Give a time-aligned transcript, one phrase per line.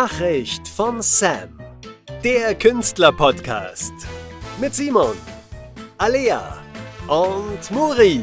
[0.00, 1.58] Nachricht von Sam.
[2.22, 3.92] Der Künstler-Podcast.
[4.60, 5.16] Mit Simon,
[5.96, 6.56] Alea
[7.08, 8.22] und Muri.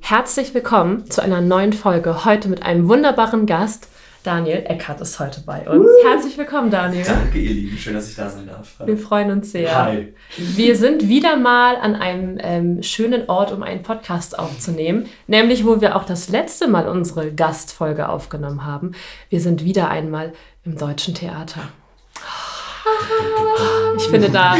[0.00, 2.24] Herzlich willkommen zu einer neuen Folge.
[2.24, 3.86] Heute mit einem wunderbaren Gast.
[4.22, 5.88] Daniel Eckert ist heute bei uns.
[6.04, 7.04] Herzlich willkommen, Daniel.
[7.06, 7.78] Danke, ihr Lieben.
[7.78, 8.74] Schön, dass ich da sein darf.
[8.84, 9.74] Wir freuen uns sehr.
[9.74, 10.14] Hi.
[10.36, 15.80] Wir sind wieder mal an einem ähm, schönen Ort, um einen Podcast aufzunehmen, nämlich wo
[15.80, 18.92] wir auch das letzte Mal unsere Gastfolge aufgenommen haben.
[19.30, 20.34] Wir sind wieder einmal
[20.66, 21.62] im Deutschen Theater.
[23.96, 24.56] Ich finde, da,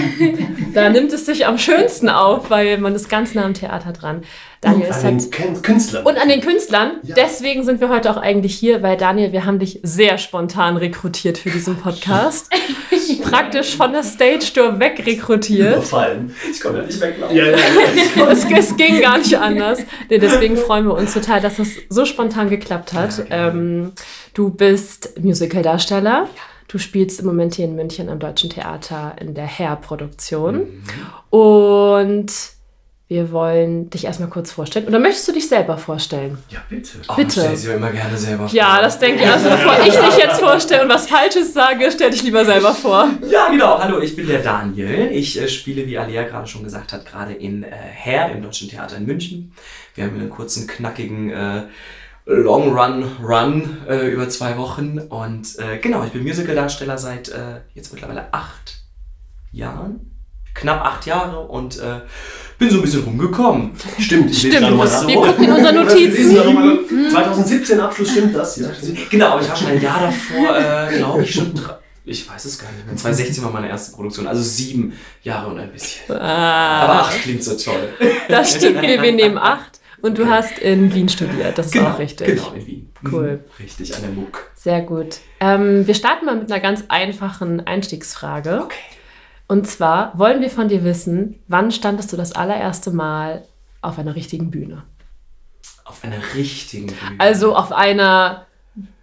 [0.74, 4.22] da nimmt es sich am schönsten auf, weil man ist ganz nah am Theater dran.
[4.62, 6.04] Daniel ist An halt den Kün- Künstlern.
[6.04, 6.92] und an den Künstlern.
[7.02, 7.14] Ja.
[7.14, 11.38] Deswegen sind wir heute auch eigentlich hier, weil Daniel, wir haben dich sehr spontan rekrutiert
[11.38, 12.52] für diesen Podcast.
[13.22, 15.76] Praktisch von der Stage Door wegrekrutiert.
[15.76, 16.34] Überfallen.
[16.50, 17.34] Ich ja nicht weglaufen.
[17.36, 18.28] Ja, ja, ja.
[18.30, 19.78] es, es ging gar nicht anders.
[20.10, 23.16] Nee, Deswegen freuen wir uns total, dass das so spontan geklappt hat.
[23.18, 23.50] Ja, gerne.
[23.58, 23.92] ähm,
[24.34, 26.28] du bist Musicaldarsteller.
[26.68, 30.84] Du spielst im Moment hier in München am Deutschen Theater in der Hair-Produktion.
[31.30, 32.32] Und
[33.10, 34.86] wir wollen dich erstmal kurz vorstellen.
[34.86, 36.38] Oder möchtest du dich selber vorstellen?
[36.48, 36.92] Ja, bitte.
[37.08, 37.40] Oh, Bitte.
[37.40, 38.56] stell sie immer gerne selber vor.
[38.56, 39.28] Ja, das denke ich.
[39.28, 43.10] Also bevor ich dich jetzt vorstelle und was Falsches sage, stell dich lieber selber vor.
[43.28, 43.80] Ja, genau.
[43.80, 45.10] Hallo, ich bin der Daniel.
[45.10, 48.68] Ich äh, spiele, wie Alia gerade schon gesagt hat, gerade in äh, Hair im Deutschen
[48.68, 49.54] Theater in München.
[49.96, 51.62] Wir haben einen kurzen, knackigen äh,
[52.26, 55.00] Long Run Run äh, über zwei Wochen.
[55.00, 58.84] Und äh, genau, ich bin Musicaldarsteller seit äh, jetzt mittlerweile acht
[59.50, 60.06] Jahren.
[60.54, 62.00] Knapp acht Jahre und äh,
[62.60, 63.72] bin so ein bisschen rumgekommen.
[63.98, 64.60] Stimmt, ich Stimmt.
[64.76, 65.26] mal Wir nach.
[65.26, 66.00] gucken in unsere Notizen.
[66.00, 68.56] Wir lesen gerade mal- 2017 Abschluss, stimmt das?
[68.58, 68.68] Ja.
[69.10, 71.52] Genau, aber ich war schon ein Jahr davor, äh, glaube ich, schon.
[71.54, 72.94] dra- Ich weiß es gar nicht mehr.
[72.96, 76.14] 2016 war meine erste Produktion, also sieben Jahre und ein bisschen.
[76.14, 77.88] Aber Ah, acht klingt so toll.
[78.28, 78.80] das stimmt.
[78.82, 79.80] Wir, wir nehmen acht.
[80.02, 81.58] Und du hast in Wien studiert.
[81.58, 82.26] Das ist auch richtig.
[82.28, 82.90] Genau, in Wien.
[83.12, 83.42] Cool.
[83.58, 84.38] Mhm, Richtig, an der MUG.
[84.54, 85.16] Sehr gut.
[85.40, 88.62] Ähm, wir starten mal mit einer ganz einfachen Einstiegsfrage.
[88.64, 88.76] Okay.
[89.50, 93.42] Und zwar wollen wir von dir wissen, wann standest du das allererste Mal
[93.82, 94.84] auf einer richtigen Bühne?
[95.84, 97.16] Auf einer richtigen Bühne.
[97.18, 98.46] Also auf einer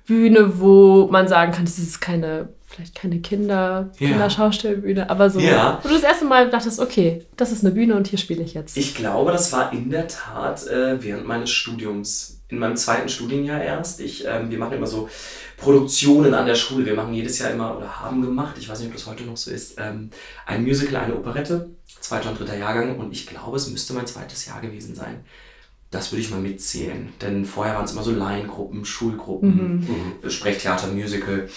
[0.06, 4.08] Bühne, wo man sagen kann, das ist keine, vielleicht keine Kinder, Ja.
[4.08, 5.80] Kinderschaustellbühne, aber so, Ja.
[5.84, 8.54] wo du das erste Mal dachtest, okay, das ist eine Bühne und hier spiele ich
[8.54, 8.78] jetzt.
[8.78, 13.62] Ich glaube, das war in der Tat äh, während meines Studiums, in meinem zweiten Studienjahr
[13.62, 14.00] erst.
[14.00, 15.10] Ich, ähm, wir machen immer so
[15.58, 16.86] Produktionen an der Schule.
[16.86, 19.38] Wir machen jedes Jahr immer oder haben gemacht, ich weiß nicht, ob das heute noch
[19.38, 20.10] so ist, ähm,
[20.46, 21.70] ein Musical, eine Operette,
[22.00, 22.98] zweiter und dritter Jahrgang.
[22.98, 25.26] Und ich glaube, es müsste mein zweites Jahr gewesen sein.
[25.92, 27.14] Das würde ich mal mitzählen.
[27.22, 30.30] Denn vorher waren es immer so Laiengruppen, Schulgruppen, Mhm.
[30.30, 31.50] Sprechtheater, Musical.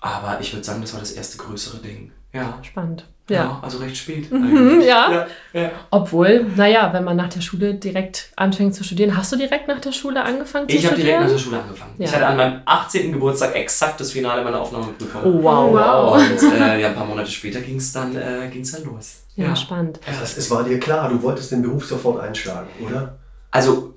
[0.00, 2.12] Aber ich würde sagen, das war das erste größere Ding.
[2.32, 2.58] Ja.
[2.62, 3.08] Spannend.
[3.28, 3.58] Ja, Ja.
[3.62, 4.30] also recht spät.
[4.30, 4.88] Mhm, eigentlich.
[4.88, 5.10] ja.
[5.52, 5.70] ja, ja.
[5.90, 9.80] Obwohl, naja, wenn man nach der Schule direkt anfängt zu studieren, hast du direkt nach
[9.80, 11.36] der Schule angefangen zu Ich habe direkt nach studieren?
[11.36, 11.94] der Schule angefangen.
[11.98, 12.04] Ja.
[12.06, 13.12] Ich hatte an meinem 18.
[13.12, 15.22] Geburtstag exakt das Finale meiner Aufnahmeprüfung.
[15.24, 15.72] Oh, wow.
[15.72, 16.14] Wow.
[16.42, 19.22] Und äh, ja, ein paar Monate später ging es dann, äh, ging's dann los.
[19.34, 19.98] Ja, spannend.
[20.06, 23.18] Heißt, es war dir klar, du wolltest den Beruf sofort einschlagen, oder?
[23.50, 23.94] Also,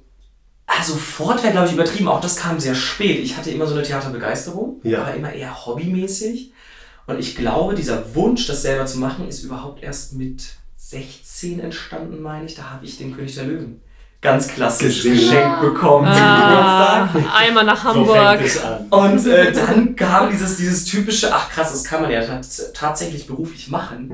[0.66, 2.08] also sofort wäre, glaube ich, übertrieben.
[2.08, 3.20] Auch das kam sehr spät.
[3.24, 5.02] Ich hatte immer so eine Theaterbegeisterung, Ja.
[5.04, 6.52] aber immer eher hobbymäßig.
[7.10, 10.44] Und ich glaube, dieser Wunsch, das selber zu machen, ist überhaupt erst mit
[10.78, 12.56] 16 entstanden, meine ich.
[12.56, 13.82] Da habe ich den König der Löwen
[14.22, 15.14] ganz klassisch Gesehen.
[15.14, 17.34] geschenkt bekommen zum Ah, Geburtstag.
[17.40, 18.66] einmal nach So fängt Hamburg.
[18.66, 18.88] an.
[19.16, 23.28] Und äh, dann kam dieses, dieses typische, ach krass, das kann man ja tats tatsächlich
[23.28, 24.12] beruflich machen.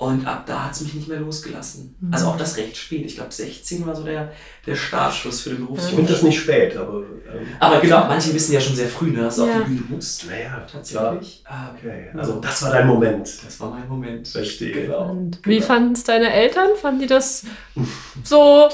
[0.00, 1.94] Und ab da hat es mich nicht mehr losgelassen.
[2.10, 3.04] Also auch das recht spät.
[3.04, 4.32] Ich glaube, 16 war so der,
[4.66, 5.94] der Startschuss für den Ich Berufswunsch.
[5.94, 7.00] finde das nicht spät, aber.
[7.00, 9.58] Ähm, Aber genau, manche wissen ja schon sehr früh, ne, dass du Ja.
[9.58, 10.26] auf die Bühne musst.
[10.26, 11.42] naja, Tatsächlich.
[11.46, 13.28] Ah, Okay, also das war dein Moment.
[13.44, 14.26] Das war mein Moment.
[14.26, 14.72] Verstehe.
[14.86, 15.10] Genau.
[15.10, 16.70] Und wie fanden es deine Eltern?
[16.80, 17.44] Fanden die das
[18.24, 18.70] so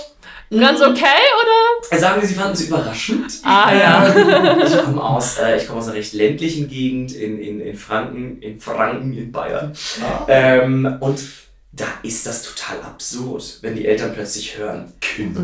[0.51, 1.91] ganz okay oder?
[1.91, 3.33] Äh, Sagen wir, sie fanden es überraschend.
[3.43, 4.65] Ah, ja.
[4.65, 8.41] Ich komme aus, äh, ich komme aus einer recht ländlichen Gegend in, in, in Franken,
[8.41, 9.73] in Franken, in Bayern.
[10.03, 10.25] Ah.
[10.29, 11.19] Ähm, und
[11.77, 14.93] da ist das total absurd, wenn die Eltern plötzlich hören,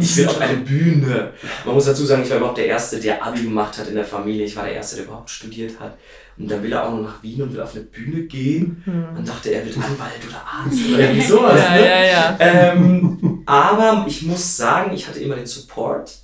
[0.00, 1.32] ich will auf eine Bühne.
[1.67, 4.05] Man muss dazu sagen, ich war überhaupt der Erste, der Abi gemacht hat in der
[4.05, 4.46] Familie.
[4.46, 5.99] Ich war der Erste, der überhaupt studiert hat.
[6.38, 8.82] Und dann will er auch noch nach Wien und will auf eine Bühne gehen.
[8.87, 11.61] Und dachte, er wird Anwalt oder Arzt oder irgendwie sowas.
[11.61, 11.87] Ja, ne?
[11.87, 12.37] ja, ja.
[12.40, 16.19] Ähm, aber ich muss sagen, ich hatte immer den Support.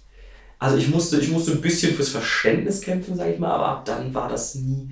[0.58, 3.84] Also ich musste, ich musste ein bisschen fürs Verständnis kämpfen, sage ich mal, aber ab
[3.84, 4.88] dann war das nie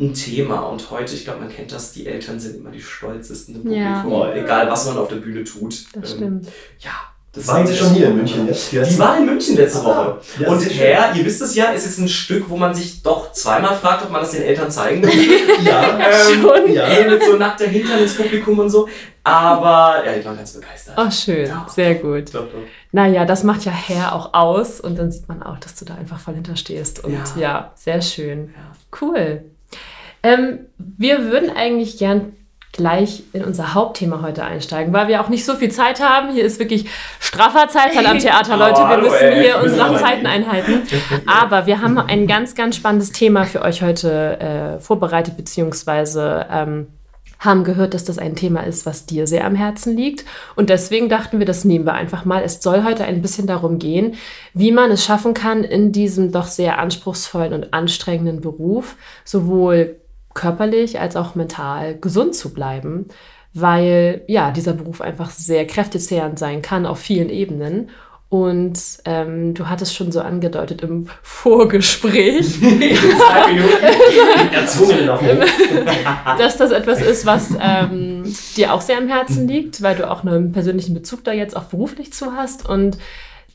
[0.00, 0.60] ein Thema.
[0.60, 4.00] Und heute, ich glaube, man kennt das, die Eltern sind immer die stolzesten im Ja.
[4.02, 5.84] Publikum, egal was man auf der Bühne tut.
[5.94, 6.48] Das Ähm, stimmt.
[6.80, 6.90] Ja,
[7.32, 8.72] Das Waren Sie ist- schon hier in München jetzt?
[8.72, 10.20] Die waren in München letzte Ah, Woche.
[10.40, 10.60] ja, und.
[10.68, 14.02] Herr, ihr wisst es ja, es ist ein Stück, wo man sich doch zweimal fragt,
[14.04, 15.10] ob man das den Eltern zeigen will.
[15.64, 16.72] Ja, ähm, Schon?
[16.72, 16.88] ja.
[17.08, 18.88] mit so nackter Hintern ins Publikum und so.
[19.22, 20.94] Aber ja, die waren ganz begeistert.
[20.96, 21.46] Ach, schön.
[21.46, 21.66] Ja.
[21.72, 22.34] Sehr gut.
[22.34, 22.58] Doch, doch.
[22.90, 25.94] Naja, das macht ja Herr auch aus und dann sieht man auch, dass du da
[25.94, 27.04] einfach voll hinterstehst.
[27.04, 27.40] Und Ja.
[27.40, 28.52] ja, sehr schön.
[28.56, 28.72] Ja.
[29.00, 29.44] Cool.
[30.22, 32.32] Ähm, wir würden eigentlich gern
[32.72, 36.32] gleich in unser Hauptthema heute einsteigen, weil wir auch nicht so viel Zeit haben.
[36.32, 36.86] Hier ist wirklich
[37.18, 38.80] straffer Zeitteil am Theater, Leute.
[38.80, 40.82] Wir müssen hier unsere Zeiten einhalten.
[41.26, 46.86] Aber wir haben ein ganz, ganz spannendes Thema für euch heute äh, vorbereitet, beziehungsweise ähm,
[47.40, 50.24] haben gehört, dass das ein Thema ist, was dir sehr am Herzen liegt.
[50.54, 52.42] Und deswegen dachten wir, das nehmen wir einfach mal.
[52.44, 54.14] Es soll heute ein bisschen darum gehen,
[54.54, 59.96] wie man es schaffen kann, in diesem doch sehr anspruchsvollen und anstrengenden Beruf sowohl
[60.34, 63.06] körperlich als auch mental gesund zu bleiben,
[63.52, 67.90] weil ja, dieser Beruf einfach sehr kräftezehrend sein kann auf vielen Ebenen.
[68.28, 72.60] Und ähm, du hattest schon so angedeutet im Vorgespräch,
[76.38, 80.22] dass das etwas ist, was ähm, dir auch sehr am Herzen liegt, weil du auch
[80.22, 82.68] einen persönlichen Bezug da jetzt auch beruflich zu hast.
[82.68, 82.98] Und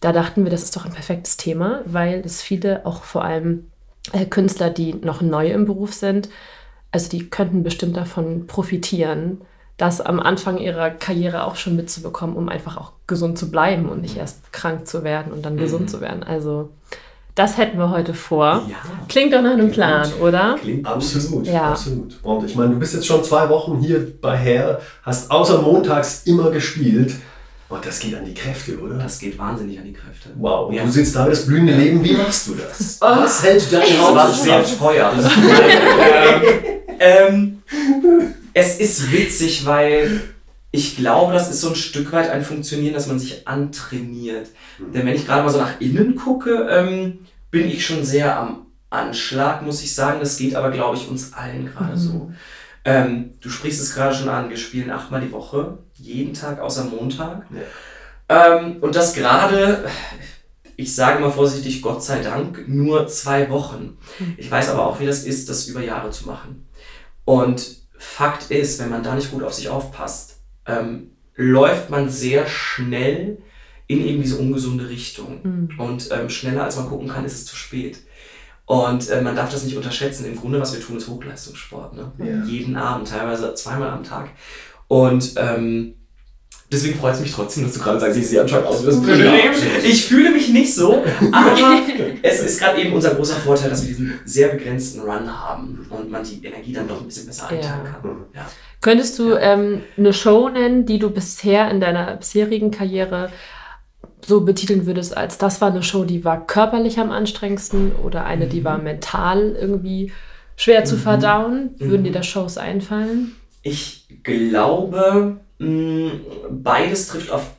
[0.02, 3.68] da dachten wir, das ist doch ein perfektes Thema, weil es viele, auch vor allem
[4.12, 6.28] äh, Künstler, die noch neu im Beruf sind,
[6.96, 9.42] also die könnten bestimmt davon profitieren,
[9.78, 14.02] das am Anfang ihrer Karriere auch schon mitzubekommen, um einfach auch gesund zu bleiben und
[14.02, 16.24] nicht erst krank zu werden und dann gesund zu werden.
[16.24, 16.70] Also
[17.36, 18.64] das hätten wir heute vor.
[18.70, 18.78] Ja.
[19.10, 20.56] Klingt doch nach einem Plan, oder?
[20.62, 20.94] Klingt gut.
[20.94, 21.72] Absolut, Ja.
[21.72, 22.18] absolut.
[22.24, 26.22] Und ich meine, du bist jetzt schon zwei Wochen hier bei Herr, hast außer montags
[26.24, 27.14] immer gespielt.
[27.68, 28.96] Und das geht an die Kräfte, oder?
[29.00, 30.30] Das geht wahnsinnig an die Kräfte.
[30.38, 30.70] wow.
[30.70, 30.84] Und Ja.
[30.84, 32.02] du sitzt da, das blühende Leben.
[32.04, 33.00] Wie machst du das?
[33.02, 33.06] Oh.
[33.08, 35.12] Was hält deine Das war sehr teuer.
[37.00, 37.62] Ähm,
[38.54, 40.22] es ist witzig, weil
[40.72, 44.48] ich glaube, das ist so ein Stück weit ein Funktionieren, dass man sich antrainiert.
[44.80, 47.20] Denn wenn ich gerade mal so nach innen gucke, ähm,
[47.50, 50.20] bin ich schon sehr am Anschlag, muss ich sagen.
[50.20, 52.32] Das geht aber, glaube ich, uns allen gerade so.
[52.84, 56.86] Ähm, du sprichst es gerade schon an, wir spielen achtmal die Woche, jeden Tag außer
[56.86, 57.46] Montag.
[58.30, 59.86] Ähm, und das gerade,
[60.76, 63.98] ich sage mal vorsichtig, Gott sei Dank, nur zwei Wochen.
[64.38, 66.65] Ich weiß aber auch, wie das ist, das über Jahre zu machen.
[67.26, 72.48] Und Fakt ist, wenn man da nicht gut auf sich aufpasst, ähm, läuft man sehr
[72.48, 73.40] schnell
[73.88, 75.42] in eben diese ungesunde Richtung.
[75.78, 78.00] Und ähm, schneller als man gucken kann, ist es zu spät.
[78.66, 80.26] Und äh, man darf das nicht unterschätzen.
[80.26, 81.94] Im Grunde, was wir tun, ist Hochleistungssport.
[81.94, 82.12] Ne?
[82.18, 82.44] Ja.
[82.46, 84.30] Jeden Abend, teilweise zweimal am Tag.
[84.88, 85.96] Und ähm,
[86.72, 89.04] deswegen freut es mich trotzdem, dass du gerade sagst, ich sehe anscheinend aus wie das
[89.04, 89.50] Leben.
[89.50, 89.84] absolut.
[89.84, 91.56] Ich fühle mich nicht so, aber
[92.22, 96.12] es ist gerade eben unser großer Vorteil, dass wir diesen sehr begrenzten Run haben und
[96.12, 98.26] man die Energie dann doch ein bisschen besser einteilen kann.
[98.34, 98.48] Ja.
[98.82, 103.32] Könntest du ähm, eine Show nennen, die du bisher in deiner bisherigen Karriere
[104.26, 108.48] so betiteln würdest, als das war eine Show, die war körperlich am anstrengendsten oder eine,
[108.48, 110.12] die war mental irgendwie
[110.56, 111.76] schwer zu verdauen?
[111.78, 113.36] Würden dir da Shows einfallen?
[113.62, 117.52] Ich glaube, beides trifft auf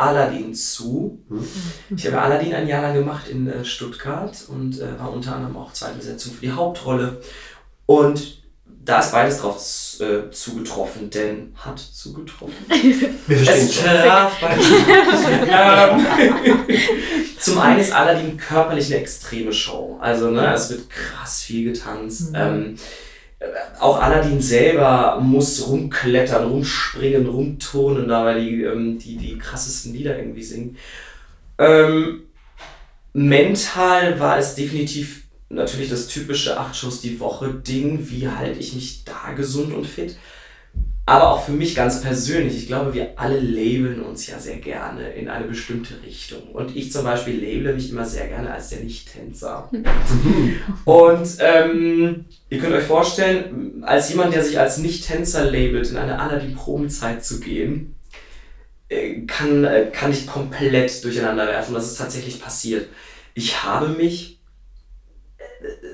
[0.00, 1.18] Aladdin zu.
[1.94, 5.56] Ich habe Aladdin ein Jahr lang gemacht in äh, Stuttgart und äh, war unter anderem
[5.58, 7.20] auch zweite Besetzung für die Hauptrolle.
[7.84, 8.40] Und
[8.82, 9.56] da ist beides drauf
[10.00, 12.56] äh, zugetroffen, denn hat zugetroffen.
[12.68, 14.32] Wir verstehen Es traf
[15.48, 16.06] ähm,
[17.38, 19.98] zum einen ist Aladdin körperlich eine extreme Show.
[20.00, 22.32] Also, ne, es wird krass viel getanzt.
[22.34, 22.78] Ähm, äh,
[23.78, 30.18] auch Aladdin selber muss rumklettern, rumspringen, rumturnen, da weil die, ähm, die die krassesten Lieder
[30.18, 30.76] irgendwie singen.
[31.58, 32.24] Ähm,
[33.12, 38.10] mental war es definitiv natürlich das typische acht Shows die Woche Ding.
[38.10, 40.16] Wie halte ich mich da gesund und fit?
[41.06, 45.10] Aber auch für mich ganz persönlich, ich glaube, wir alle labeln uns ja sehr gerne
[45.12, 46.42] in eine bestimmte Richtung.
[46.52, 49.70] Und ich zum Beispiel label mich immer sehr gerne als der Nicht-Tänzer.
[50.84, 56.20] Und ähm, ihr könnt euch vorstellen, als jemand, der sich als Nicht-Tänzer labelt, in eine
[56.20, 57.96] Aladdin-Probenzeit zu gehen,
[58.88, 61.74] äh, kann, äh, kann ich komplett durcheinander werfen.
[61.74, 62.88] Das ist tatsächlich passiert.
[63.34, 64.39] Ich habe mich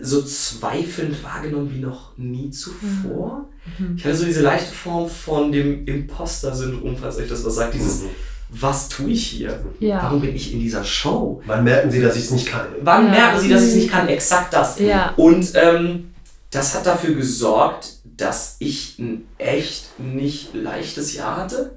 [0.02, 3.48] so zweifelnd wahrgenommen wie noch nie zuvor.
[3.96, 7.74] Ich hatte so diese leichte Form von dem Imposter-Syndrom, falls euch das was sagt.
[7.74, 8.02] Dieses,
[8.48, 9.64] was tue ich hier?
[9.80, 10.04] Ja.
[10.04, 11.42] Warum bin ich in dieser Show?
[11.46, 12.66] Wann merken Sie, dass ich es nicht kann?
[12.82, 13.10] Wann Ja.
[13.10, 14.06] merken Sie, dass ich es nicht kann?
[14.08, 14.78] Exakt das.
[14.78, 15.12] Ja.
[15.16, 16.10] Und ähm,
[16.52, 21.76] das hat dafür gesorgt, dass ich ein echt nicht leichtes Jahr hatte,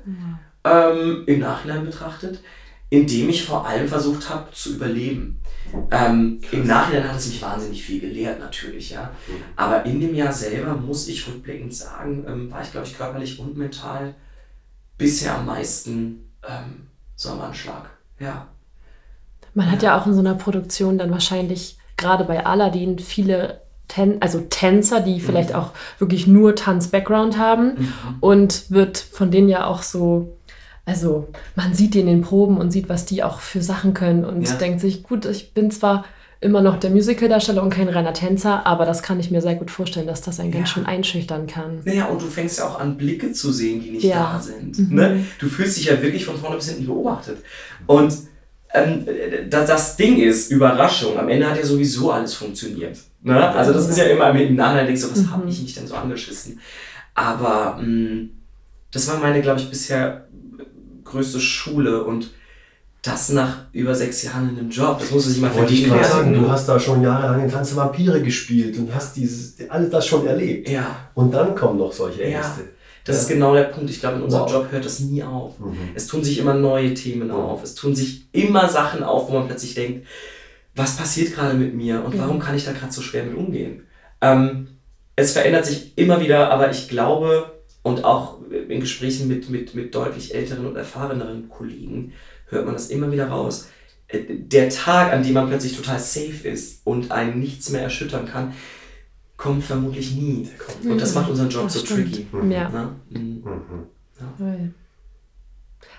[0.63, 2.39] ähm, im Nachhinein betrachtet,
[2.89, 5.38] indem ich vor allem versucht habe zu überleben.
[5.91, 9.11] Ähm, Im Nachhinein hat es mich wahnsinnig viel gelehrt, natürlich, ja.
[9.55, 13.39] Aber in dem Jahr selber muss ich rückblickend sagen, ähm, war ich, glaube ich, körperlich
[13.39, 14.15] und mental
[14.97, 17.89] bisher am meisten ähm, so am Anschlag.
[18.19, 18.47] Ja.
[19.53, 24.21] Man hat ja auch in so einer Produktion dann wahrscheinlich gerade bei Aladdin viele Ten
[24.21, 29.81] also Tänzer, die vielleicht auch wirklich nur Tanz-Background haben und wird von denen ja auch
[29.81, 30.37] so,
[30.89, 34.25] also man sieht die in den Proben und sieht, was die auch für Sachen können
[34.25, 34.55] und Ja.
[34.55, 36.03] denkt sich, gut, ich bin zwar
[36.41, 39.69] immer noch der Musicaldarsteller und kein reiner Tänzer, aber das kann ich mir sehr gut
[39.69, 40.73] vorstellen, dass das einen ganz Ja.
[40.75, 41.81] schön einschüchtern kann.
[41.85, 44.33] Naja, und du fängst ja auch an, Blicke zu sehen, die nicht Ja.
[44.33, 44.91] da sind.
[44.91, 45.25] Ne?
[45.37, 47.37] Du fühlst dich ja wirklich von vorne bis hinten beobachtet.
[47.87, 48.13] Und
[48.73, 49.05] ähm,
[49.49, 52.97] das, das Ding ist, Überraschung, am Ende hat ja sowieso alles funktioniert.
[53.21, 53.49] Ne?
[53.49, 55.95] Also das ist ja immer im Nachhinein denkst du, was habe ich mich denn so
[55.95, 56.59] angeschissen?
[57.15, 58.27] Aber mh,
[58.91, 60.28] das war meine, glaube ich, bisher
[61.09, 62.31] größte Schule und
[63.01, 65.85] das nach über sechs Jahren in einem Job, das muss man sich mal Wollte ich
[65.85, 69.89] gerade sagen, du hast da schon jahrelang in Tanz Vampire gespielt und hast dieses, alles
[69.89, 70.67] das schon erlebt.
[70.69, 71.09] Ja.
[71.15, 72.39] Und dann kommen noch solche Ja.
[72.39, 72.65] Ängste.
[73.05, 73.21] Das Ja.
[73.21, 73.89] ist genau der Punkt.
[73.89, 74.51] Ich glaube, in unserem Wow.
[74.51, 75.57] Job hört das nie auf.
[75.59, 75.77] Mhm.
[75.95, 77.63] Es tun sich immer neue Themen auf.
[77.63, 80.05] Es tun sich immer Sachen auf, wo man plötzlich denkt,
[80.75, 83.83] was passiert gerade mit mir und warum kann ich da gerade so schwer mit umgehen?
[84.21, 84.67] Ähm,
[85.15, 89.93] es verändert sich immer wieder, aber ich glaube, und auch in Gesprächen mit, mit, mit
[89.95, 92.13] deutlich älteren und erfahreneren Kollegen
[92.47, 93.69] hört man das immer wieder raus.
[94.07, 98.25] Äh, Der Tag, an dem man plötzlich total safe ist und einen nichts mehr erschüttern
[98.27, 98.53] kann,
[99.37, 100.49] kommt vermutlich nie.
[100.83, 102.13] Und das macht unseren Job Das so stimmt.
[102.13, 102.27] tricky.
[102.51, 102.69] Ja.
[102.69, 102.89] Ne?
[103.09, 103.43] Mhm.
[104.37, 104.73] Toll.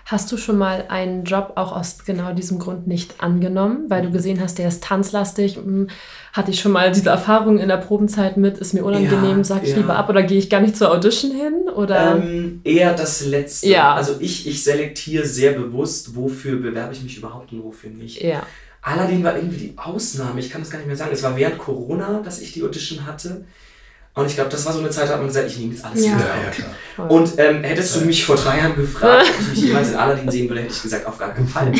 [0.05, 4.11] Hast du schon mal einen Job auch aus genau diesem Grund nicht angenommen, weil du
[4.11, 5.55] gesehen hast, der ist tanzlastig?
[5.55, 5.89] hm,
[6.33, 9.63] Hatte ich schon mal diese Erfahrung in der Probenzeit mit, ist mir unangenehm, Ja, sag
[9.63, 9.77] ich ja.
[9.77, 11.69] lieber ab oder gehe ich gar nicht zur Audition hin?
[11.75, 12.17] Oder?
[12.17, 13.69] Ähm, eher das Letzte.
[13.69, 13.93] Ja.
[13.95, 18.21] Also ich, ich selektiere sehr bewusst, wofür bewerbe ich mich überhaupt und wofür nicht.
[18.21, 18.43] ja.
[18.83, 20.39] Aladdin war irgendwie die Ausnahme.
[20.39, 21.11] Ich kann das gar nicht mehr sagen.
[21.13, 23.45] Es war während Corona, dass ich die Audition hatte.
[24.13, 25.85] Und ich glaube, das war so eine Zeit, da hat man gesagt, ich nehme jetzt
[25.85, 26.15] alles Ja.
[26.15, 26.27] wieder
[26.97, 27.03] Ja.
[27.05, 30.29] Und ähm, hättest du mich vor drei Jahren gefragt, ob ich mich jemals in Aladdin
[30.29, 31.71] sehen würde, hätte ich gesagt, auf gar keinen Fall.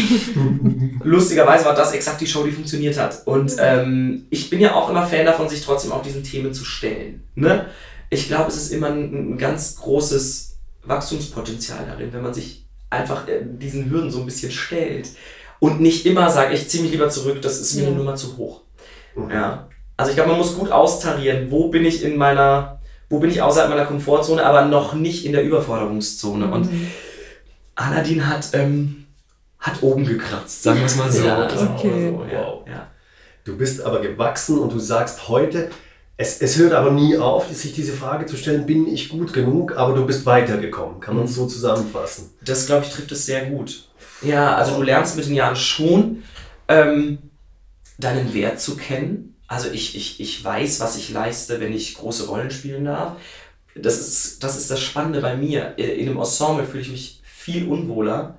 [1.03, 3.21] Lustigerweise war das exakt die Show, die funktioniert hat.
[3.25, 6.63] Und ähm, ich bin ja auch immer Fan davon, sich trotzdem auch diesen Themen zu
[6.63, 7.23] stellen.
[7.35, 7.65] Ne?
[8.09, 13.27] Ich glaube, es ist immer ein, ein ganz großes Wachstumspotenzial darin, wenn man sich einfach
[13.27, 15.09] äh, diesen Hürden so ein bisschen stellt.
[15.59, 17.87] Und nicht immer sagt, ich ziehe mich lieber zurück, das ist mir Ja.
[17.89, 18.61] eine Nummer zu hoch.
[19.29, 19.67] Ja.
[20.01, 22.79] Also ich glaube, man muss gut austarieren, wo bin ich in meiner,
[23.09, 26.51] wo bin ich außerhalb meiner Komfortzone, aber noch nicht in der Überforderungszone.
[26.51, 26.69] Und
[27.75, 29.05] Aladdin hat, ähm,
[29.59, 31.23] hat oben gekratzt, sagen wir es mal so.
[31.23, 32.11] Ja, mal okay.
[32.11, 32.67] so, Wow.
[32.67, 32.87] ja.
[33.43, 35.69] Du bist aber gewachsen und du sagst heute,
[36.17, 39.75] es, es hört aber nie auf, sich diese Frage zu stellen, bin ich gut genug,
[39.77, 40.99] aber du bist weitergekommen.
[40.99, 42.31] Kann man es so zusammenfassen?
[42.41, 43.87] Das, glaube ich, trifft es sehr gut.
[44.21, 46.23] Ja, also du lernst mit den Jahren schon,
[46.67, 47.17] ähm,
[47.97, 49.30] deinen Wert zu kennen.
[49.51, 53.17] Also ich, ich, ich weiß, was ich leiste, wenn ich große Rollen spielen darf.
[53.75, 55.77] Das ist, das ist das Spannende bei mir.
[55.77, 58.37] In einem Ensemble fühle ich mich viel unwohler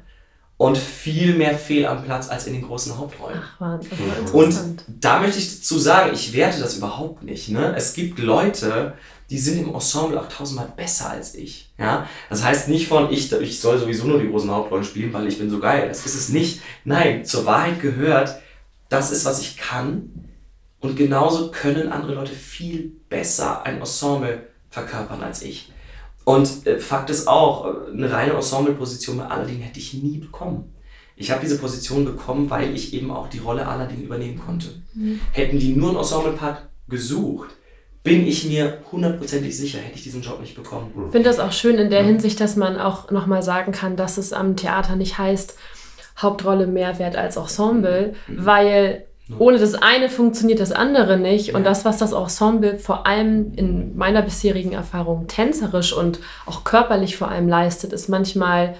[0.56, 3.42] und viel mehr fehl am Platz als in den großen Hauptrollen.
[3.42, 3.90] Ach, Wahnsinn.
[4.32, 4.84] Und Interessant.
[4.88, 7.50] da möchte ich dazu sagen, ich werte das überhaupt nicht.
[7.50, 7.74] Ne?
[7.76, 8.94] Es gibt Leute,
[9.28, 11.74] die sind im Ensemble auch tausendmal besser als ich.
[11.78, 12.08] Ja?
[12.30, 15.36] Das heißt nicht von, ich, ich soll sowieso nur die großen Hauptrollen spielen, weil ich
[15.36, 15.88] bin so geil.
[15.88, 16.62] Das ist es nicht.
[16.86, 18.40] Nein, zur Wahrheit gehört,
[18.88, 20.31] das ist, was ich kann.
[20.82, 25.72] Und genauso können andere Leute viel besser ein Ensemble verkörpern als ich.
[26.24, 30.74] Und äh, Fakt ist auch, äh, eine reine Ensemble-Position bei Aladdin hätte ich nie bekommen.
[31.14, 34.68] Ich habe diese Position bekommen, weil ich eben auch die Rolle Aladdin übernehmen konnte.
[35.32, 37.50] Hätten die nur einen Ensemble-Part gesucht,
[38.02, 40.90] bin ich mir hundertprozentig sicher, hätte ich diesen Job nicht bekommen.
[41.06, 44.18] Ich finde das auch schön in der Hinsicht, dass man auch nochmal sagen kann, dass
[44.18, 45.56] es am Theater nicht heißt,
[46.20, 49.06] Hauptrolle mehr wert als Ensemble, weil
[49.38, 51.54] ohne das eine funktioniert das andere nicht.
[51.54, 51.70] Und Ja.
[51.70, 57.28] das, was das Ensemble vor allem in meiner bisherigen Erfahrung tänzerisch und auch körperlich vor
[57.28, 58.74] allem leistet, ist manchmal,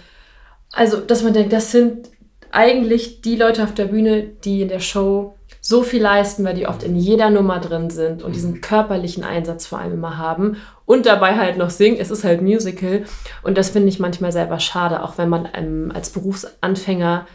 [0.73, 2.09] also dass man denkt, das sind
[2.51, 6.67] eigentlich die Leute auf der Bühne, die in der Show so viel leisten, weil die
[6.67, 11.07] oft in jeder Nummer drin sind und diesen körperlichen Einsatz vor allem immer haben und
[11.07, 11.99] dabei halt noch singen.
[12.01, 13.05] Es ist halt Musical
[13.43, 17.27] und das finde ich manchmal selber schade, auch wenn man ähm, als Berufsanfänger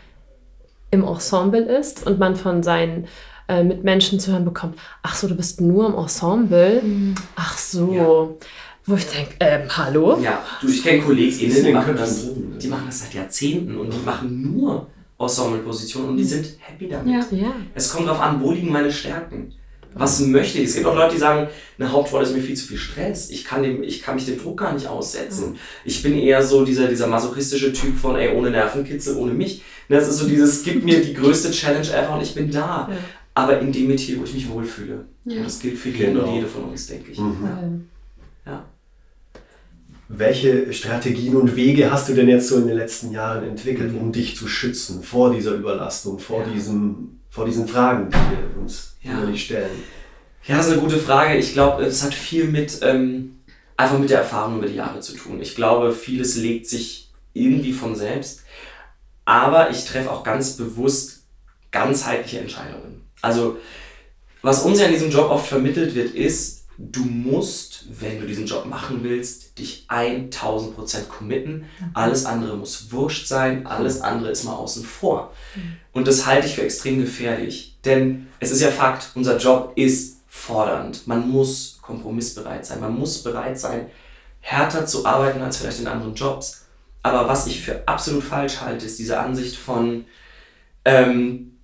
[0.92, 3.08] im Ensemble ist und man von seinen
[3.48, 6.82] äh, Mitmenschen zu hören bekommt, ach so, du bist nur im Ensemble?
[7.36, 7.94] Ach so.
[7.94, 8.48] Ja.
[8.86, 10.18] Wo ich denke, ähm, hallo?
[10.22, 13.94] Ja, du, ich kenne KollegInnen, in die machen, das, die machen das seit Jahrzehnten und
[13.94, 14.88] die machen nur
[15.20, 17.30] Ensemble-Positionen und die sind happy damit.
[17.32, 17.38] Ja.
[17.38, 17.52] Ja.
[17.74, 19.52] Es kommt darauf an, wo liegen meine Stärken.
[19.98, 20.66] Was möchte ich?
[20.70, 21.48] Es gibt auch Leute, die sagen,
[21.80, 23.30] eine Hauptrolle ist mir viel zu viel Stress.
[23.30, 25.58] Ich kann, dem, ich kann mich dem Druck gar nicht aussetzen.
[25.86, 29.62] Ich bin eher so dieser, dieser masochistische Typ von, ey, ohne Nervenkitzel, ohne mich.
[29.90, 32.90] Das ist so dieses, gib mir die größte Challenge ever und ich bin da.
[32.92, 32.98] Ja.
[33.34, 35.06] Aber in dem Metier, wo ich mich wohlfühle.
[35.26, 35.38] Ja.
[35.38, 36.28] Und das gilt für jeden Genau.
[36.28, 37.20] und jede von uns, denke ich.
[37.20, 37.88] Ähm,
[38.46, 38.66] Ja.
[40.10, 44.12] welche Strategien und Wege hast du denn jetzt so in den letzten Jahren entwickelt, um
[44.14, 46.54] dich zu schützen vor dieser Überlastung, vor, Ja.
[46.54, 48.16] diesem, vor diesen Fragen, die
[48.56, 49.12] wir uns Ja.
[49.12, 49.84] immer nicht stellen?
[50.46, 51.38] Ja, das ist eine gute Frage.
[51.38, 53.40] Ich glaube, es hat viel mit ähm,
[53.76, 55.42] einfach mit der Erfahrung über die Jahre zu tun.
[55.42, 58.42] Ich glaube, vieles legt sich irgendwie von selbst.
[59.26, 61.24] Aber ich treffe auch ganz bewusst
[61.72, 63.04] ganzheitliche Entscheidungen.
[63.22, 63.58] Also,
[64.42, 68.46] was uns ja in diesem Job oft vermittelt wird, ist, du musst, wenn du diesen
[68.46, 71.66] Job machen willst, dich 1000 Prozent committen.
[71.94, 75.34] Alles andere muss wurscht sein, alles andere ist mal außen vor.
[75.92, 77.78] Und das halte ich für extrem gefährlich.
[77.84, 81.08] Denn es ist ja Fakt, unser Job ist fordernd.
[81.08, 82.80] Man muss kompromissbereit sein.
[82.80, 83.88] Man muss bereit sein,
[84.42, 86.66] härter zu arbeiten als vielleicht in anderen Jobs.
[87.02, 90.06] Aber was ich für absolut falsch halte, ist diese Ansicht von,
[90.86, 91.57] ähm,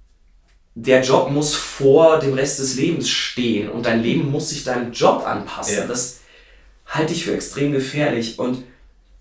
[0.76, 4.92] der Job muss vor dem Rest des Lebens stehen und dein Leben muss sich deinem
[4.92, 5.78] Job anpassen.
[5.78, 5.88] Ja.
[5.88, 6.20] Das
[6.88, 8.40] halte ich für extrem gefährlich.
[8.40, 8.64] Und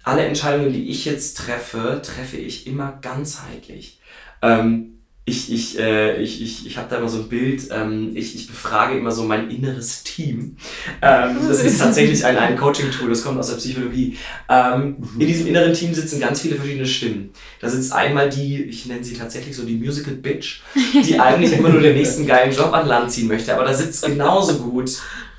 [0.03, 4.01] alle Entscheidungen, die ich jetzt treffe, treffe ich immer ganzheitlich.
[4.41, 8.35] Ähm, ich ich, äh, ich, ich, ich habe da immer so ein Bild, ähm, ich,
[8.35, 10.57] ich befrage immer so mein inneres Team.
[11.01, 14.17] Ähm, das ist tatsächlich ein, ein Coaching-Tool, das kommt aus der Psychologie.
[14.49, 17.31] Ähm, in diesem inneren Team sitzen ganz viele verschiedene Stimmen.
[17.61, 20.63] Da sitzt einmal die, ich nenne sie tatsächlich so die Musical Bitch,
[20.93, 23.55] die eigentlich immer nur den nächsten geilen Job an Land ziehen möchte.
[23.55, 24.91] Aber da sitzt genauso gut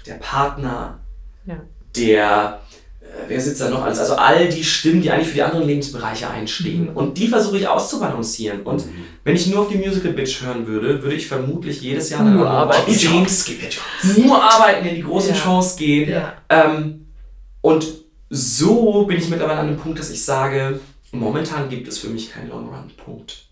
[0.06, 1.00] der Partner,
[1.46, 1.62] Ja.
[1.98, 2.62] der,
[3.28, 4.00] wer sitzt da noch alles?
[4.00, 6.90] Also all die Stimmen, die eigentlich für die anderen Lebensbereiche einstehen.
[6.90, 8.62] Und die versuche ich auszubalancieren.
[8.64, 8.86] Und
[9.24, 12.50] wenn ich nur auf die Musical Bitch hören würde, würde ich vermutlich jedes Jahr Nur
[12.50, 12.82] arbeiten.
[12.82, 15.36] Ort ziehen, nur arbeiten, in die großen Ja.
[15.36, 16.10] Shows gehen.
[16.10, 16.34] Ja.
[16.50, 17.08] Ähm,
[17.62, 17.86] und
[18.30, 20.80] so bin ich mittlerweile an einem Punkt, dass ich sage,
[21.12, 22.92] momentan gibt es für mich keinen Long Run.
[22.98, 23.46] Punkt.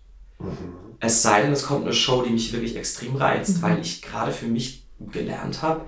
[0.98, 4.32] Es sei denn, es kommt eine Show, die mich wirklich extrem reizt, weil ich gerade
[4.32, 5.82] für mich gelernt habe,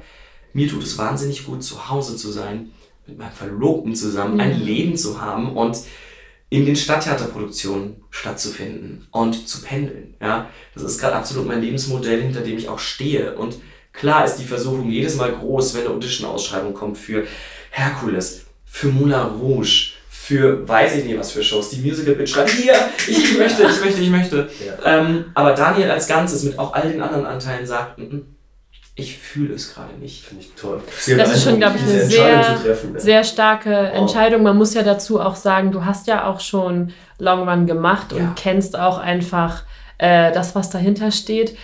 [0.53, 2.71] mir tut es wahnsinnig gut, zu Hause zu sein,
[3.07, 5.79] mit meinem Verlobten zusammen, ein Leben zu haben und
[6.51, 10.15] in den Stadttheaterproduktionen stattzufinden und zu pendeln.
[10.21, 10.49] Ja?
[10.75, 13.37] Das ist gerade absolut mein Lebensmodell, hinter dem ich auch stehe.
[13.37, 13.57] Und
[13.93, 17.27] klar ist die Versuchung jedes Mal groß, wenn eine Audition-Ausschreibung kommt für
[17.71, 21.71] Herkules, für Moulin Rouge, für weiß ich nicht was für Shows.
[21.71, 22.75] Die Musical Bitch schreibt, hier,
[23.07, 24.49] ich, ich möchte, ich möchte, ich möchte.
[24.65, 25.01] Ja.
[25.01, 28.34] Ähm, aber Daniel als Ganzes mit auch all den anderen Anteilen sagt, "Mm, mm,
[28.97, 30.25] ich fühle es gerade nicht.
[30.25, 30.81] Finde ich toll.
[31.17, 32.93] Das ist schon, glaube ich, eine sehr, treffen.
[32.93, 33.01] ne?
[33.01, 34.43] sehr starke Entscheidung.
[34.45, 38.19] Man muss ja dazu auch sagen, du hast ja auch schon Long Run gemacht und
[38.23, 38.33] Ja.
[38.37, 39.63] kennst auch einfach
[39.99, 41.57] äh, das, was dahinter steht.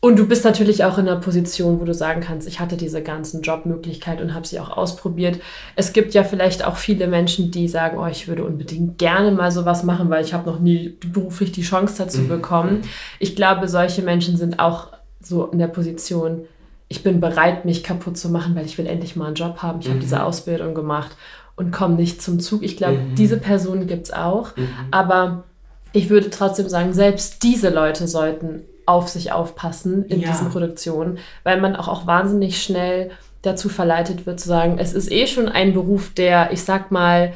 [0.00, 3.02] Und du bist natürlich auch in einer Position, wo du sagen kannst, ich hatte diese
[3.02, 5.40] ganzen Jobmöglichkeiten und habe sie auch ausprobiert.
[5.76, 9.50] Es gibt ja vielleicht auch viele Menschen, die sagen, oh, ich würde unbedingt gerne mal
[9.50, 12.28] sowas machen, weil ich habe noch nie beruflich die Chance dazu Mhm.
[12.28, 12.82] bekommen.
[13.18, 14.88] Ich glaube, solche Menschen sind auch
[15.22, 16.44] so in der Position,
[16.88, 19.80] ich bin bereit, mich kaputt zu machen, weil ich will endlich mal einen Job haben.
[19.80, 20.02] Ich habe Mhm.
[20.02, 21.16] diese Ausbildung gemacht
[21.56, 22.62] und komme nicht zum Zug.
[22.62, 23.14] Ich glaube, Mhm.
[23.14, 24.56] diese Personen gibt es auch.
[24.56, 24.68] Mhm.
[24.90, 25.44] Aber
[25.92, 30.28] ich würde trotzdem sagen, selbst diese Leute sollten auf sich aufpassen in Ja.
[30.30, 33.10] diesen Produktionen, weil man auch, auch wahnsinnig schnell
[33.42, 37.32] dazu verleitet wird zu sagen, es ist eh schon ein Beruf, der, ich sag mal,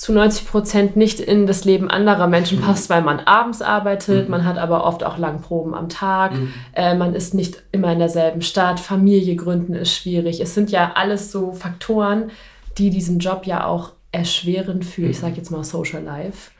[0.00, 4.46] zu 90 Prozent nicht in das Leben anderer Menschen passt, weil man abends arbeitet, man
[4.46, 6.54] hat aber oft auch lang Proben am Tag, Mhm.
[6.72, 10.40] äh, man ist nicht immer in derselben Stadt, Familie gründen ist schwierig.
[10.40, 12.30] Es sind ja alles so Faktoren,
[12.78, 16.50] die diesen Job ja auch erschweren für, ich sage jetzt mal, Social Life,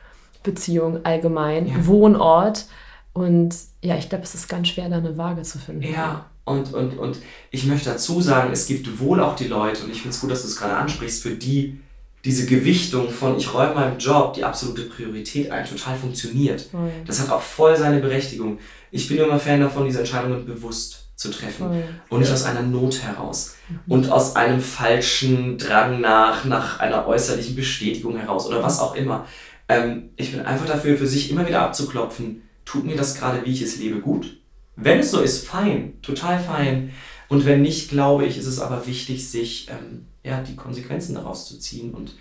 [0.43, 1.87] Beziehung allgemein, Ja.
[1.87, 2.65] Wohnort.
[3.13, 5.81] Und ja, ich glaube, es ist ganz schwer, da eine Waage zu finden.
[5.81, 7.17] Ja, und, und, und
[7.49, 10.29] ich möchte dazu sagen, es gibt wohl auch die Leute, und ich finde es gut,
[10.29, 11.79] dass du es gerade ansprichst, für die
[12.23, 16.61] diese Gewichtung von ich räume meinem Job die absolute Priorität ein, total funktioniert.
[16.61, 16.91] Voll.
[17.05, 18.59] Das hat auch voll seine Berechtigung.
[18.91, 21.67] Ich bin immer Fan davon, diese Entscheidungen bewusst zu treffen.
[21.67, 21.83] Voll.
[22.09, 22.35] Und nicht Ja.
[22.35, 23.55] aus einer Not heraus.
[23.87, 29.25] Und aus einem falschen Drang nach, nach einer äußerlichen Bestätigung heraus oder was auch immer.
[29.69, 33.51] Ähm, ich bin einfach dafür, für sich immer wieder abzuklopfen, tut mir das gerade, wie
[33.51, 34.37] ich es lebe, gut?
[34.75, 36.91] Wenn es so ist, fein, total fein.
[37.29, 41.47] Und wenn nicht, glaube ich, ist es aber wichtig, sich ähm, ja, die Konsequenzen daraus
[41.47, 41.93] zu ziehen.
[41.93, 42.15] Und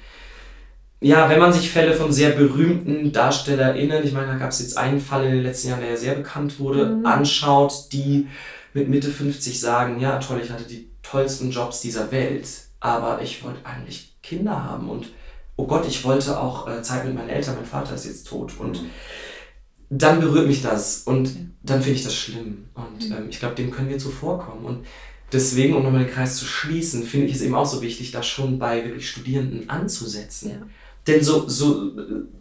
[1.01, 4.77] ja, wenn man sich Fälle von sehr berühmten DarstellerInnen, ich meine, da gab es jetzt
[4.77, 7.07] einen Fall in den letzten Jahren, der ja sehr bekannt wurde, Mhm.
[7.07, 8.29] anschaut, die
[8.75, 12.47] mit Mitte 50 sagen, ja toll, ich hatte die tollsten Jobs dieser Welt,
[12.81, 14.89] aber ich wollte eigentlich Kinder haben.
[14.91, 15.09] Und
[15.57, 18.53] oh Gott, ich wollte auch äh, Zeit mit meinen Eltern, mein Vater ist jetzt tot.
[18.59, 18.81] Und
[19.89, 20.99] dann berührt mich das.
[21.05, 22.69] Und dann finde ich das schlimm.
[22.75, 24.65] Und ähm, ich glaube, dem können wir zuvorkommen.
[24.65, 24.87] Und
[25.33, 28.27] deswegen, um nochmal den Kreis zu schließen, finde ich es eben auch so wichtig, das
[28.27, 30.51] schon bei wirklich Studierenden anzusetzen.
[30.51, 30.57] Ja.
[31.07, 31.93] Denn so, so,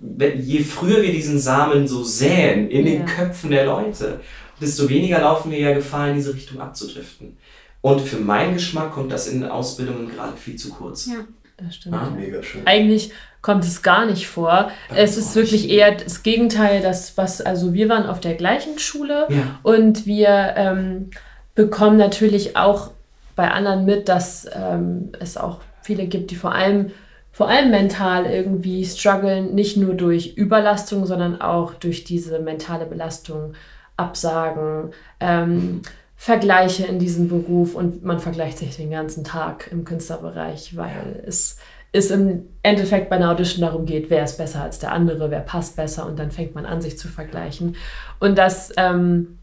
[0.01, 3.05] wenn- je früher wir diesen Samen so säen in den Ja.
[3.05, 4.19] Köpfen der Leute,
[4.61, 7.37] desto weniger laufen wir ja Gefahr, in diese Richtung abzudriften.
[7.81, 11.05] Und für meinen Geschmack kommt das in Ausbildungen gerade viel zu kurz.
[11.05, 11.15] Ja.
[11.55, 11.95] das stimmt.
[11.95, 12.61] Ah, Mega schön.
[12.65, 14.69] Eigentlich kommt es gar nicht vor.
[14.93, 19.27] Es ist wirklich eher das Gegenteil, das was, also wir waren auf der gleichen Schule
[19.29, 19.59] Ja.
[19.63, 21.09] und wir ähm,
[21.59, 22.91] bekommen natürlich auch
[23.35, 26.91] bei anderen mit, dass ähm, es auch viele gibt, die vor allem,
[27.33, 33.55] vor allem mental irgendwie strugglen, nicht nur durch Überlastung, sondern auch durch diese mentale Belastung,
[33.97, 35.81] Absagen, ähm,
[36.15, 41.57] Vergleiche in diesem Beruf und man vergleicht sich den ganzen Tag im Künstlerbereich, weil es
[41.91, 45.41] es im Endeffekt bei einer Audition darum geht, wer ist besser als der andere, wer
[45.41, 47.75] passt besser und dann fängt man an, sich zu vergleichen.
[48.19, 49.39] Und das ähm,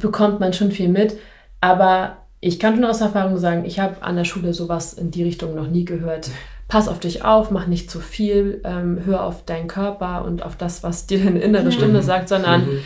[0.00, 1.18] bekommt man schon viel mit.
[1.60, 5.24] Aber ich kann schon aus Erfahrung sagen, ich habe an der Schule sowas in die
[5.24, 6.30] Richtung noch nie gehört.
[6.68, 10.54] Pass auf dich auf, mach nicht zu viel, ähm, hör auf deinen Körper und auf
[10.56, 12.78] das, was dir deine innere Stimme sagt, sondern Mhm.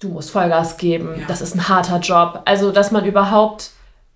[0.00, 1.26] du musst Vollgas geben, Ja.
[1.28, 2.42] das ist ein harter Job.
[2.46, 3.70] Also, dass man überhaupt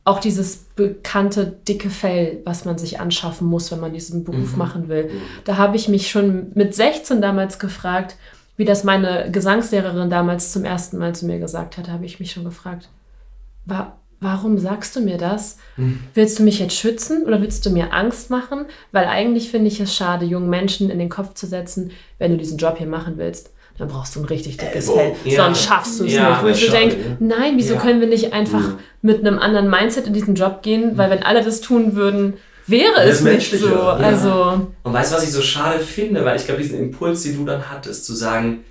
[0.04, 4.58] auch dieses bekannte dicke Fell, was man sich anschaffen muss, wenn man diesen Beruf Mhm.
[4.58, 5.10] machen will.
[5.44, 8.16] Da habe ich mich schon mit 16 damals gefragt,
[8.56, 12.32] wie das meine Gesangslehrerin damals zum ersten Mal zu mir gesagt hat, habe ich mich
[12.32, 12.88] schon gefragt,
[13.70, 15.56] wa warum sagst du mir das?
[15.78, 16.00] Mhm.
[16.12, 18.66] Willst du mich jetzt schützen oder willst du mir Angst machen?
[18.92, 22.36] Weil eigentlich finde ich es schade, jungen Menschen in den Kopf zu setzen, wenn du
[22.36, 25.14] diesen Job hier machen willst, dann brauchst du ein richtig dickes Fell.
[25.24, 25.44] Ja.
[25.44, 26.42] Sonst schaffst du es Ja, nicht.
[26.42, 27.16] Wo ich so denke, ne?
[27.18, 27.80] nein, wieso Ja.
[27.80, 28.78] können wir nicht einfach Mhm.
[29.00, 30.98] mit einem anderen Mindset in diesen Job gehen?
[30.98, 32.34] Weil wenn alle das tun würden,
[32.66, 33.74] wäre Das es nicht so.
[33.74, 36.22] Also, Und weißt du, was ich so schade finde?
[36.26, 38.64] Weil ich glaube, diesen Impuls, den du dann hattest, zu sagen,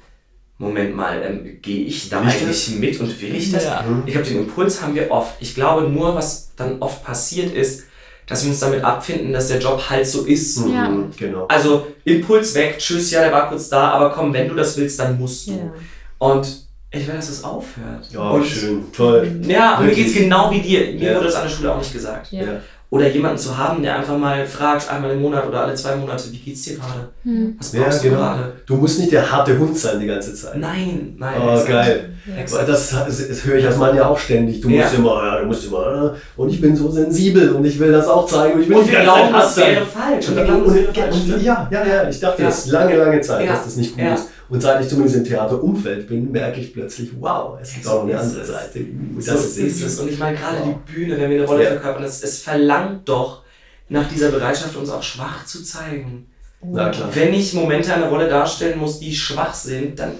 [0.61, 3.63] Moment mal, ähm, gehe ich da Will ich eigentlich mit und will ich das?
[3.63, 3.83] Ja.
[4.05, 5.33] Ich glaube, den Impuls haben wir oft.
[5.39, 7.85] Ich glaube nur, was dann oft passiert ist,
[8.27, 10.57] dass wir uns damit abfinden, dass der Job halt so ist.
[10.67, 10.89] Ja.
[10.89, 11.45] Mhm, Genau.
[11.47, 14.99] Also Impuls weg, tschüss, ja, der war kurz da, aber komm, wenn du das willst,
[14.99, 15.51] dann musst du.
[15.51, 15.73] ja.
[16.19, 18.07] Und ich will, dass es aufhört.
[18.11, 19.39] Ja, und schön, toll.
[19.47, 20.05] Ja, und mir Wirklich.
[20.07, 20.79] geht's genau wie dir.
[20.93, 21.15] Mir Ja.
[21.15, 22.31] wurde das an der Schule auch nicht gesagt.
[22.31, 22.61] Ja.
[22.91, 22.97] Ja.
[22.97, 26.23] Oder jemanden zu haben, der einfach mal fragt, einmal im Monat oder alle zwei Monate,
[26.31, 27.09] wie geht's dir gerade?
[27.23, 27.55] Hm.
[27.59, 28.19] Was Ja, brauchst du genau.
[28.21, 28.53] gerade?
[28.65, 30.57] Du musst nicht der harte Hund sein die ganze Zeit.
[30.57, 31.35] Nein, nein.
[31.39, 31.69] Oh, exakt.
[31.69, 32.09] geil.
[32.35, 32.61] Exakt.
[32.63, 34.61] Weil Das, das, höre ich als Mann ja auch ständig.
[34.61, 34.81] Du Ja.
[34.83, 37.91] musst immer, ja, du musst immer, äh, und ich bin so sensibel und ich will
[37.91, 40.27] das auch zeigen und ich will Und nicht ganze glauben, das wäre falsch.
[40.29, 41.15] Und Und, wäre und, falsch.
[41.15, 41.43] und, ne?
[41.43, 42.47] ja, ja, ja, ich dachte Ja.
[42.47, 43.51] das lange, lange Zeit, Ja.
[43.53, 44.15] dass das nicht gut Ja.
[44.15, 44.29] ist.
[44.49, 48.09] Und seit ich zumindest im Theaterumfeld bin, merke ich plötzlich, wow, es gibt auch noch
[48.09, 48.43] eine andere.
[48.45, 48.85] Seite.
[49.19, 49.99] So ist es.
[49.99, 50.75] Und ich meine, gerade Wow.
[50.87, 51.69] die Bühne, wenn wir eine Rolle Ja.
[51.71, 53.43] verkörpern, es, es verlangt doch
[53.89, 56.27] nach dieser Bereitschaft, uns auch schwach zu zeigen.
[56.63, 57.09] Na klar.
[57.13, 60.13] Wenn ich Momente einer Rolle darstellen muss, die schwach sind, dann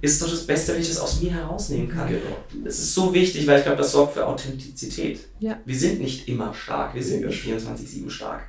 [0.00, 2.08] ist doch das Beste, wenn ich das aus mir herausnehmen kann.
[2.08, 2.36] Genau.
[2.64, 5.20] Das ist so wichtig, weil ich glaube, das sorgt für Authentizität.
[5.40, 5.58] Ja.
[5.64, 8.44] Wir sind nicht immer stark, wir sind nicht 24-7 stark.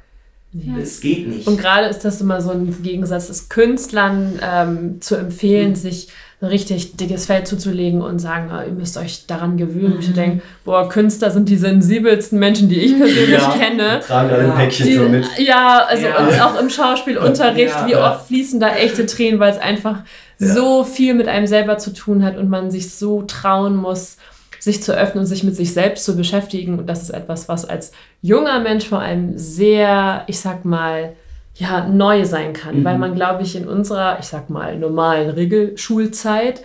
[0.57, 0.73] Ja.
[0.81, 1.47] Es geht nicht.
[1.47, 5.75] Und gerade ist das immer so ein Gegensatz, es Künstlern ähm, zu empfehlen, Mhm.
[5.75, 6.07] sich
[6.41, 9.95] ein richtig dickes Feld zuzulegen und sagen, ah, ihr müsst euch daran gewöhnen.
[9.95, 9.99] Mhm.
[9.99, 13.51] Ich denke, boah, Künstler sind die sensibelsten Menschen, die ich persönlich Ja.
[13.57, 13.99] kenne.
[14.05, 14.55] Tragen alle ein Ja.
[14.55, 15.25] Päckchen Die, schon mit.
[15.39, 16.17] ja, also Ja.
[16.27, 17.87] und auch im Schauspielunterricht, Ja.
[17.87, 19.99] wie oft fließen da echte Tränen, weil es einfach
[20.39, 20.53] Ja.
[20.53, 24.17] so viel mit einem selber zu tun hat und man sich so trauen muss,
[24.65, 26.77] sich zu öffnen und sich mit sich selbst zu beschäftigen.
[26.77, 31.13] Und das ist etwas, was als junger Mensch vor allem sehr, ich sag mal,
[31.57, 32.83] ja, neu sein kann, Mhm.
[32.83, 36.61] weil man, glaube ich, in unserer, ich sag mal, normalen Regelschulzeit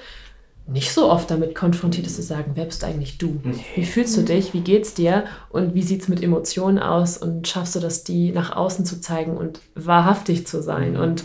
[0.67, 3.41] nicht so oft damit konfrontiert ist zu sagen, wer bist eigentlich du?
[3.75, 4.55] Wie fühlst du dich?
[4.55, 5.25] Wie geht's dir?
[5.49, 7.19] Und wie sieht's mit Emotionen aus?
[7.19, 10.97] Und schaffst du das, die nach außen zu zeigen und wahrhaftig zu sein?
[10.97, 11.25] Und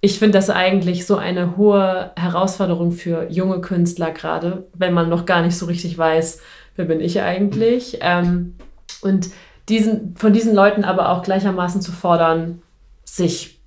[0.00, 5.26] ich finde das eigentlich so eine hohe Herausforderung für junge Künstler, gerade wenn man noch
[5.26, 6.40] gar nicht so richtig weiß,
[6.76, 7.98] wer bin ich eigentlich?
[8.00, 8.56] Ähm,
[9.02, 9.30] und
[9.68, 12.62] diesen, von diesen Leuten aber auch gleichermaßen zu fordern,
[13.04, 13.59] sich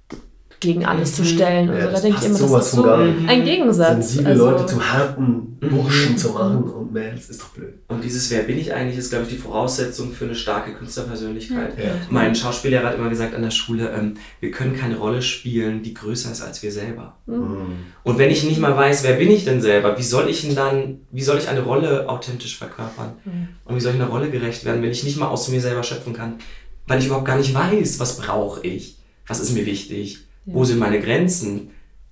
[0.63, 1.25] gegen alles zu Mhm.
[1.27, 1.67] stellen.
[1.67, 1.79] Ja, so.
[1.85, 3.89] Da das denke ich immer, das sowas ist so ein Gegensatz.
[4.09, 6.17] Sensible Also- Leute zum harten Burschen Mhm.
[6.17, 7.73] zu machen und Mädels ist doch blöd.
[7.87, 11.77] Und dieses Wer bin ich eigentlich ist, glaube ich, die Voraussetzung für eine starke Künstlerpersönlichkeit.
[11.77, 11.91] Ja.
[12.09, 15.93] Mein Schauspiellehrer hat immer gesagt an der Schule, ähm, wir können keine Rolle spielen, die
[15.93, 17.17] größer ist als wir selber.
[17.25, 17.57] Mhm.
[18.03, 20.55] Und wenn ich nicht mal weiß, wer bin ich denn selber, wie soll ich denn
[20.55, 23.13] dann, wie soll ich eine Rolle authentisch verkörpern?
[23.25, 23.47] Mhm.
[23.65, 25.83] Und wie soll ich einer Rolle gerecht werden, wenn ich nicht mal aus mir selber
[25.83, 26.35] schöpfen kann?
[26.87, 30.79] Weil ich überhaupt gar nicht weiß, was brauche ich, was ist mir wichtig, wo sind
[30.79, 31.69] meine Grenzen?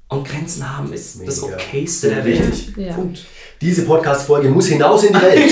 [0.08, 1.54] Und Grenzen haben ist das Mega.
[1.56, 2.52] Okayste der Sehr Welt.
[2.52, 2.78] wichtig.
[2.86, 2.94] Ja.
[2.94, 3.26] Punkt.
[3.62, 5.52] Diese Podcast-Folge muss hinaus in die Welt.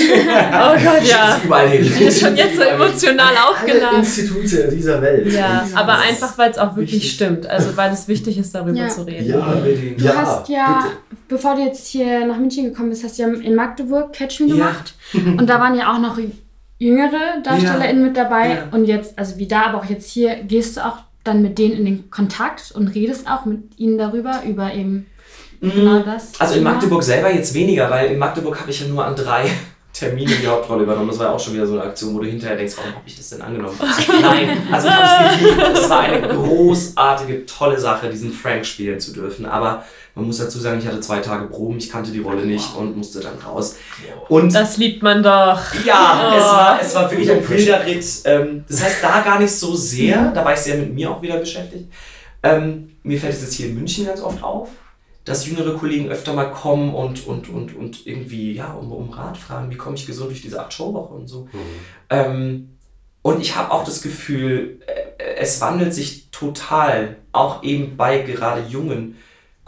[0.52, 1.32] Oh Gott, ja.
[1.32, 1.82] Schießt überall hin.
[1.84, 3.98] Ich bin schon jetzt so emotional Alle aufgeladen.
[4.00, 5.32] Institute dieser Welt.
[5.32, 7.12] Ja, Und- aber einfach, weil es auch wirklich Wichtig.
[7.12, 7.46] stimmt.
[7.46, 8.88] Also, weil es wichtig ist, darüber Ja.
[8.88, 9.30] zu reden.
[9.30, 9.98] Ja, Unbedingt.
[10.00, 10.96] Du Ja, hast ja, bitte.
[11.28, 14.48] bevor du jetzt hier nach München gekommen bist, hast du ja in Magdeburg Catch Me
[14.48, 14.54] Ja.
[14.56, 14.94] gemacht.
[15.14, 16.18] Und da waren ja auch noch
[16.78, 18.48] jüngere DarstellerInnen mit dabei.
[18.50, 18.68] Ja.
[18.72, 21.76] Und jetzt, also wie da, aber auch jetzt hier, gehst du auch dann mit denen
[21.76, 25.06] in den Kontakt und redest auch mit ihnen darüber, über eben
[25.60, 26.40] genau das.
[26.40, 26.62] Also in?
[26.62, 29.44] Magdeburg selber jetzt weniger, weil in Magdeburg habe ich ja nur an drei
[29.92, 31.08] Termin in die Hauptrolle übernommen.
[31.08, 33.04] Das war ja auch schon wieder so eine Aktion, wo du hinterher denkst, warum habe
[33.06, 33.76] ich das denn angenommen?
[34.22, 35.70] Nein, also ich habe es geliebt.
[35.74, 39.44] Es war eine großartige, tolle Sache, diesen Frank spielen zu dürfen.
[39.44, 42.74] Aber man muss dazu sagen, ich hatte zwei Tage Proben, ich kannte die Rolle nicht
[42.76, 43.76] und musste dann raus.
[44.28, 45.60] Und Das liebt man doch.
[45.84, 46.36] ja, Oh.
[46.38, 48.04] es, war, es war wirklich ein wilder Ritt.
[48.24, 51.22] Ähm, das heißt, da gar nicht so sehr, da war ich sehr mit mir auch
[51.22, 51.90] wieder beschäftigt.
[52.42, 54.68] Ähm, mir fällt es jetzt hier in München ganz oft auf,
[55.24, 59.36] dass jüngere Kollegen öfter mal kommen und, und, und, und irgendwie ja, um, um Rat
[59.36, 61.48] fragen, wie komme ich gesund durch diese acht Showwoche und so.
[62.08, 62.76] Ähm,
[63.22, 68.62] und ich habe auch das Gefühl, äh, es wandelt sich total, auch eben bei gerade
[68.68, 69.16] jungen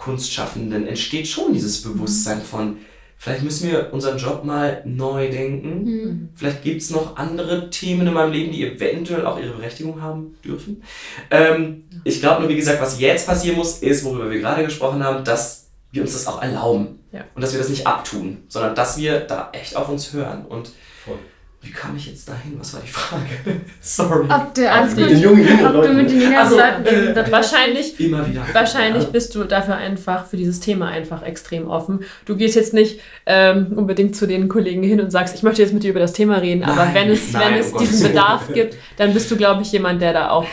[0.03, 2.79] Kunstschaffenden entsteht schon dieses Bewusstsein von,
[3.17, 6.31] vielleicht müssen wir unseren Job mal neu denken.
[6.35, 10.35] Vielleicht gibt es noch andere Themen in meinem Leben, die eventuell auch ihre Berechtigung haben
[10.45, 10.83] dürfen.
[11.31, 15.05] Ähm, ich glaube nur, wie gesagt, was jetzt passieren muss, ist, worüber wir gerade gesprochen
[15.05, 16.99] haben, dass wir uns das auch erlauben.
[17.13, 17.25] Ja.
[17.35, 20.47] Und dass wir das nicht abtun, sondern dass wir da echt auf uns hören.
[20.47, 20.73] Und
[21.05, 21.19] Voll.
[21.63, 22.59] Wie kam ich jetzt dahin?
[22.59, 23.23] Was war die Frage?
[23.81, 24.27] Sorry.
[24.29, 27.17] Ob du alles mit gut, den jungen, jungen ob du mit den jüngeren Also, Leuten
[27.17, 28.43] äh, Wahrscheinlich Immer wieder.
[28.53, 29.11] Wahrscheinlich Ja.
[29.11, 32.01] bist du dafür einfach für dieses Thema einfach extrem offen.
[32.25, 35.73] Du gehst jetzt nicht ähm, unbedingt zu den Kollegen hin und sagst, ich möchte jetzt
[35.73, 38.09] mit dir über das Thema reden, aber Nein, wenn es, nein, wenn es Gottes diesen.
[38.09, 40.47] Bedarf gibt, dann bist du, glaube ich, jemand, der da auch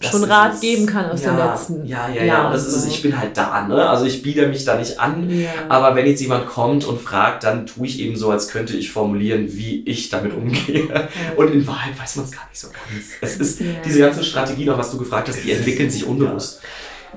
[0.00, 0.60] Das schon Rat es.
[0.60, 2.24] geben kann aus ja, den letzten Ja, ja, ja.
[2.24, 2.46] Jahren.
[2.46, 2.82] Und das ist es.
[2.84, 2.88] so.
[2.88, 3.86] Ich bin halt da, ne?
[3.88, 5.28] Also ich biete mich da nicht an.
[5.28, 5.50] Ja.
[5.68, 8.90] Aber wenn jetzt jemand kommt und fragt, dann tue ich eben so, als könnte ich
[8.90, 10.88] formulieren, wie ich damit umgehe.
[11.36, 13.04] Und in Wahrheit weiß man es gar nicht so ganz.
[13.20, 13.66] Es ist Ja.
[13.84, 16.60] diese ganzen Strategien, auch was du gefragt hast, die entwickeln sich unbewusst.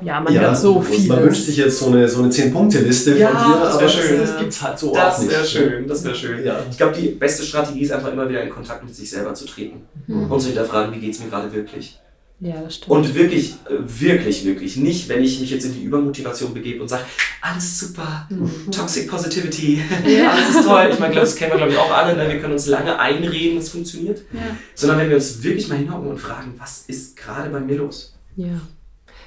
[0.01, 1.07] ja, man ja, so viel.
[1.07, 3.87] Man wünscht sich jetzt so eine, so eine 10-Punkte-Liste Ja, von dir, das aber wär
[3.87, 4.19] das, schön.
[4.19, 5.31] das gibt's halt so auch Das nicht.
[5.31, 6.43] wäre schön, das wäre schön.
[6.45, 6.59] Ja.
[6.69, 9.45] Ich glaube, die beste Strategie ist einfach immer wieder in Kontakt mit sich selber zu
[9.45, 11.97] treten und zu hinterfragen, wie geht es mir gerade wirklich.
[12.43, 12.91] Ja, das stimmt.
[12.91, 14.75] Und wirklich, äh, wirklich, wirklich.
[14.75, 17.03] Nicht, wenn ich mich jetzt in die Übermotivation begebe und sage,
[17.41, 18.27] alles super,
[18.69, 19.81] Toxic Positivity,
[20.29, 20.89] alles ist toll.
[20.91, 22.17] Ich meine, das kennen wir, glaube ich, auch alle.
[22.17, 22.27] Ne?
[22.33, 24.19] Wir können uns lange einreden, es funktioniert.
[24.33, 24.39] Ja.
[24.75, 28.13] Sondern wenn wir uns wirklich mal hinhocken und fragen, was ist gerade bei mir los?
[28.35, 28.47] Ja.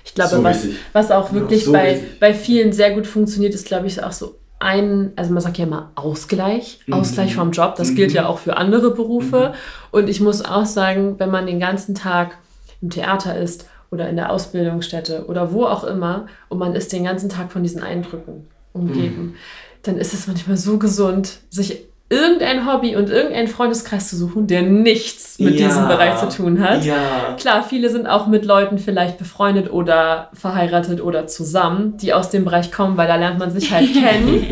[0.04, 3.66] Ich glaube, So was, was auch wirklich so bei, bei vielen sehr gut funktioniert, ist,
[3.66, 6.92] glaube ich, auch so ein, also man sagt ja immer Ausgleich, Mhm.
[6.94, 7.76] Ausgleich vom Job.
[7.76, 7.94] Das Mhm.
[7.96, 9.54] gilt ja auch für andere Berufe.
[9.90, 12.38] Und ich muss auch sagen, wenn man den ganzen Tag
[12.80, 17.04] im Theater ist oder in der Ausbildungsstätte oder wo auch immer und man ist den
[17.04, 19.36] ganzen Tag von diesen Eindrücken umgeben,
[19.82, 24.62] dann ist es manchmal so gesund, sich irgendein Hobby und irgendeinen Freundeskreis zu suchen, der
[24.62, 25.66] nichts mit Ja.
[25.66, 26.84] diesem Bereich zu tun hat.
[26.84, 27.34] Ja.
[27.36, 32.44] Klar, viele sind auch mit Leuten vielleicht befreundet oder verheiratet oder zusammen, die aus dem
[32.44, 34.46] Bereich kommen, weil da lernt man sich halt kennen.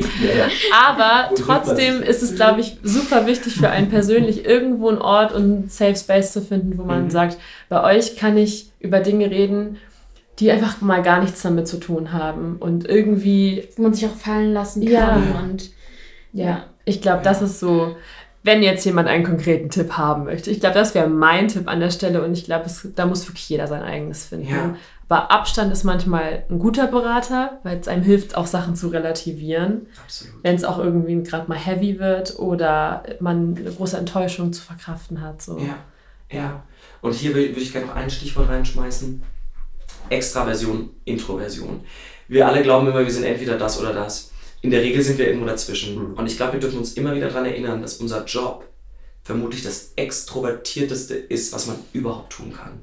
[0.85, 5.43] Aber trotzdem ist es, glaube ich, super wichtig für einen persönlich, irgendwo einen Ort und
[5.43, 7.11] einen Safe Space zu finden, wo man Mhm.
[7.11, 7.37] sagt,
[7.69, 9.77] bei euch kann ich über Dinge reden,
[10.41, 12.57] die einfach mal gar nichts damit zu tun haben.
[12.59, 14.93] Und irgendwie wo man sich auch fallen lassen kann.
[14.93, 15.17] Ja.
[15.41, 15.71] Und
[16.33, 17.97] Ja, ich glaube, das ist so,
[18.43, 20.51] wenn jetzt jemand einen konkreten Tipp haben möchte.
[20.51, 23.49] Ich glaube, das wäre mein Tipp an der Stelle und ich glaube, da muss wirklich
[23.49, 24.49] jeder sein eigenes finden.
[24.49, 24.77] Ja.
[25.09, 29.87] Aber Abstand ist manchmal ein guter Berater, weil es einem hilft, auch Sachen zu relativieren,
[30.03, 30.43] Absolut.
[30.43, 35.21] wenn es auch irgendwie gerade mal heavy wird oder man eine große Enttäuschung zu verkraften
[35.21, 35.41] hat.
[35.41, 35.59] So.
[35.59, 35.77] Ja,
[36.31, 36.63] ja.
[37.01, 39.23] Und hier würde ich gerne noch ein Stichwort reinschmeißen.
[40.11, 41.81] Extraversion, Introversion.
[42.29, 44.33] Wir alle glauben immer, wir sind entweder das oder das.
[44.65, 45.95] In der Regel sind wir irgendwo dazwischen.
[45.95, 46.15] Mhm.
[46.15, 48.67] Und ich glaube, wir dürfen uns immer wieder daran erinnern, dass unser Job
[49.23, 52.81] vermutlich das extrovertierteste ist, was man überhaupt tun kann.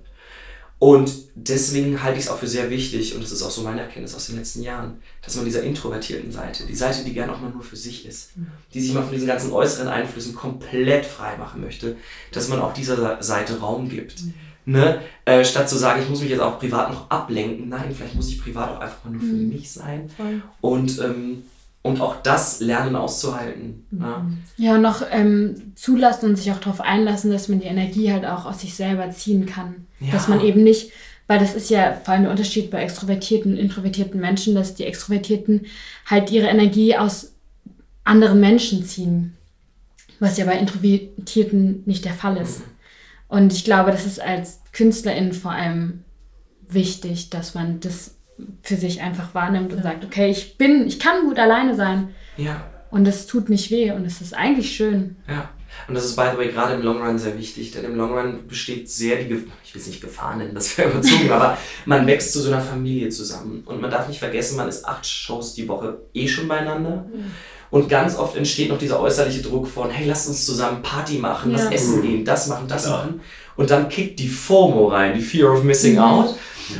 [0.77, 3.81] Und deswegen halte ich es auch für sehr wichtig, und das ist auch so meine
[3.81, 7.41] Erkenntnis aus den letzten Jahren, dass man dieser introvertierten Seite, die Seite, die gerne auch
[7.41, 8.33] mal nur für sich ist,
[8.75, 11.95] die sich mal von diesen ganzen äußeren Einflüssen komplett frei machen möchte,
[12.31, 14.21] dass man auch dieser Seite Raum gibt.
[14.65, 15.01] Ne?
[15.25, 18.29] Äh, statt zu sagen, ich muss mich jetzt auch privat noch ablenken, nein, vielleicht muss
[18.29, 20.11] ich privat auch einfach mal nur für mich sein.
[20.15, 20.43] Voll.
[20.61, 21.43] Und, ähm,
[21.83, 23.85] und auch das lernen auszuhalten.
[23.91, 24.25] Ja?
[24.57, 28.25] ja, und noch ähm, zulassen und sich auch darauf einlassen, dass man die Energie halt
[28.25, 29.87] auch aus sich selber ziehen kann.
[29.99, 30.11] Ja.
[30.11, 30.91] Dass man eben nicht,
[31.27, 34.85] weil das ist ja vor allem der Unterschied bei extrovertierten und introvertierten Menschen, dass die
[34.85, 35.65] Extrovertierten
[36.05, 37.33] halt ihre Energie aus
[38.03, 39.37] anderen Menschen ziehen.
[40.19, 42.61] Was ja bei Introvertierten nicht der Fall ist.
[43.27, 46.03] Und ich glaube, das ist als Künstlerin vor allem
[46.67, 48.15] wichtig, dass man das
[48.63, 52.63] für sich einfach wahrnimmt und sagt, okay, ich bin, ich kann gut alleine sein ja.
[52.91, 55.15] und es tut nicht weh und es ist eigentlich schön.
[55.27, 55.49] Ja,
[55.87, 58.11] und das ist, by the way, gerade im Long Run sehr wichtig, denn im Long
[58.17, 61.57] Run besteht sehr die, Gef- ich will es nicht Gefahr nennen, das wäre überzogen, aber
[61.85, 63.63] man wächst zu so einer Familie zusammen.
[63.65, 67.05] Und man darf nicht vergessen, man ist acht Shows die Woche eh schon beieinander.
[67.69, 71.53] Und ganz oft entsteht noch dieser äußerliche Druck von, hey, lasst uns zusammen Party machen,
[71.53, 71.71] was Ja.
[71.71, 72.97] essen gehen, das machen, das Klar.
[73.05, 73.21] machen.
[73.55, 75.99] Und dann kickt die FOMO rein, die Fear of Missing Mhm.
[75.99, 76.35] Out.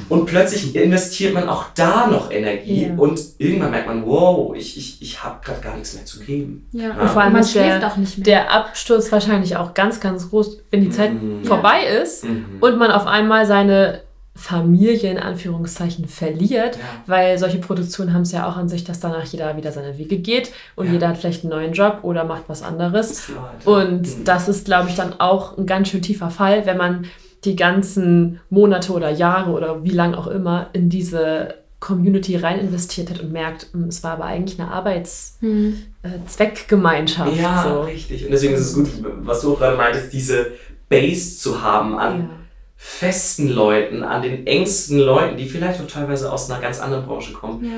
[0.10, 2.93] Und plötzlich investiert man auch da noch Energie Ja.
[2.97, 6.67] und irgendwann merkt man, wow, ich, ich, ich habe gerade gar nichts mehr zu geben.
[6.71, 6.91] Ja.
[6.99, 8.25] Und vor allem man ist der- schläft auch nicht mehr.
[8.25, 11.43] Der Absturz wahrscheinlich auch ganz, ganz groß, wenn die Zeit Mhm.
[11.45, 12.45] vorbei ist Mhm.
[12.62, 14.01] und man auf einmal seine
[14.34, 16.82] Familie in Anführungszeichen verliert, Ja.
[17.06, 20.17] weil solche Produktionen haben es ja auch an sich, dass danach jeder wieder seine Wege
[20.17, 20.93] geht und Ja.
[20.93, 23.27] jeder hat vielleicht einen neuen Job oder macht was anderes.
[23.27, 23.67] Das.
[23.67, 24.23] Und Mhm.
[24.23, 27.06] das ist, glaube ich, dann auch ein ganz schön tiefer Fall, wenn man
[27.43, 33.10] die ganzen Monate oder Jahre oder wie lang auch immer in diese Community rein investiert
[33.10, 34.73] hat und merkt, hm, es war aber eigentlich eine Hm.
[34.73, 37.36] Arbeitszweckgemeinschaft.
[37.36, 37.82] Ja, so.
[37.82, 38.25] richtig.
[38.25, 38.88] Und deswegen ist es gut,
[39.23, 40.51] was du auch gerade meintest, diese
[40.89, 42.30] Base zu haben an Ja.
[42.75, 47.34] festen Leuten, an den engsten Leuten, die vielleicht auch teilweise aus einer ganz anderen Branche
[47.34, 47.71] kommen, Ja.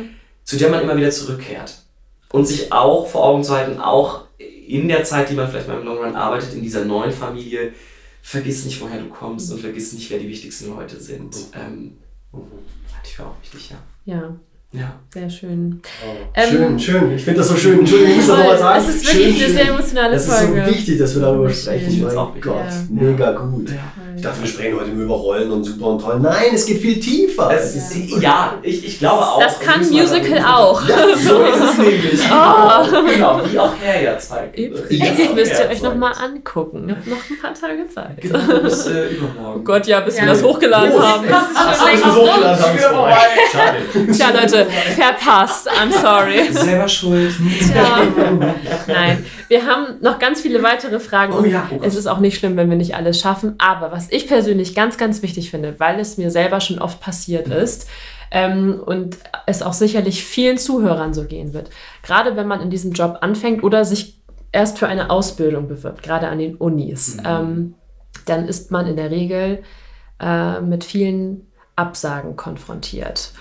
[0.43, 1.79] zu der man immer wieder zurückkehrt.
[2.31, 5.83] Und sich auch vor Augen zu halten, auch in der Zeit, die man vielleicht beim
[5.85, 7.73] Long Run arbeitet, in dieser neuen Familie,
[8.23, 11.35] vergiss nicht, woher du kommst und vergiss nicht, wer die wichtigsten Leute sind.
[11.53, 11.91] Ähm,
[12.33, 12.47] halte
[13.05, 13.77] ich für auch wichtig, ja.
[14.15, 14.35] Ja,
[14.71, 14.99] Ja.
[15.13, 15.81] sehr schön.
[16.35, 17.11] schön, Ähm, schön.
[17.11, 17.79] Ich finde das so schön.
[17.79, 18.79] Entschuldigung, ich muss nochmal sagen.
[18.83, 19.53] Es ist wirklich schön, eine schön.
[19.53, 20.65] sehr emotionale Das ist Folge.
[20.65, 21.85] so wichtig, dass wir darüber sprechen.
[21.85, 21.93] schön.
[21.97, 22.33] Ich Mein auch.
[22.41, 22.85] Gott, Ja.
[22.89, 23.69] mega gut.
[24.15, 26.19] Ich dachte, wir sprechen heute nur über Rollen und super und toll.
[26.19, 27.51] Nein, es geht viel tiefer.
[27.53, 29.39] Es ist, ja, ich, ich glaube auch.
[29.39, 30.81] Das kann Musical auch.
[30.93, 32.19] Ja, so ist es nämlich.
[32.31, 32.83] Oh.
[33.13, 34.57] Genau, wie auch Herr ja zeigt.
[34.59, 36.89] Das müsst ihr euch nochmal angucken.
[36.89, 38.19] Ihr habt noch ein paar Tage Zeit.
[38.21, 39.59] Genau, bis äh, übermorgen.
[39.61, 40.29] Oh Gott, ja, bis wir Ja.
[40.29, 41.25] das hochgeladen Oh, haben.
[41.31, 43.15] Ach, so, so an Tanz vorbei.
[43.51, 44.11] Schade.
[44.11, 45.69] Tja, Leute, verpasst.
[45.69, 46.43] I'm sorry.
[46.51, 47.33] Selber schuld.
[47.73, 48.01] Ja.
[48.87, 51.33] Nein, wir haben noch ganz viele weitere Fragen.
[51.39, 53.55] Oh ja, oh es ist auch nicht schlimm, wenn wir nicht alles schaffen.
[53.57, 57.47] Aber was ich persönlich ganz, ganz wichtig finde, weil es mir selber schon oft passiert
[57.47, 57.53] Mhm.
[57.53, 57.89] ist
[58.31, 61.69] ähm, und es auch sicherlich vielen Zuhörern so gehen wird,
[62.01, 66.27] gerade wenn man in diesem Job anfängt oder sich erst für eine Ausbildung bewirbt, gerade
[66.27, 67.23] an den Unis, Mhm.
[67.25, 67.73] ähm,
[68.25, 69.63] dann ist man in der Regel
[70.19, 73.31] äh, mit vielen Absagen konfrontiert.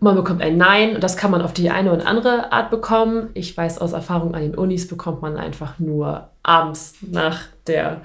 [0.00, 3.30] Man bekommt ein Nein und das kann man auf die eine oder andere Art bekommen.
[3.34, 8.02] Ich weiß aus Erfahrung an den Unis bekommt man einfach nur abends nach der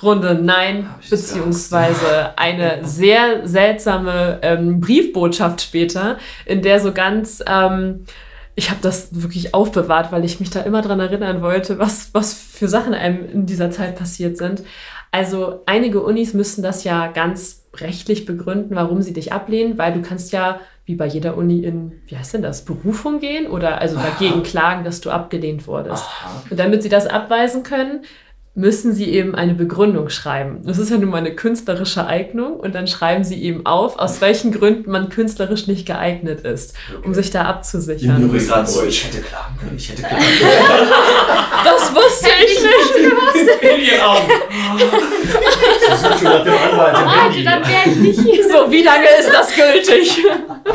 [0.00, 8.06] Runde Nein, beziehungsweise eine sehr seltsame ähm, Briefbotschaft später, in der so ganz, ähm,
[8.54, 12.34] ich habe das wirklich aufbewahrt, weil ich mich da immer dran erinnern wollte, was, was
[12.34, 14.62] für Sachen einem in dieser Zeit passiert sind.
[15.10, 20.02] Also einige Unis müssen das ja ganz rechtlich begründen, warum sie dich ablehnen, weil du
[20.02, 23.96] kannst ja wie bei jeder Uni in, wie heißt denn das, Berufung gehen oder also
[23.96, 26.04] dagegen klagen, dass du abgelehnt wurdest.
[26.50, 28.04] Und damit sie das abweisen können,
[28.54, 30.60] müssen sie eben eine Begründung schreiben.
[30.64, 34.20] Das ist ja nun mal eine künstlerische Eignung und dann schreiben sie eben auf, aus
[34.20, 38.22] welchen Gründen man künstlerisch nicht geeignet ist, um sich da abzusichern.
[38.22, 38.88] Im Deutsch.
[38.88, 40.90] ich hätte klagen können, ich hätte klagen können.
[41.64, 43.12] Das wusste ich nicht.
[43.60, 44.28] In ihren Augen.
[44.76, 47.44] Sie sind schon nach dem Anwalt im Handy.
[47.44, 48.48] dann wäre ich nicht hier.
[48.48, 50.24] So, wie lange ist das gültig?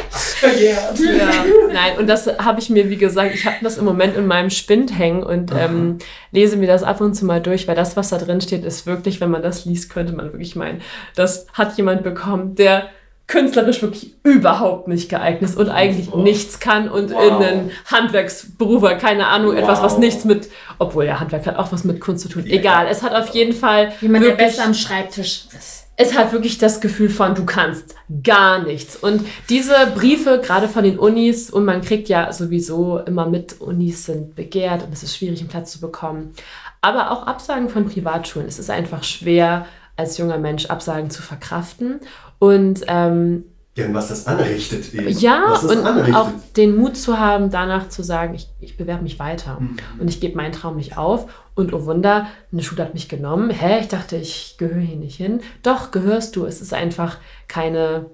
[0.10, 1.00] Verjährt.
[1.00, 4.28] Ja, nein, und das habe ich mir, wie gesagt, ich habe das im Moment in
[4.28, 5.98] meinem Spind hängen und ähm,
[6.32, 8.86] lese mir das ab und zu mal durch, weil das, was da drin steht, ist
[8.86, 10.82] wirklich, wenn man das liest, könnte man wirklich meinen,
[11.16, 12.90] das hat jemand bekommen, der
[13.28, 16.18] künstlerisch wirklich überhaupt nicht geeignet ist und eigentlich Oh.
[16.22, 17.24] nichts kann und Wow.
[17.28, 20.00] in einen Handwerksberuf, oder keine Ahnung, etwas, was Wow.
[20.00, 22.46] nichts mit, obwohl ja, Handwerk hat auch was mit Kunst zu tun.
[22.46, 25.88] Egal, es hat auf jeden Fall Jemand, der wirklich- besser am Schreibtisch ist.
[25.98, 28.96] es hat wirklich das Gefühl von, du kannst gar nichts.
[28.96, 34.06] Und diese Briefe, gerade von den Unis, und man kriegt ja sowieso immer mit, Unis
[34.06, 36.32] sind begehrt und es ist schwierig, einen Platz zu bekommen.
[36.80, 38.48] Aber auch Absagen von Privatschulen.
[38.48, 39.66] Es ist einfach schwer,
[39.98, 42.00] als junger Mensch Absagen zu verkraften.
[42.40, 43.46] Und ähm,
[43.76, 45.08] Denn was das anrichtet eben.
[45.20, 46.16] ja, und anrichtet.
[46.16, 49.78] auch den Mut zu haben, danach zu sagen, ich, ich bewerbe mich weiter Mhm.
[50.00, 51.28] und ich gebe meinen Traum nicht auf.
[51.56, 53.50] Und oh Wunder, eine Schule hat mich genommen.
[53.50, 55.42] Hä, ich dachte, ich gehöre hier nicht hin.
[55.64, 56.46] Doch, gehörst du.
[56.46, 58.06] Es ist einfach keine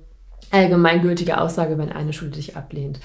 [0.51, 2.99] allgemeingültige Aussage, wenn eine Schule dich ablehnt.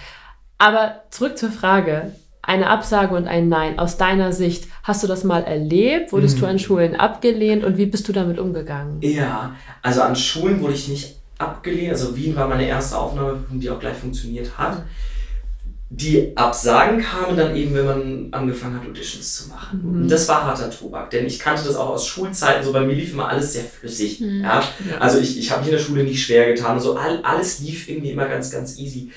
[0.58, 2.12] Aber zurück zur Frage.
[2.48, 3.78] Eine Absage und ein Nein.
[3.78, 6.12] Aus deiner Sicht, hast du das mal erlebt?
[6.12, 6.40] Wurdest Mhm.
[6.40, 9.02] du an Schulen abgelehnt und wie bist du damit umgegangen?
[9.02, 11.90] Ja, also an Schulen wurde ich nicht abgelehnt.
[11.92, 14.82] Also Wien war meine erste Aufnahmeprüfung, die auch gleich funktioniert hat.
[15.90, 19.80] Die Absagen kamen dann eben, wenn man angefangen hat, Auditions zu machen.
[19.82, 20.02] Mhm.
[20.02, 22.64] Und das war harter Tobak, denn ich kannte das auch aus Schulzeiten.
[22.64, 24.20] So bei mir lief immer alles sehr flüssig.
[24.20, 24.42] Mhm.
[24.42, 24.62] Ja?
[25.00, 26.80] Also ich, ich habe mich in der Schule nicht schwer getan.
[26.80, 29.10] So all, alles lief irgendwie immer ganz, ganz easy.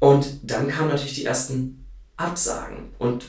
[0.00, 1.77] Und dann kamen natürlich die ersten
[2.18, 2.90] Absagen.
[2.98, 3.24] Und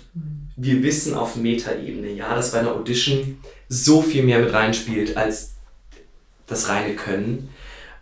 [0.57, 5.53] wir wissen auf Metaebene, ja, dass bei einer Audition so viel mehr mit reinspielt als
[6.47, 7.49] das reine Können.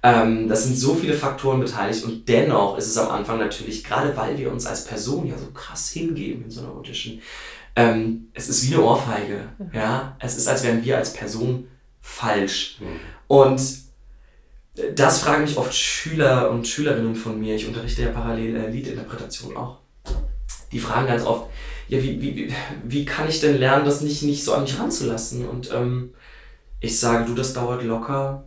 [0.02, 4.16] Ähm, das sind so viele Faktoren beteiligt und dennoch ist es am Anfang natürlich, gerade
[4.16, 7.20] weil wir uns als Person ja so krass hingeben in so einer Audition,
[7.76, 9.50] ähm, es ist wie eine Ohrfeige.
[9.74, 10.16] Ja?
[10.20, 11.68] Es ist, als wären wir als Person
[12.02, 12.78] falsch.
[13.28, 13.60] Und
[14.96, 17.56] Das fragen mich oft Schüler und Schülerinnen von mir.
[17.56, 19.80] Ich unterrichte ja parallel äh, Liedinterpretation auch.
[20.72, 21.45] Die fragen ganz oft,
[21.88, 22.53] ja, wie, wie,
[22.84, 25.47] wie- kann ich denn lernen, das nicht, nicht so an mich ranzulassen?
[25.47, 26.13] Und ähm,
[26.82, 28.43] ich sage, du, das dauert locker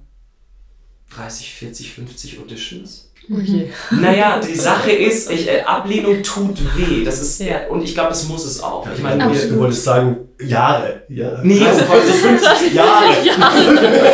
[1.17, 3.07] 30, 40, 50 Auditions.
[3.33, 3.69] Oh je.
[3.93, 7.05] Naja, die Sache ist, ich, äh, Ablehnung tut weh.
[7.05, 7.67] Das ist, Ja.
[7.69, 8.87] und ich glaube, das muss es auch.
[8.95, 11.03] Ich meine, wir, Du wolltest sagen, Jahre.
[11.09, 11.41] Ja.
[11.43, 13.13] Nee, also Gottes 50 Jahre.
[13.23, 13.33] ich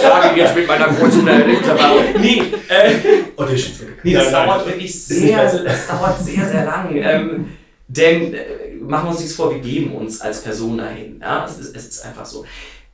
[0.02, 2.04] sage jetzt mit meiner kurzen Erfahrung.
[2.20, 2.94] Nee, äh,
[3.36, 3.80] Auditions.
[4.02, 4.46] Nee, das Nein, nein.
[4.48, 6.88] dauert wirklich nicht sehr, das dauert sehr, sehr lang.
[6.94, 7.46] Ähm,
[7.88, 11.20] denn äh, machen wir uns nichts vor, wir geben uns als Person dahin.
[11.20, 12.44] Ja, es ist, es ist einfach so.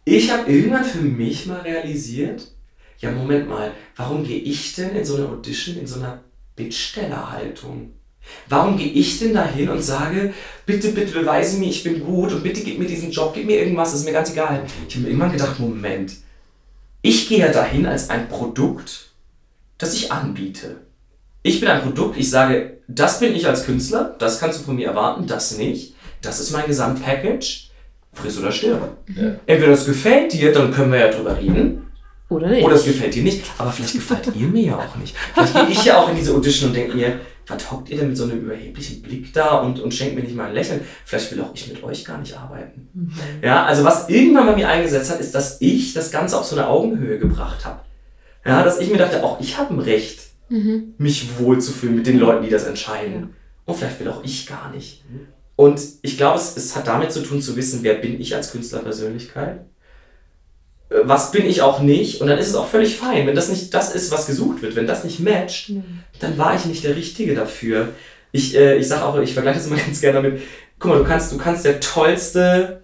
[0.04, 2.48] Ich habe irgendwann für mich mal realisiert,
[2.98, 6.22] ja, Moment mal, warum gehe ich denn in so eine Audition in so einer
[6.56, 7.92] Bittstellerhaltung?
[8.48, 10.32] Warum gehe ich denn dahin und sage,
[10.64, 13.58] bitte, bitte beweise mir, ich bin gut und bitte gib mir diesen Job, gib mir
[13.58, 14.64] irgendwas, ist mir ganz egal.
[14.88, 16.12] Ich habe mir irgendwann gedacht, Moment,
[17.02, 19.10] ich gehe ja dahin als ein Produkt,
[19.78, 20.76] das ich anbiete.
[21.42, 24.76] Ich bin ein Produkt, ich sage, das bin ich als Künstler, das kannst du von
[24.76, 25.94] mir erwarten, das nicht.
[26.20, 27.68] Das ist mein Gesamtpackage.
[28.12, 28.96] Friss oder stirb.
[29.16, 29.34] Ja.
[29.46, 31.86] Entweder es gefällt dir, dann können wir ja drüber reden.
[32.28, 32.64] Oder nicht?
[32.64, 33.42] Oder es gefällt dir nicht.
[33.58, 35.14] Aber vielleicht gefällt ihr mir ja auch nicht.
[35.34, 38.08] Vielleicht gehe ich ja auch in diese Audition und denke mir, was hockt ihr denn
[38.08, 40.80] mit so einem überheblichen Blick da und, und schenkt mir nicht mal ein Lächeln?
[41.04, 42.88] Vielleicht will auch ich mit euch gar nicht arbeiten.
[43.42, 46.56] Ja, also was irgendwann bei mir eingesetzt hat, ist, dass ich das Ganze auf so
[46.56, 47.80] eine Augenhöhe gebracht habe.
[48.44, 50.20] Ja, dass ich mir dachte, auch ich habe ein Recht,
[50.52, 50.94] Mhm.
[50.98, 53.30] mich wohlzufühlen mit den Leuten, die das entscheiden.
[53.64, 55.02] Und vielleicht will auch ich gar nicht.
[55.56, 58.52] Und ich glaube, es, es hat damit zu tun, zu wissen, wer bin ich als
[58.52, 59.60] Künstlerpersönlichkeit?
[60.90, 62.20] Äh, Was bin ich auch nicht?
[62.20, 63.26] Und dann ist es auch völlig fein.
[63.26, 65.72] Wenn das nicht das ist, was gesucht wird, wenn das nicht matcht,
[66.20, 67.88] dann war ich nicht der Richtige dafür.
[68.30, 70.42] Ich, äh, ich sage auch, ich vergleiche das immer ganz gerne damit,
[70.78, 72.81] guck mal, du kannst, du kannst der tollste,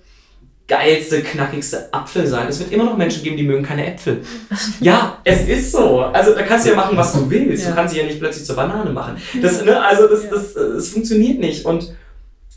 [0.68, 2.46] geilste, knackigste Apfel sein.
[2.48, 4.20] Es wird immer noch Menschen geben, die mögen keine Äpfel.
[4.80, 6.00] Ja, es ist so.
[6.00, 7.64] Also da kannst du ja machen, was du willst.
[7.64, 7.70] Ja.
[7.70, 9.16] Du kannst sie ja nicht plötzlich zur Banane machen.
[9.42, 11.64] Das, ne, also das, das, das funktioniert nicht.
[11.64, 11.94] Und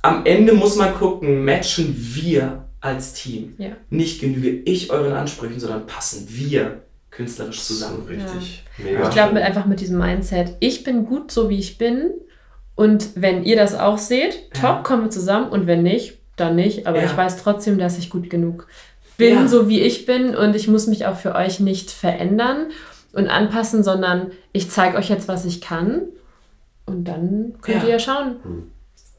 [0.02, 3.54] am Ende muss man gucken, matchen wir als Team.
[3.58, 3.70] Ja.
[3.90, 6.82] Nicht genüge ich euren Ansprüchen, sondern passen wir
[7.12, 8.06] künstlerisch zusammen.
[8.08, 8.64] Richtig.
[8.78, 9.04] Mega.
[9.04, 12.12] Ich glaube mit, einfach mit diesem Mindset, ich bin gut so wie ich bin
[12.76, 14.82] und wenn ihr das auch seht, top, Ja.
[14.82, 16.88] kommen wir zusammen und wenn nicht, dann nicht.
[16.88, 17.06] Aber Ja.
[17.06, 18.68] ich weiß trotzdem, dass ich gut genug
[19.18, 19.48] bin, Ja.
[19.48, 22.68] so wie ich bin und ich muss mich auch für euch nicht verändern
[23.14, 26.02] und anpassen, sondern ich zeige euch jetzt, was ich kann
[26.86, 27.84] und dann könnt Ja.
[27.84, 28.36] ihr ja schauen.
[28.44, 28.64] Hm.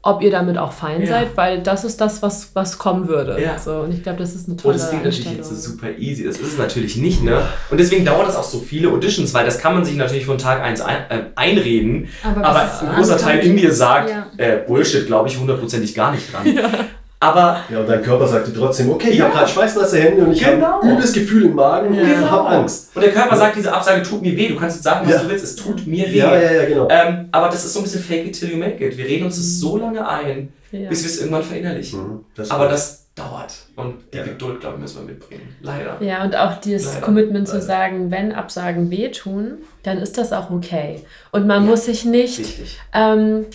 [0.05, 1.07] Ob ihr damit auch fein Ja.
[1.07, 3.41] seid, weil das ist das, was, was kommen würde.
[3.41, 3.57] Ja.
[3.57, 5.91] So, und ich glaube, das ist eine Und tolle das klingt natürlich jetzt so super
[5.97, 6.25] easy.
[6.25, 7.41] Das ist es natürlich nicht, ne?
[7.71, 10.37] Und deswegen dauert das auch so viele Auditions, weil das kann man sich natürlich von
[10.37, 12.09] Tag 1 ein, äh, einreden.
[12.21, 14.27] Aber, Aber ein großer Teil in mir sagt, Ja.
[14.35, 16.47] äh, Bullshit, glaube ich hundertprozentig gar nicht dran.
[17.23, 19.25] Aber Ja, und dein Körper sagte trotzdem, okay, ich Ja.
[19.25, 20.65] habe gerade schweißnasse Hände und ich Genau.
[20.67, 22.29] habe ein übles Gefühl im Magen und ich Genau.
[22.31, 22.95] habe Angst.
[22.95, 24.49] Und der Körper sagt, diese Absage tut mir weh.
[24.49, 25.21] Du kannst jetzt sagen, was Ja.
[25.23, 26.17] du willst, es tut mir weh.
[26.17, 26.87] Ja, ja, ja, genau.
[26.89, 28.97] Ähm, aber das ist so ein bisschen fake it till you make it.
[28.97, 30.89] Wir reden uns das so lange ein, Ja.
[30.89, 31.99] bis wir es irgendwann verinnerlichen.
[32.01, 33.53] Mhm, das Aber das dauert.
[33.75, 34.23] Und die Ja.
[34.23, 35.55] Geduld, glaube ich, müssen wir mitbringen.
[35.61, 35.97] Leider.
[36.01, 37.05] Ja, und auch dieses Leider.
[37.05, 37.65] Commitment zu Leider.
[37.67, 40.99] sagen, wenn Absagen wehtun, dann ist das auch okay.
[41.31, 42.79] Und man Ja, muss sich nicht Richtig.
[42.93, 43.45] ähm,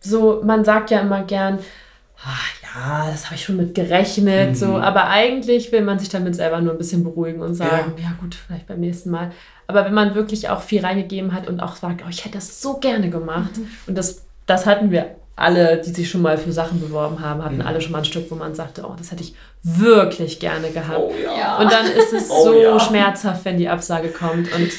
[0.00, 1.60] so, man sagt ja immer gern,
[2.24, 2.28] ah,
[2.74, 4.54] ja, das habe ich schon mit gerechnet, Mhm.
[4.54, 8.12] so, aber eigentlich will man sich damit selber nur ein bisschen beruhigen und sagen, ja.
[8.20, 9.30] gut, vielleicht beim nächsten Mal.
[9.66, 12.60] Aber wenn man wirklich auch viel reingegeben hat und auch sagt, oh, ich hätte das
[12.60, 13.50] so gerne gemacht
[13.86, 17.56] und das, das hatten wir alle, die sich schon mal für Sachen beworben haben, hatten
[17.56, 17.62] Mhm.
[17.66, 20.98] alle schon mal ein Stück, wo man sagte, oh, das hätte ich wirklich gerne gehabt.
[20.98, 21.56] Oh ja.
[21.58, 22.78] Und dann ist es Oh so ja.
[22.78, 24.48] schmerzhaft, wenn die Absage kommt.
[24.54, 24.70] Und,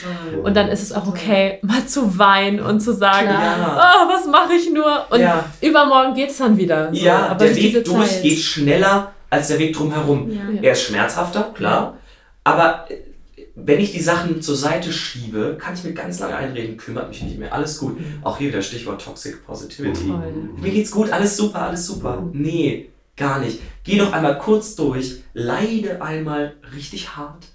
[0.45, 4.53] und dann ist es auch okay, mal zu weinen und zu sagen, ah, was mache
[4.53, 5.05] ich nur?
[5.09, 5.43] Und Ja.
[5.61, 6.89] übermorgen geht es dann wieder.
[6.93, 10.31] So, Ja, aber der Weg durch Zeit- geht schneller als der Weg drumherum.
[10.31, 10.41] Ja.
[10.61, 11.97] Er ist schmerzhafter, klar.
[12.43, 12.85] Aber
[13.55, 17.23] wenn ich die Sachen zur Seite schiebe, kann ich mir ganz lange einreden, kümmert mich
[17.23, 17.53] nicht mehr.
[17.53, 17.97] Alles gut.
[18.23, 20.07] Auch hier wieder Stichwort Toxic Positivity.
[20.07, 20.33] Toll.
[20.57, 22.27] Mir geht's gut, alles super, alles super.
[22.33, 23.59] Nee, gar nicht.
[23.83, 27.47] Geh doch einmal kurz durch, leide einmal richtig hart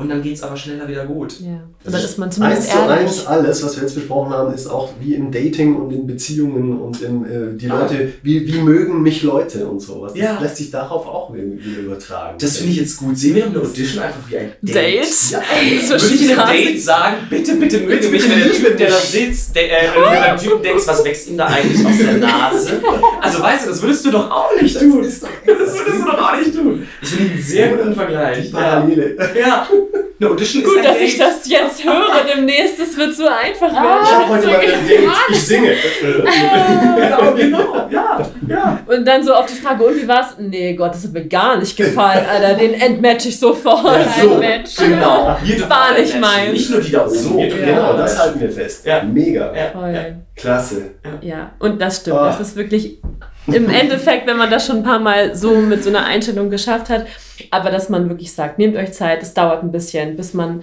[0.00, 1.40] und dann geht's aber schneller wieder gut.
[1.40, 1.60] Ja.
[1.84, 2.98] Und dann ist man Eins zumindest zu ehrlich.
[3.00, 6.78] eins alles, was wir jetzt besprochen haben, ist auch wie im Dating und in Beziehungen
[6.80, 7.80] und in, äh, die Ah.
[7.80, 10.12] Leute, wie, wie mögen mich Leute und sowas.
[10.12, 10.38] Das Ja.
[10.40, 12.38] lässt sich darauf auch irgendwie übertragen.
[12.40, 13.18] Das finde ich jetzt gut.
[13.18, 14.74] Sehen wir doch eine Audition einfach wie ein Date.
[14.76, 15.30] Date?
[15.32, 15.40] Ja,
[15.90, 18.88] Würde ich in einem Date sagen, bitte, bitte möge Bitte, mich, wenn der Typ, der
[18.90, 21.98] da sitzt, der, äh, wenn du beim Typen denkst, was wächst ihm da eigentlich aus
[21.98, 22.80] der Nase?
[23.20, 25.02] Also weißt du, das würdest du doch auch nicht tun.
[25.02, 26.86] ist doch, Das würdest du doch auch nicht tun.
[27.02, 28.46] Ich finde einen sehr guten Vergleich.
[28.46, 29.16] Die Parallele.
[29.38, 29.66] Ja.
[30.20, 31.08] Eine Audition ist Gut, ein dass Date.
[31.08, 32.80] ich das jetzt höre demnächst.
[32.80, 33.84] Es wird so einfach Ich werden.
[33.84, 35.00] habe heute mal ein Date.
[35.30, 35.74] Ich singe.
[36.00, 37.88] Genau, genau.
[37.90, 38.80] Ja, ja.
[38.86, 40.34] Und dann so auf die Frage, und wie war's?
[40.38, 42.54] Nee, Gott, das hat mir gar nicht gefallen, Alter.
[42.54, 43.84] Den entmatch ich sofort.
[43.84, 44.34] Ja, so.
[44.34, 44.76] Ein Match.
[44.76, 45.36] Genau.
[45.46, 46.52] Dürfen War nicht meins.
[46.52, 47.14] Nicht nur die da oben.
[47.14, 48.86] So, dürfen genau, das halten wir fest.
[48.86, 49.02] Ja.
[49.04, 49.54] Mega.
[49.54, 49.70] Ja.
[49.72, 49.92] Voll.
[49.94, 50.00] Ja.
[50.34, 50.90] Klasse.
[51.20, 52.16] Ja, und das stimmt.
[52.18, 52.26] Ah.
[52.28, 53.00] Das ist wirklich
[53.54, 56.88] im Endeffekt, wenn man das schon ein paar Mal so mit so einer Einstellung geschafft
[56.88, 57.06] hat,
[57.50, 60.62] aber dass man wirklich sagt, nehmt euch Zeit, es dauert ein bisschen, bis man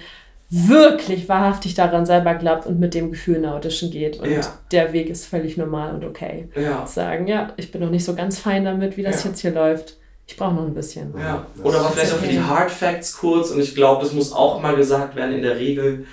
[0.50, 4.20] wirklich wahrhaftig daran selber glaubt und mit dem Gefühl in eine Audition geht.
[4.20, 4.42] Und Ja.
[4.72, 6.50] der Weg ist völlig normal und okay.
[6.56, 6.86] Ja.
[6.86, 9.30] Sagen, ja, ich bin noch nicht so ganz fein damit, wie das Ja.
[9.32, 9.98] jetzt hier läuft.
[10.28, 11.14] Ich brauche noch ein bisschen.
[11.18, 11.46] Ja.
[11.64, 12.48] Oder aber vielleicht auch für die okay.
[12.48, 16.06] Hard Facts kurz und ich glaube, das muss auch mal gesagt werden, in der Regel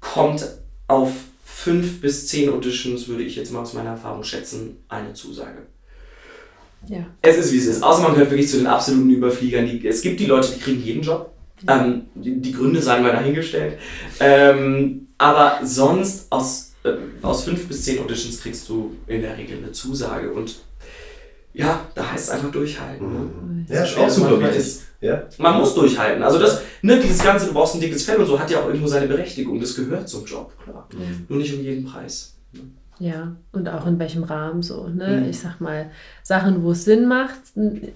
[0.00, 0.46] kommt
[0.88, 1.10] auf
[1.44, 5.66] fünf bis zehn Auditions, würde ich jetzt mal aus meiner Erfahrung schätzen, eine Zusage.
[6.88, 7.06] Ja.
[7.22, 7.82] Es ist wie es ist.
[7.82, 9.66] Außer man gehört wirklich zu den absoluten Überfliegern.
[9.66, 11.32] Die, es gibt die Leute, die kriegen jeden Job.
[11.66, 13.78] Ähm, die, die Gründe seien mal dahingestellt.
[14.20, 19.58] Ähm, aber sonst aus, äh, aus fünf bis zehn Auditions kriegst du in der Regel
[19.58, 20.30] eine Zusage.
[20.32, 20.56] Und
[21.54, 23.12] ja, da heißt es einfach durchhalten.
[23.12, 23.66] Ne?
[23.68, 24.80] Ja, ist auch super wichtig.
[25.00, 25.24] Ja.
[25.38, 26.22] Man muss durchhalten.
[26.22, 28.66] Also das, ne, dieses ganze, du brauchst ein dickes Fell und so, hat ja auch
[28.66, 29.60] irgendwo seine Berechtigung.
[29.60, 30.88] Das gehört zum Job, klar.
[31.28, 32.34] Nur nicht um jeden Preis.
[32.98, 34.88] Ja, und auch in welchem Rahmen so.
[34.88, 35.20] Ne?
[35.20, 35.28] Mhm.
[35.28, 35.90] Ich sag mal,
[36.22, 37.36] Sachen, wo es Sinn macht,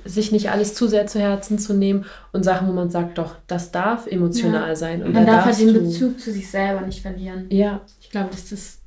[0.04, 3.36] sich nicht alles zu sehr zu Herzen zu nehmen und Sachen, wo man sagt, doch,
[3.46, 5.02] das darf emotional sein.
[5.02, 7.46] Und Man da darf halt den Bezug zu sich selber nicht verlieren.
[7.48, 8.79] Ja, Ich glaube, das ist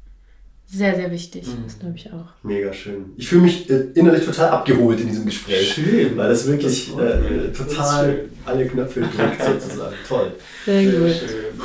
[0.75, 1.45] sehr, sehr wichtig.
[1.65, 2.25] das glaube ich auch.
[2.43, 3.05] Mega schön.
[3.17, 5.73] Ich fühle mich äh, innerlich total abgeholt in diesem Gespräch.
[5.73, 6.17] Schön.
[6.17, 8.29] Weil das wirklich Das äh, total schön.
[8.45, 9.93] alle Knöpfe drückt sozusagen.
[10.07, 10.31] Toll.
[10.65, 11.15] Sehr gut.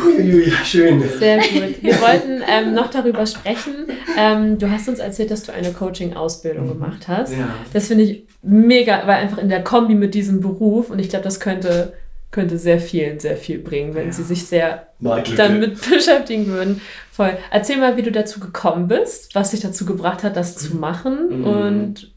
[0.06, 1.02] Uiuiui, schön.
[1.18, 1.82] Sehr gut.
[1.82, 3.86] Wir wollten ähm, noch darüber sprechen.
[4.18, 7.32] Ähm, du hast uns erzählt, dass du eine Coaching-Ausbildung gemacht hast.
[7.32, 7.54] Ja.
[7.72, 11.24] Das finde ich mega, weil einfach in der Kombi mit diesem Beruf und ich glaube,
[11.24, 11.94] das könnte,
[12.30, 14.12] könnte sehr vielen sehr viel bringen, wenn Ja.
[14.12, 14.88] sie sich sehr
[15.36, 16.80] damit beschäftigen würden.
[17.10, 17.36] Voll.
[17.50, 21.40] Erzähl mal, wie du dazu gekommen bist, was dich dazu gebracht hat, das zu machen
[21.40, 21.44] Mhm.
[21.46, 22.12] und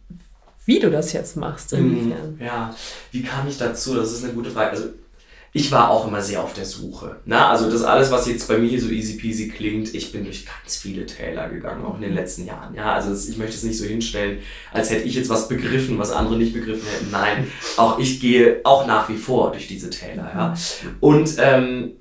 [0.66, 2.38] wie du das jetzt machst, inwiefern.
[2.39, 2.76] Ja,
[3.12, 3.95] wie kam ich dazu?
[3.95, 4.72] Das ist eine gute Frage.
[4.72, 4.89] Also,
[5.54, 7.18] ich war auch immer sehr auf der Suche.
[7.26, 10.45] Na, also das alles, was jetzt bei mir so easy peasy klingt, ich bin durch
[10.45, 12.74] ganz viele Täler gegangen, auch in den letzten Jahren.
[12.74, 14.39] Ja, also das, ich möchte es nicht so hinstellen,
[14.72, 17.12] als hätte ich jetzt was begriffen, was andere nicht begriffen hätten.
[17.12, 20.32] Nein, auch ich gehe auch nach wie vor durch diese Täler.
[20.34, 20.54] Ja.
[21.02, 21.91] Und ähm,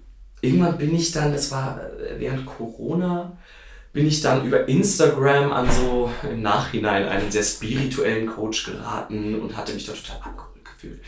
[0.41, 3.37] irgendwann bin ich dann, das war äh, während Corona,
[3.93, 9.57] bin ich dann über Instagram an so im Nachhinein einen sehr spirituellen Coach geraten und
[9.57, 11.01] hatte mich da total abgeholt gefühlt.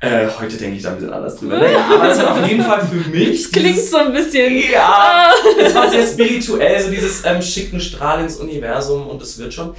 [0.00, 1.58] Äh, heute denke ich da ein bisschen anders drüber.
[1.58, 3.42] Naja, aber es hat auf jeden Fall für mich.
[3.42, 4.54] Das klingt dieses- so ein bisschen.
[4.72, 9.52] ja, es war sehr spirituell, so dieses ähm, schicken Strahl ins Universum und es wird
[9.52, 9.74] schon.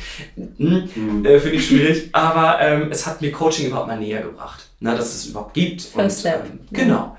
[0.57, 4.67] Hm, äh, Finde ich schwierig, aber ähm, es hat mir Coaching überhaupt mal näher gebracht,
[4.81, 5.81] na, dass es überhaupt gibt.
[5.83, 6.43] First step.
[6.45, 7.15] Ähm, genau.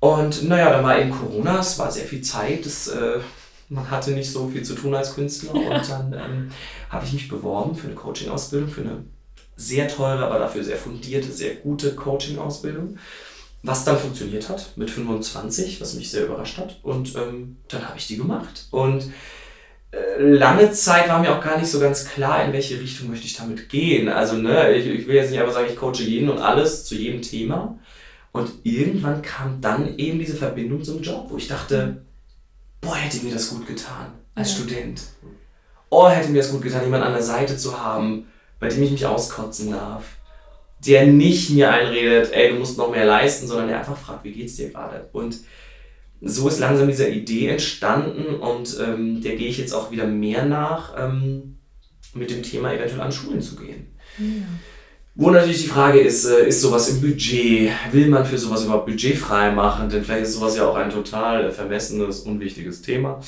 [0.00, 3.20] Und naja, dann war eben Corona, es war sehr viel Zeit, das, äh,
[3.70, 6.50] man hatte nicht so viel zu tun als Künstler und dann ähm,
[6.90, 9.04] habe ich mich beworben für eine Coaching-Ausbildung, für eine
[9.56, 12.98] sehr teure, aber dafür sehr fundierte, sehr gute Coaching-Ausbildung.
[13.62, 16.80] Was dann funktioniert hat mit 25, was mich sehr überrascht hat.
[16.82, 18.66] Und ähm, dann habe ich die gemacht.
[18.70, 19.10] Und
[19.90, 23.26] äh, lange Zeit war mir auch gar nicht so ganz klar, in welche Richtung möchte
[23.26, 24.08] ich damit gehen.
[24.08, 26.94] Also, ne, ich, ich will jetzt nicht einfach sagen, ich coache jeden und alles zu
[26.94, 27.78] jedem Thema.
[28.32, 32.02] Und irgendwann kam dann eben diese Verbindung zum Job, wo ich dachte,
[32.80, 34.56] boah, hätte mir das gut getan als Ja.
[34.58, 35.00] Student.
[35.88, 38.26] Oh, hätte mir das gut getan, jemanden an der Seite zu haben,
[38.64, 40.04] bei dem ich mich auskotzen darf.
[40.86, 44.32] Der nicht mir einredet, ey, du musst noch mehr leisten, sondern der einfach fragt, wie
[44.32, 45.08] geht's dir gerade?
[45.12, 45.36] Und
[46.22, 50.46] so ist langsam diese Idee entstanden und ähm, der gehe ich jetzt auch wieder mehr
[50.46, 51.58] nach, ähm,
[52.14, 53.88] mit dem Thema eventuell an Schulen zu gehen.
[55.14, 57.70] Wo natürlich die Frage ist, äh, ist sowas im Budget?
[57.92, 59.90] Will man für sowas überhaupt budgetfrei machen?
[59.90, 63.20] Denn vielleicht ist sowas ja auch ein total vermessenes, unwichtiges Thema.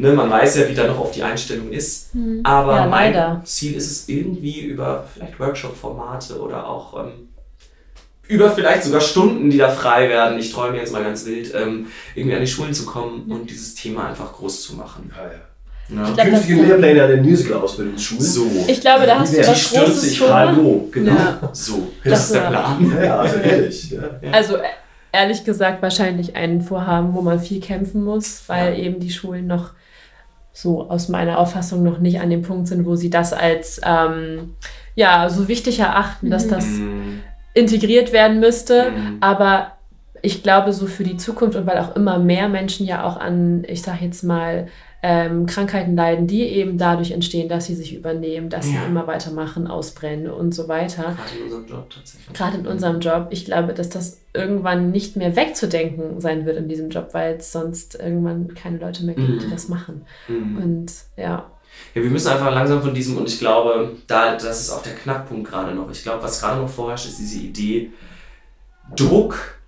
[0.00, 2.10] Ne, man weiß ja, wie da noch auf die Einstellung ist.
[2.42, 3.42] Aber Ja, mein leider.
[3.44, 7.28] Ziel ist es irgendwie über vielleicht Workshop-Formate oder auch ähm,
[8.28, 10.38] über vielleicht sogar Stunden, die da frei werden.
[10.38, 13.74] Ich träume jetzt mal ganz wild, ähm, irgendwie an die Schulen zu kommen und dieses
[13.74, 15.12] Thema einfach groß zu machen.
[15.16, 15.30] Ja, ja.
[15.92, 16.12] Ja.
[16.14, 18.22] glaub, Künftige Lehrpläne an den Musical-Ausbildungsschulen.
[18.22, 20.32] So, Ich glaube, da hast du Die was stürzt Großes sich vor.
[20.32, 21.12] Hallo, genau.
[21.16, 21.50] Ja.
[21.52, 22.96] so, Das das ist der Plan.
[23.02, 23.90] Ja, also ehrlich.
[23.90, 24.00] Ja.
[24.30, 24.62] Also äh,
[25.12, 29.70] ehrlich gesagt wahrscheinlich ein Vorhaben, wo man viel kämpfen muss, weil eben die Schulen noch
[30.60, 34.54] so aus meiner Auffassung noch nicht an dem Punkt sind, wo sie das als ähm,
[34.94, 37.20] ja so wichtig erachten, dass das Mm,
[37.54, 38.90] integriert werden müsste.
[38.90, 39.16] Mhm.
[39.20, 39.72] Aber
[40.22, 43.64] ich glaube, so für die Zukunft und weil auch immer mehr Menschen ja auch an,
[43.66, 44.68] ich sag jetzt mal,
[45.02, 48.80] ähm, Krankheiten leiden, die eben dadurch entstehen, dass sie sich übernehmen, dass Ja.
[48.80, 51.16] sie immer weitermachen, ausbrennen und so weiter.
[51.16, 52.36] Gerade in unserem Job tatsächlich.
[52.36, 56.68] Gerade in unserem Job, ich glaube, dass das irgendwann nicht mehr wegzudenken sein wird in
[56.68, 59.50] diesem Job, weil es sonst irgendwann keine Leute mehr gibt, die Mhm.
[59.50, 60.02] das machen.
[60.28, 60.56] Mhm.
[60.58, 61.50] Und ja,
[61.94, 64.94] Ja, wir müssen einfach langsam von diesem, und ich glaube, da, das ist auch der
[64.94, 65.90] Knackpunkt gerade noch.
[65.90, 67.90] Ich glaube, was gerade noch vorherrscht, ist diese Idee,
[68.96, 69.58] Druck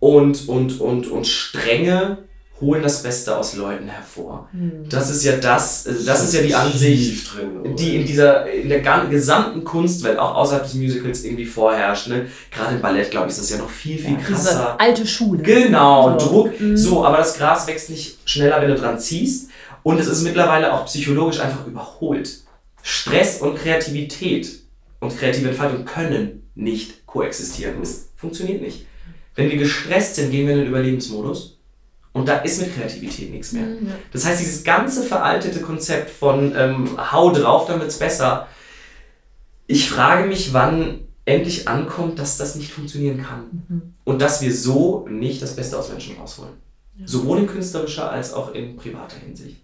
[0.00, 2.18] und, und, und, und Strenge
[2.60, 4.48] holen das Beste aus Leuten hervor.
[4.88, 8.68] Das ist ja das, äh, das ist ja die Ansicht, drin, die in dieser, in
[8.68, 12.08] der gesamten Kunstwelt, auch außerhalb des Musicals, irgendwie vorherrscht.
[12.08, 12.26] Ne?
[12.50, 14.50] Gerade im Ballett, glaube ich, ist das ja noch viel, viel krasser.
[14.50, 15.42] diese alte Schule.
[15.42, 16.26] Genau, So.
[16.28, 16.60] Druck.
[16.60, 16.76] Mhm.
[16.76, 19.50] So, aber das Gras wächst nicht schneller, wenn du dran ziehst.
[19.82, 22.38] Und es ist mittlerweile auch psychologisch einfach überholt.
[22.82, 24.48] Stress und Kreativität
[25.00, 27.82] und kreative Entfaltung können nicht koexistieren.
[27.82, 28.86] Es funktioniert nicht.
[29.34, 31.53] Wenn wir gestresst sind, gehen wir in den Überlebensmodus.
[32.14, 33.66] Und da ist mit Kreativität nichts mehr.
[33.66, 33.94] Mhm, ja.
[34.12, 38.46] Das heißt, dieses ganze veraltete Konzept von ähm, hau drauf, damit's besser.
[39.66, 43.64] Ich frage mich, wann endlich ankommt, dass das nicht funktionieren kann.
[43.68, 43.94] Mhm.
[44.04, 46.52] Und dass wir so nicht das Beste aus Menschen rausholen.
[47.04, 49.56] Sowohl in künstlerischer als auch in privater Hinsicht.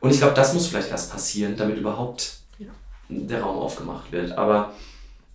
[0.00, 2.68] Und ich glaube, das muss vielleicht erst passieren, damit überhaupt Ja.
[3.08, 4.32] der Raum aufgemacht wird.
[4.32, 4.74] Aber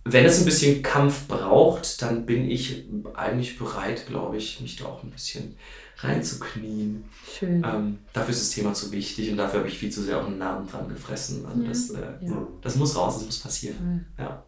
[0.04, 2.84] wenn es ein bisschen Kampf braucht, dann bin ich
[3.14, 5.56] eigentlich bereit, glaube ich, mich da auch ein bisschen
[6.02, 7.04] reinzuknien.
[7.38, 7.64] Schön.
[7.64, 10.26] Ähm, dafür ist das Thema zu wichtig und dafür habe ich viel zu sehr auch
[10.26, 11.44] einen Namen dran gefressen.
[11.48, 11.68] Also Ja.
[11.68, 12.36] das, äh, Ja.
[12.62, 14.06] das muss raus, das muss passieren.
[14.18, 14.42] Ja.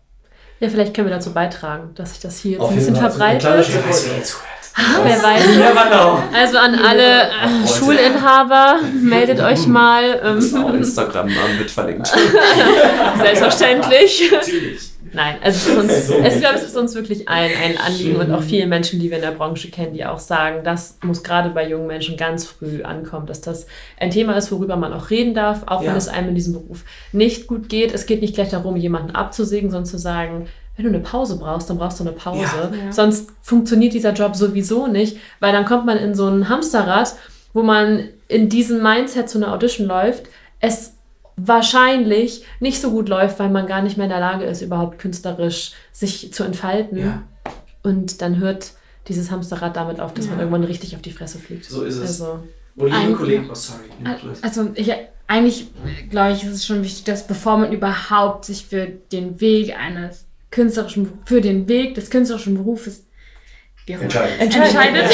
[0.60, 3.10] Ja, vielleicht können wir dazu beitragen, dass sich das hier jetzt Auf ein bisschen Fall.
[3.10, 3.66] So ein verbreitet.
[3.66, 4.24] kleiner
[5.04, 5.44] Wer weiß,
[5.84, 6.22] genau.
[6.34, 7.68] Also an alle äh.
[7.68, 10.18] Schulinhaber, meldet euch mal.
[10.20, 12.08] Das ist auch Ähm, Instagram äh, mit verlinkt.
[13.18, 14.30] selbstverständlich.
[14.32, 14.93] Natürlich.
[15.14, 15.92] Nein, also es ist uns,
[16.24, 19.10] es, ich glaube, es ist uns wirklich ein, ein Anliegen und auch vielen Menschen, die
[19.10, 22.44] wir in der Branche kennen, die auch sagen, das muss gerade bei jungen Menschen ganz
[22.44, 23.66] früh ankommen, dass das
[23.98, 25.90] ein Thema ist, worüber man auch reden darf, auch Ja.
[25.90, 27.94] wenn es einem in diesem Beruf nicht gut geht.
[27.94, 30.46] Es geht nicht gleich darum, jemanden abzusägen, sondern zu sagen,
[30.76, 32.72] wenn du eine Pause brauchst, dann brauchst du eine Pause.
[32.72, 32.92] Ja.
[32.92, 37.14] Sonst funktioniert dieser Job sowieso nicht, weil dann kommt man in so ein Hamsterrad,
[37.52, 40.24] wo man in diesem Mindset zu einer Audition läuft,
[40.58, 40.93] es
[41.36, 44.98] wahrscheinlich nicht so gut läuft, weil man gar nicht mehr in der Lage ist, überhaupt
[44.98, 46.98] künstlerisch sich zu entfalten.
[46.98, 47.22] Ja,
[47.82, 48.72] Und dann hört
[49.08, 51.64] dieses Hamsterrad damit auf, dass man irgendwann richtig auf die Fresse fliegt.
[51.66, 52.20] so ist es.
[52.22, 52.40] Also,
[52.76, 53.82] liebe Ein- Kollegen, oh sorry.
[54.04, 54.92] Ja, Also ich,
[55.26, 55.68] eigentlich
[56.10, 60.26] glaube ich, ist es schon wichtig, dass bevor man überhaupt sich für den Weg eines
[60.50, 63.04] künstlerischen, für den Weg des künstlerischen Berufes
[63.86, 64.40] Entscheidet.
[64.40, 65.10] entscheidet,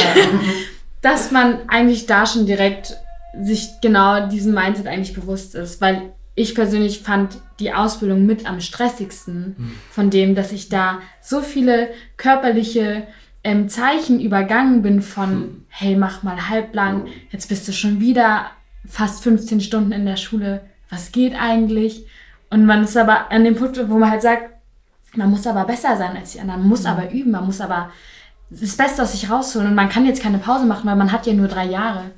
[1.03, 2.97] dass man eigentlich da schon direkt
[3.39, 8.61] sich genau diesem Mindset eigentlich bewusst ist, weil ich persönlich fand die Ausbildung mit am
[8.61, 13.07] stressigsten von dem, dass ich da so viele körperliche
[13.45, 18.47] ähm, Zeichen übergangen bin von, hey, mach mal halblang, jetzt bist du schon wieder
[18.87, 22.07] fast 15 Stunden in der Schule, was geht eigentlich?
[22.49, 24.51] Und man ist aber an dem Punkt, wo man halt sagt,
[25.15, 27.91] man muss aber besser sein als die anderen, man muss aber üben, man muss aber
[28.51, 29.69] das Beste aus sich rausholen.
[29.69, 32.11] Und man kann jetzt keine Pause machen, weil man hat ja nur drei Jahre.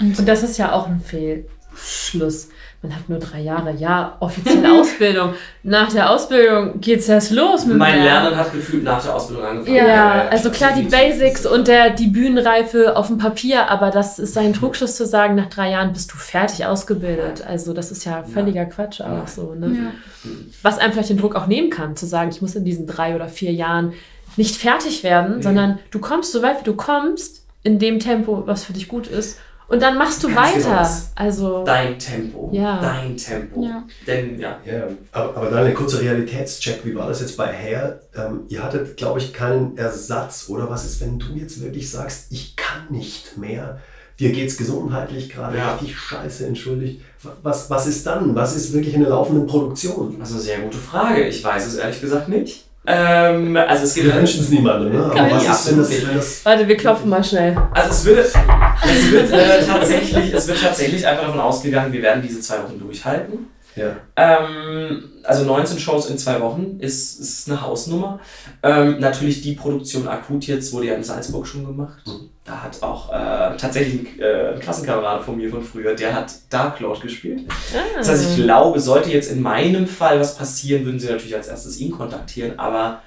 [0.00, 2.48] Und, und das ist ja auch ein Fehlschluss.
[2.82, 5.32] Man hat nur drei Jahre, ja, offizielle Ausbildung.
[5.62, 9.42] Nach der Ausbildung geht's erst los mit Mein dem Lernen hat gefühlt nach der Ausbildung
[9.46, 9.74] angefangen.
[9.76, 10.82] Ja, also klar die.
[10.82, 15.34] Basics und der, die Bühnenreife auf dem Papier, aber das ist ein Trugschluss zu sagen,
[15.34, 17.42] nach drei Jahren bist du fertig ausgebildet.
[17.46, 19.26] Also das ist ja völliger Quatsch auch Nein.
[19.26, 19.54] so.
[19.54, 19.66] Ne?
[19.68, 20.30] ja.
[20.62, 23.14] Was einem vielleicht den Druck auch nehmen kann, zu sagen, ich muss in diesen drei
[23.14, 23.94] oder vier Jahren
[24.36, 25.42] nicht fertig werden, Mhm.
[25.42, 29.06] sondern du kommst so weit, wie du kommst, in dem Tempo, was für dich gut
[29.06, 29.38] ist.
[29.66, 30.88] Und dann machst du Ganz weiter.
[31.14, 32.50] Also Dein Tempo.
[32.52, 32.80] Ja.
[32.80, 33.64] Dein Tempo.
[33.64, 33.82] Ja.
[34.06, 34.58] Denn, ja.
[34.64, 36.84] Ja, aber, aber dann ein kurzer Realitätscheck.
[36.84, 38.00] Wie war das jetzt bei Hair?
[38.14, 40.46] Ähm, ihr hattet, glaube ich, keinen Ersatz.
[40.48, 43.80] Oder was ist, wenn du jetzt wirklich sagst, ich kann nicht mehr?
[44.20, 45.72] Dir geht es gesundheitlich gerade Ja.
[45.72, 47.00] richtig scheiße, entschuldigt.
[47.42, 48.34] Was, was ist dann?
[48.34, 50.16] Was ist wirklich in der laufenden Produktion?
[50.20, 51.24] Das ist eine sehr gute Frage.
[51.26, 52.63] Ich weiß es ehrlich gesagt nicht.
[52.86, 55.04] Ähm, also es Wir geht wünschen es niemandem, ne?
[55.04, 57.56] Aber Kann was ist, wenn das, wenn das warte, wir klopfen mal schnell.
[57.72, 62.22] Also es wird, es wird, äh, tatsächlich, es wird tatsächlich einfach davon ausgegangen, wir werden
[62.22, 63.46] diese zwei Wochen durchhalten.
[63.76, 63.96] Ja.
[64.16, 68.20] Ähm, also 19 Shows in zwei Wochen ist, ist eine Hausnummer.
[68.62, 72.06] Ähm, natürlich die Produktion akut jetzt wurde ja in Salzburg schon gemacht.
[72.06, 72.30] Mhm.
[72.44, 76.32] Da hat auch äh, tatsächlich ein, äh, ein Klassenkamerad von mir von früher, der hat
[76.50, 77.48] Dark Lord gespielt.
[77.96, 81.48] Das heißt, ich glaube, sollte jetzt in meinem Fall was passieren, würden sie natürlich als
[81.48, 83.02] erstes ihn kontaktieren, aber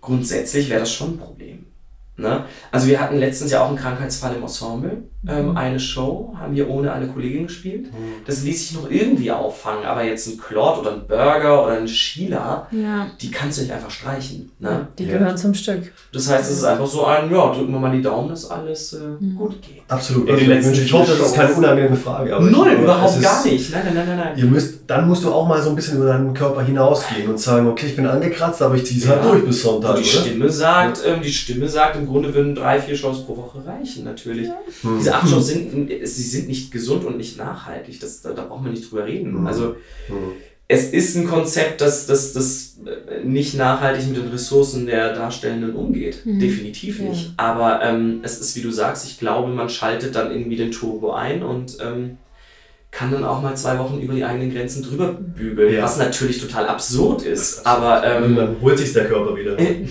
[0.00, 1.66] grundsätzlich wäre das schon ein Problem.
[2.18, 2.44] Ne?
[2.72, 5.04] Also wir hatten letztens ja auch einen Krankheitsfall im Ensemble.
[5.26, 7.86] Ähm, eine Show, haben wir ohne eine Kollegin gespielt.
[8.26, 11.88] Das ließ sich noch irgendwie auffangen, aber jetzt ein Claude oder ein Burger oder ein
[11.88, 13.06] Sheila, Ja.
[13.20, 14.52] die kannst du nicht einfach streichen.
[14.60, 14.86] Ne?
[14.98, 15.18] Die Ja.
[15.18, 15.92] gehören zum Stück.
[16.12, 18.92] Das heißt, es ist einfach so ein, ja, drücken wir mal die Daumen, dass alles
[18.92, 18.98] äh,
[19.36, 19.82] gut geht.
[19.88, 20.30] Absolut.
[20.30, 22.36] Also, letzten ich hoffe, das ist keine unangenehme Frage.
[22.36, 23.72] Aber ich Null, glaube, überhaupt gar nicht.
[23.72, 24.38] Nein, nein, nein, nein, nein.
[24.38, 27.38] Ihr müsst, dann musst du auch mal so ein bisschen über deinen Körper hinausgehen und
[27.40, 29.30] sagen, okay, ich bin angekratzt, aber ich ziehe es halt Ja.
[29.32, 30.20] durch bis Sonntag, Und die oder?
[30.20, 34.04] Stimme sagt, ähm, die Stimme sagt, im Grunde würden drei, vier Shows pro Woche reichen,
[34.04, 34.48] natürlich.
[35.08, 38.00] Diese acht Shows sind, sie sind nicht gesund und nicht nachhaltig.
[38.00, 39.40] Das, da, da braucht man nicht drüber reden.
[39.40, 39.46] Mhm.
[39.46, 39.76] Also
[40.08, 40.32] Mhm.
[40.68, 45.74] es ist ein Konzept, das, das, das äh, nicht nachhaltig mit den Ressourcen der Darstellenden
[45.74, 46.24] umgeht.
[46.26, 46.38] Mhm.
[46.40, 47.08] Definitiv Ja.
[47.08, 47.32] nicht.
[47.36, 51.12] Aber ähm, es ist, wie du sagst, ich glaube, man schaltet dann irgendwie den Turbo
[51.12, 52.18] ein und ähm,
[52.98, 55.72] kann dann auch mal zwei Wochen über die eigenen Grenzen drüber bügeln.
[55.72, 55.84] Ja.
[55.84, 57.64] Was natürlich total absurd ist.
[57.64, 59.56] Aber Und ähm, dann holt sich der Körper wieder.
[59.56, 59.84] äh,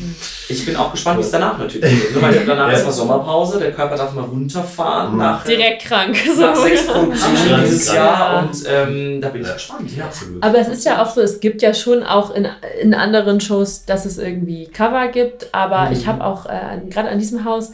[0.49, 2.15] ich bin auch gespannt, wie es danach natürlich geht.
[2.15, 2.77] Ne, Weil danach Ja.
[2.77, 5.19] ist mal Sommerpause, der Körper darf mal runterfahren Mhm.
[5.19, 6.17] nach, Direkt krank.
[6.37, 6.63] nach So.
[6.63, 7.93] sechs Produktionen dieses.
[7.93, 8.39] Jahr Ja.
[8.41, 9.53] und ähm, da bin ich Ja.
[9.53, 9.89] gespannt.
[9.95, 10.03] Ja.
[10.05, 10.43] Absolut.
[10.43, 12.45] Aber es ist ja auch so, es gibt ja schon auch in,
[12.81, 15.93] in anderen Shows, dass es irgendwie Cover gibt, aber Mhm.
[15.93, 17.71] ich habe auch äh, gerade an diesem Haus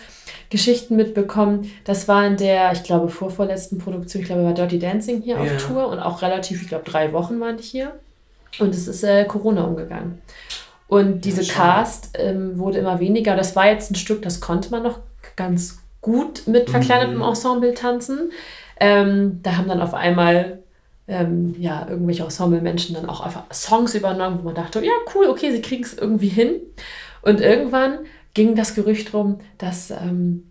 [0.53, 1.69] Geschichten mitbekommen.
[1.83, 5.41] Das war in der, ich glaube, vorvorletzten Produktion, ich glaube, war Dirty Dancing hier Ja.
[5.41, 7.91] auf Tour und auch relativ, ich glaube, drei Wochen waren die hier.
[8.59, 10.21] Und es ist äh, Corona umgegangen.
[10.87, 11.79] Und diese schade.
[11.79, 13.35] Cast ähm, wurde immer weniger.
[13.35, 14.99] Das war jetzt ein Stück, das konnte man noch
[15.35, 17.23] ganz gut mit verkleinetem Mhm.
[17.23, 18.31] Ensemble tanzen.
[18.79, 20.59] Ähm, da haben dann auf einmal
[21.07, 25.51] ähm, ja, irgendwelche Ensemble-Menschen dann auch einfach Songs übernommen, wo man dachte, ja, cool, okay,
[25.51, 26.61] sie kriegen es irgendwie hin.
[27.23, 27.99] Und irgendwann
[28.33, 30.43] ging das Gerücht rum, dass ähm,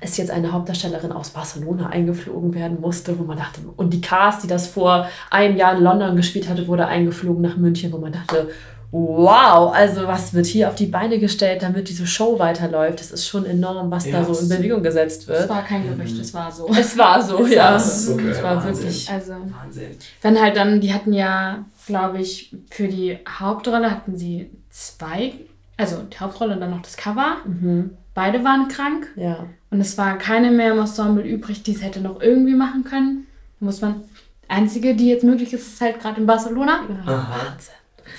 [0.00, 4.44] es jetzt eine Hauptdarstellerin aus Barcelona eingeflogen werden musste, wo man dachte, und die Cast,
[4.44, 8.12] die das vor einem Jahr in London gespielt hatte, wurde eingeflogen nach München, wo man
[8.12, 8.48] dachte,
[8.90, 13.00] wow, also was wird hier auf die Beine gestellt, damit diese Show weiterläuft.
[13.00, 15.48] Das ist schon enorm, was Ja, da so in Bewegung gesetzt Das wird.
[15.50, 16.68] war kein Gerücht, das war so.
[16.68, 17.72] Es war so, Es ja.
[17.72, 18.12] war so.
[18.14, 18.28] Okay.
[18.30, 18.84] Es war Wahnsinn.
[18.84, 19.10] wirklich.
[19.10, 19.90] Also, Wahnsinn.
[20.22, 25.32] wenn halt dann, die hatten ja, glaube ich, für die Hauptrolle hatten sie zwei,
[25.78, 27.36] also die Hauptrolle und dann noch das Cover.
[27.46, 27.90] Mhm.
[28.14, 29.46] Beide waren krank Ja.
[29.70, 33.26] und es war keine mehr im Ensemble übrig, die es hätte noch irgendwie machen können.
[33.60, 34.02] Da muss man,
[34.48, 36.80] einzige, die jetzt möglich ist, ist halt gerade in Barcelona.
[37.06, 37.28] Aha.
[37.50, 37.74] Wahnsinn.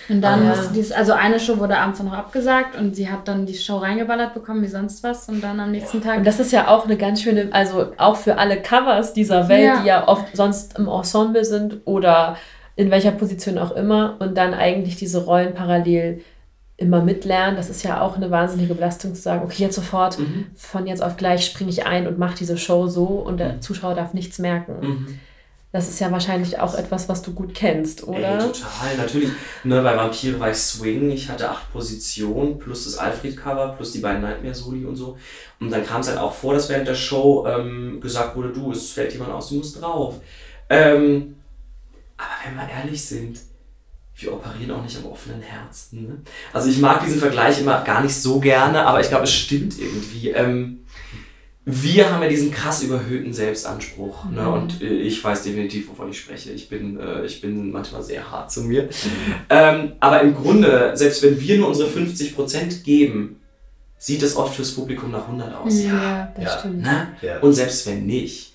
[0.07, 0.49] Und dann Ah, ja.
[0.49, 3.78] musste dies, also eine Show wurde abends noch abgesagt und sie hat dann die Show
[3.78, 6.20] reingeballert bekommen wie sonst was und dann am nächsten Tag.
[6.20, 9.64] Und das ist ja auch eine ganz schöne, also auch für alle Covers dieser Welt,
[9.66, 9.82] Ja.
[9.82, 12.38] die ja oft sonst im Ensemble sind oder
[12.76, 16.22] in welcher Position auch immer und dann eigentlich diese Rollen parallel
[16.80, 17.56] immer mitlernen.
[17.56, 20.48] Das ist ja auch eine wahnsinnige Belastung zu sagen, okay, jetzt sofort, Mhm.
[20.56, 23.96] von jetzt auf gleich springe ich ein und mache diese Show so und der Zuschauer
[23.96, 24.74] darf nichts merken.
[24.82, 25.20] Mhm.
[25.72, 28.40] Das ist ja wahrscheinlich auch etwas, was du gut kennst, Ey, oder?
[28.40, 29.30] total, natürlich.
[29.64, 34.00] Ne, bei Vampire war ich Swing, ich hatte acht Positionen, plus das Alfred-Cover, plus die
[34.00, 35.16] beiden Nightmare-Soli und so.
[35.60, 38.72] Und dann kam es halt auch vor, dass während der Show ähm, gesagt wurde, du,
[38.72, 40.16] es fällt jemand aus, du musst drauf.
[40.70, 41.36] Ähm,
[42.18, 43.40] aber wenn wir ehrlich sind,
[44.22, 46.03] wir operieren auch nicht am offenen Herzen.
[46.07, 46.17] Ne?
[46.53, 49.76] Also ich mag diesen Vergleich immer gar nicht so gerne, aber ich glaube, es stimmt
[49.80, 50.30] irgendwie.
[50.32, 50.80] Ähm,
[51.65, 54.26] wir haben ja diesen krass überhöhten Selbstanspruch.
[54.32, 54.49] Ne?
[54.49, 56.51] Und äh, ich weiß definitiv, wovon ich spreche.
[56.51, 58.89] Ich bin, äh, ich bin manchmal sehr hart zu mir.
[59.49, 63.39] Ähm, aber im Grunde, selbst wenn wir nur unsere 50% geben,
[63.99, 65.84] sieht es oft fürs Publikum nach 100 aus.
[65.84, 66.59] Ja, das Ja.
[66.59, 66.82] stimmt.
[66.82, 67.07] Ne?
[67.22, 67.39] Ja.
[67.39, 68.53] Und selbst wenn nicht.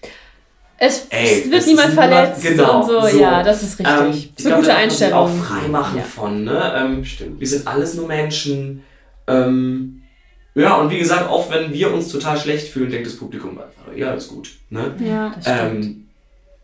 [0.86, 3.00] Es, Ey, es wird es niemand ist niemand- verletzt genau, und so.
[3.00, 3.18] so.
[3.18, 3.86] Ja, das ist richtig.
[3.98, 5.18] Ähm, das ich ist eine gute Einstellung.
[5.18, 6.04] auch frei machen Ja.
[6.04, 6.44] von.
[6.44, 6.74] Ne?
[6.76, 7.40] Ähm, Stimmt.
[7.40, 8.82] Wir sind alles nur Menschen.
[9.26, 10.02] Ähm,
[10.54, 13.96] ja, und wie gesagt, auch wenn wir uns total schlecht fühlen, denkt das Publikum einfach,
[13.96, 14.50] ja, ist gut.
[14.70, 14.94] Ne?
[15.00, 15.32] ja.
[15.34, 15.84] Das stimmt.
[15.84, 16.00] Ähm,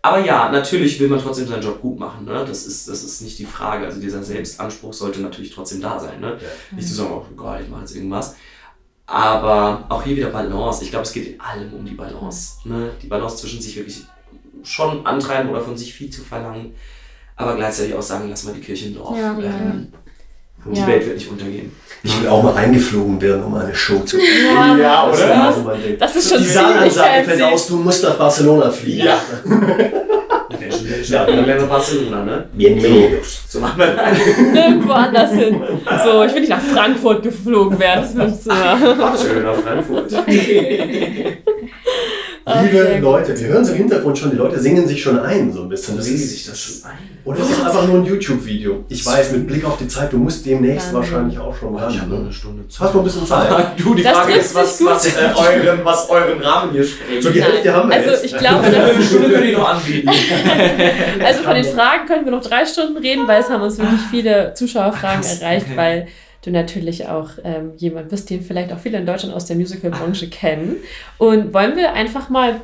[0.02, 2.24] aber ja, natürlich will man trotzdem seinen Job gut machen.
[2.24, 2.44] Ne?
[2.46, 3.84] Das, ist, das ist nicht die Frage.
[3.84, 6.20] Also dieser Selbstanspruch sollte natürlich trotzdem da sein.
[6.20, 6.38] Ne?
[6.74, 8.34] Nicht zu sagen, oh Gott, ich mache jetzt irgendwas.
[9.12, 10.84] Aber auch hier wieder Balance.
[10.84, 12.58] Ich glaube, es geht in allem um die Balance.
[12.64, 12.90] Ne?
[13.02, 14.04] Die Balance zwischen sich wirklich
[14.62, 16.74] schon antreiben oder von sich viel zu verlangen.
[17.34, 19.18] Aber gleichzeitig auch sagen, lass mal die Kirche im Dorf.
[19.18, 19.88] Ja, ähm,
[20.64, 20.86] Die Ja.
[20.86, 21.72] Welt wird nicht untergehen.
[22.04, 25.76] Ich will auch mal eingeflogen werden, um eine Show zu Ja, Ja, Das oder?
[25.76, 25.98] Ding.
[25.98, 29.06] Das ist schon Die ziemlich Saalansage fällt aus, du musst nach Barcelona fliegen.
[29.06, 29.18] Ja.
[31.08, 32.48] Ja, dann wären wir Barcelona, ne?
[32.52, 33.42] Bienvenidos.
[33.48, 34.18] So machen wir das.
[34.52, 35.60] Nirgendwo anders hin.
[36.04, 38.08] So, ich will nicht nach Frankfurt geflogen werden.
[38.16, 39.18] Das du machen.
[39.20, 40.10] Schön auf Frankfurt.
[42.62, 42.98] Liebe.
[43.00, 45.68] Leute, wir hören es im Hintergrund schon, die Leute singen sich schon ein, so ein
[45.68, 45.96] bisschen.
[45.96, 47.09] Das ist, sich das schon ein?
[47.24, 48.84] Oder ist das einfach nur ein YouTube-Video?
[48.88, 51.12] Ich weiß, mit Blick auf die Zeit, du musst demnächst Wahnsinn.
[51.12, 51.90] wahrscheinlich auch schon ran.
[51.90, 52.24] Ich habe noch ne?
[52.24, 52.80] eine Stunde Zeit.
[52.80, 53.48] Hast noch ein bisschen Zeit.
[53.76, 57.22] Du, die Das Frage ist, was, was, äh, euren, was euren Rahmen hier sprengt.
[57.22, 58.24] So die Hälfte haben wir Also jetzt.
[58.24, 60.08] ich glaube, Eine Stunde würde ich noch anbieten.
[61.24, 64.00] also von den Fragen können wir noch drei Stunden reden, weil es haben uns wirklich
[64.10, 65.76] viele Zuschauerfragen Krass, erreicht, okay.
[65.76, 66.08] weil
[66.42, 70.28] du natürlich auch ähm, jemand bist, den vielleicht auch viele in Deutschland aus der Musical-Branche
[70.30, 70.76] kennen.
[71.18, 72.60] Und wollen wir einfach mal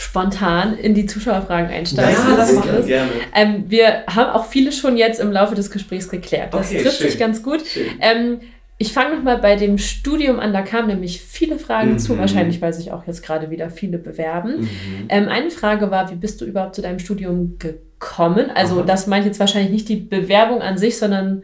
[0.00, 2.14] spontan in die Zuschauerfragen einsteigen.
[2.30, 3.10] Ja, das machen wir gerne.
[3.34, 6.54] Ähm, wir haben auch viele schon jetzt im Laufe des Gesprächs geklärt.
[6.54, 7.10] Das Okay, trifft schön.
[7.10, 7.60] sich ganz gut.
[8.00, 8.40] Ähm,
[8.78, 11.98] ich fange nochmal bei dem Studium an, da kamen nämlich viele Fragen Mhm.
[11.98, 14.62] zu, wahrscheinlich weil sich auch jetzt gerade wieder viele bewerben.
[14.62, 14.68] Mhm.
[15.10, 18.50] Ähm, eine Frage war, wie bist du überhaupt zu deinem Studium gekommen?
[18.54, 18.86] Also Aha.
[18.86, 21.42] das meint jetzt wahrscheinlich nicht die Bewerbung an sich, sondern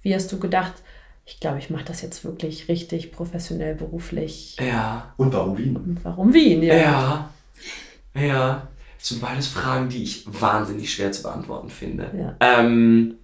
[0.00, 0.72] wie hast du gedacht,
[1.26, 4.56] ich glaube, ich mache das jetzt wirklich richtig professionell, beruflich.
[4.66, 5.12] Ja.
[5.18, 5.76] Und warum Wien?
[5.76, 6.62] Und warum Wien?
[6.62, 6.74] Ja.
[6.74, 7.30] Ja.
[8.98, 12.10] Das sind beides Fragen, die ich wahnsinnig schwer zu beantworten finde.
[12.18, 12.36] Ja.
[12.40, 13.14] Ähm,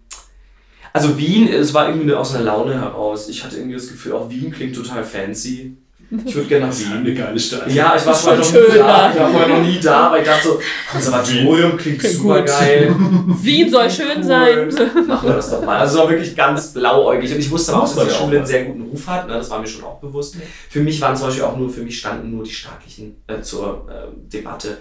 [0.93, 3.29] also Wien, es war irgendwie aus einer Laune heraus.
[3.29, 5.77] Ich hatte irgendwie das Gefühl, auch Wien klingt total fancy.
[6.25, 6.93] Ich würde gerne nach Wien.
[6.93, 7.71] Eine geile Stadt.
[7.73, 9.11] Ja, ich war vorher noch schon nie da.
[9.11, 12.95] Ich war vorher noch nie da, weil ich dachte so, Konservatorium klingt Klingt super geil.
[13.43, 14.69] Wien soll schön sein.
[15.07, 15.79] Machen wir das doch mal.
[15.79, 17.33] Also es war wirklich ganz blauäugig.
[17.33, 19.27] Und ich wusste aber auch, dass die Schule einen sehr guten Ruf hat.
[19.27, 19.35] Ne?
[19.35, 20.37] Das war mir schon auch bewusst.
[20.71, 23.87] Für mich waren zum Beispiel auch nur, für mich standen nur die staatlichen äh, zur
[23.89, 24.79] äh, Debatte.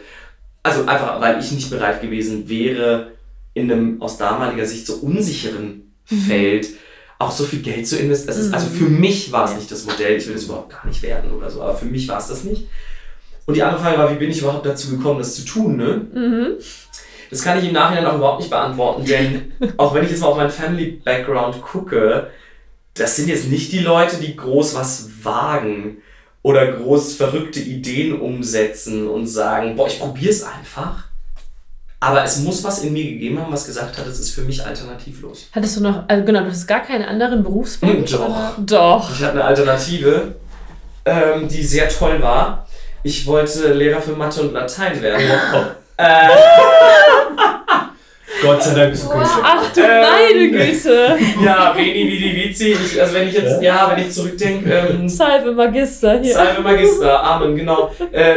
[0.61, 3.11] Also einfach, weil ich nicht bereit gewesen wäre,
[3.53, 6.67] in einem aus damaliger Sicht so unsicheren Feld
[7.28, 8.39] auch so viel Geld zu investieren.
[8.39, 10.17] Ist, Also für mich war es nicht das Modell.
[10.17, 11.61] Ich will es überhaupt gar nicht werden oder so.
[11.61, 12.67] Aber für mich war es das nicht.
[13.45, 15.78] Und die andere Frage war, wie bin ich überhaupt dazu gekommen, das zu tun?
[15.78, 16.07] Ne?
[16.13, 16.47] Mhm.
[17.30, 20.28] Das kann ich im Nachhinein auch überhaupt nicht beantworten, denn auch wenn ich jetzt mal
[20.28, 22.28] auf meinen Family-Background gucke,
[22.93, 25.97] das sind jetzt nicht die Leute, die groß was wagen
[26.43, 31.05] oder groß verrückte Ideen umsetzen und sagen, boah, ich probiere es einfach.
[32.04, 34.66] Aber es muss was in mir gegeben haben, was gesagt hat, es ist für mich
[34.66, 35.47] alternativlos.
[35.54, 38.12] Hattest du noch, also genau, du hast gar keinen anderen Berufswunsch?
[38.12, 38.28] Doch.
[38.28, 38.56] oder?
[38.58, 39.10] Doch.
[39.10, 40.36] Ich hatte eine Alternative,
[41.06, 42.68] ähm, die sehr toll war.
[43.04, 45.24] Ich wollte Lehrer für Mathe und Latein werden.
[45.97, 46.28] äh,
[48.43, 49.41] Gott sei Dank bist du Künstler.
[49.43, 51.17] Ach du Ähm, meine Güte.
[51.43, 52.71] Ja, Veni Vidi Vici.
[52.73, 56.33] Ich, also wenn ich jetzt, ja, wenn ich zurückdenke, ähm, Salve Magister hier.
[56.33, 57.91] Salve Magister, Amen, genau.
[58.11, 58.35] Äh,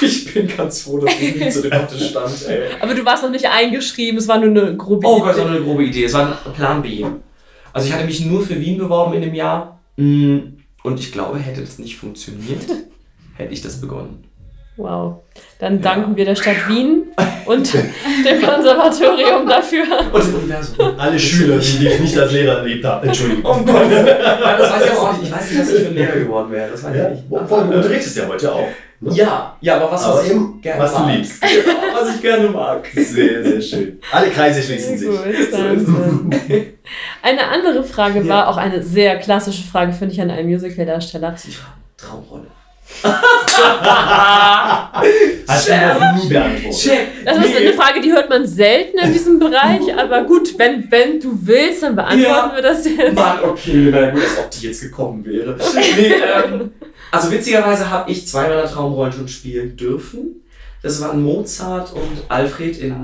[0.00, 2.62] ich bin ganz froh, dass ich nie zur Debatte stand, ey.
[2.80, 5.44] Aber du warst noch nicht eingeschrieben, es war nur eine grobe Oh Gott, das Idee.
[5.44, 6.04] war nur eine grobe Idee.
[6.04, 7.04] Es war ein Plan B.
[7.72, 9.80] Also ich hatte mich nur für Wien beworben in dem Jahr.
[9.96, 10.38] Mm,
[10.82, 12.62] Und ich glaube, hätte das nicht funktioniert,
[13.36, 14.24] hätte ich das begonnen.
[14.78, 15.16] Wow.
[15.58, 15.82] Dann Ja.
[15.94, 17.02] danken wir der Stadt Wien
[17.46, 19.84] und dem Konservatorium dafür.
[20.12, 20.98] Und im Universum.
[20.98, 23.06] Alle Schüler, die ich nicht als Lehrer erlebt habe.
[23.06, 23.44] Entschuldigung.
[23.44, 23.82] Oh Gott.
[23.92, 25.24] Das weiß ich aber auch nicht.
[25.24, 26.70] Ich weiß nicht, was ich für ein Lehrer geworden wäre.
[26.70, 27.24] Das weiß Ja, ich nicht.
[27.30, 28.66] obwohl, du unterrichtest ja heute auch.
[29.00, 29.12] ne?
[29.14, 31.16] Ja, ja, aber was, Aber was ich eben, gerne was du mag.
[31.16, 31.42] liebst.
[31.42, 32.88] Genau, was ich gerne mag.
[32.94, 34.00] Sehr, sehr schön.
[34.10, 35.08] Alle Kreise schließen sich.
[35.08, 35.18] Gut.
[37.22, 41.34] Eine andere Frage war, auch eine sehr klassische Frage, finde ich, an einen Musicaldarsteller.
[41.96, 42.46] Traumrolle.
[45.48, 46.78] Hast du noch nie beantwortet.
[46.80, 47.24] Check.
[47.24, 51.20] Das ist eine Frage, die hört man selten in diesem Bereich, aber gut, wenn, wenn
[51.20, 52.52] du willst, dann beantworten Ja.
[52.54, 53.14] wir das jetzt.
[53.14, 55.56] Mann, okay, na gut, als ob die jetzt gekommen wäre.
[55.74, 56.12] Nee,
[56.52, 56.70] ähm,
[57.10, 60.42] also witzigerweise habe ich zwei meiner Traumrollen schon spielen dürfen.
[60.82, 62.94] Das waren Mozart und Alfred in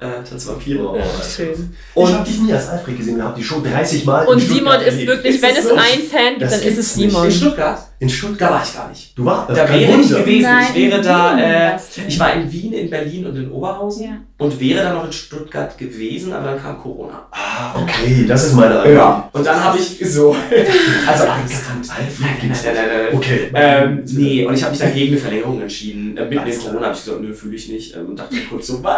[0.00, 0.78] äh, Tanz der Vampire.
[0.88, 1.24] Oh, Ja, Alter.
[1.28, 1.48] schön.
[1.52, 4.28] ich Und- habe dich nie als Alfred gesehen, wir haben die schon 30 Mal in
[4.28, 5.06] Und Simon ist erlebt.
[5.08, 5.74] wirklich, Ist wenn es so?
[5.74, 7.10] einen Fan gibt, Das dann ist es nicht.
[7.10, 7.24] Simon.
[7.26, 7.78] In Stuttgart?
[8.00, 8.50] In Da Stuttgart.
[8.52, 9.18] war ich gar nicht.
[9.18, 10.20] Du warst Da wäre ich Wunder.
[10.20, 10.42] gewesen.
[10.42, 14.04] Nein, ich wäre in da, äh, ich war in Wien, in Berlin und in Oberhausen
[14.04, 14.10] Ja.
[14.38, 17.26] und wäre dann noch in Stuttgart gewesen, aber dann kam Corona.
[17.32, 19.24] Ah, okay, das ist meine Antwort.
[19.34, 20.30] Und dann habe ich so,
[21.08, 21.62] also Nein, Angst.
[21.90, 23.16] Alfred Nein, nein, gibt's nein, nein, nein.
[23.16, 23.50] Okay.
[23.54, 26.16] Ähm, nee, und ich habe mich dann gegen eine Verlängerung entschieden.
[26.16, 26.58] Äh, mitten in.
[26.60, 27.96] Corona habe ich gesagt, nö, fühle ich nicht.
[27.96, 28.94] Ähm, und dachte mir kurz so, was?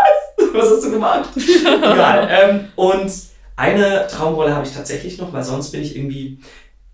[0.55, 1.31] Was hast du gemacht?
[1.37, 2.29] Egal.
[2.31, 3.11] Ähm, und
[3.57, 6.39] eine Traumrolle habe ich tatsächlich noch, weil sonst bin ich irgendwie,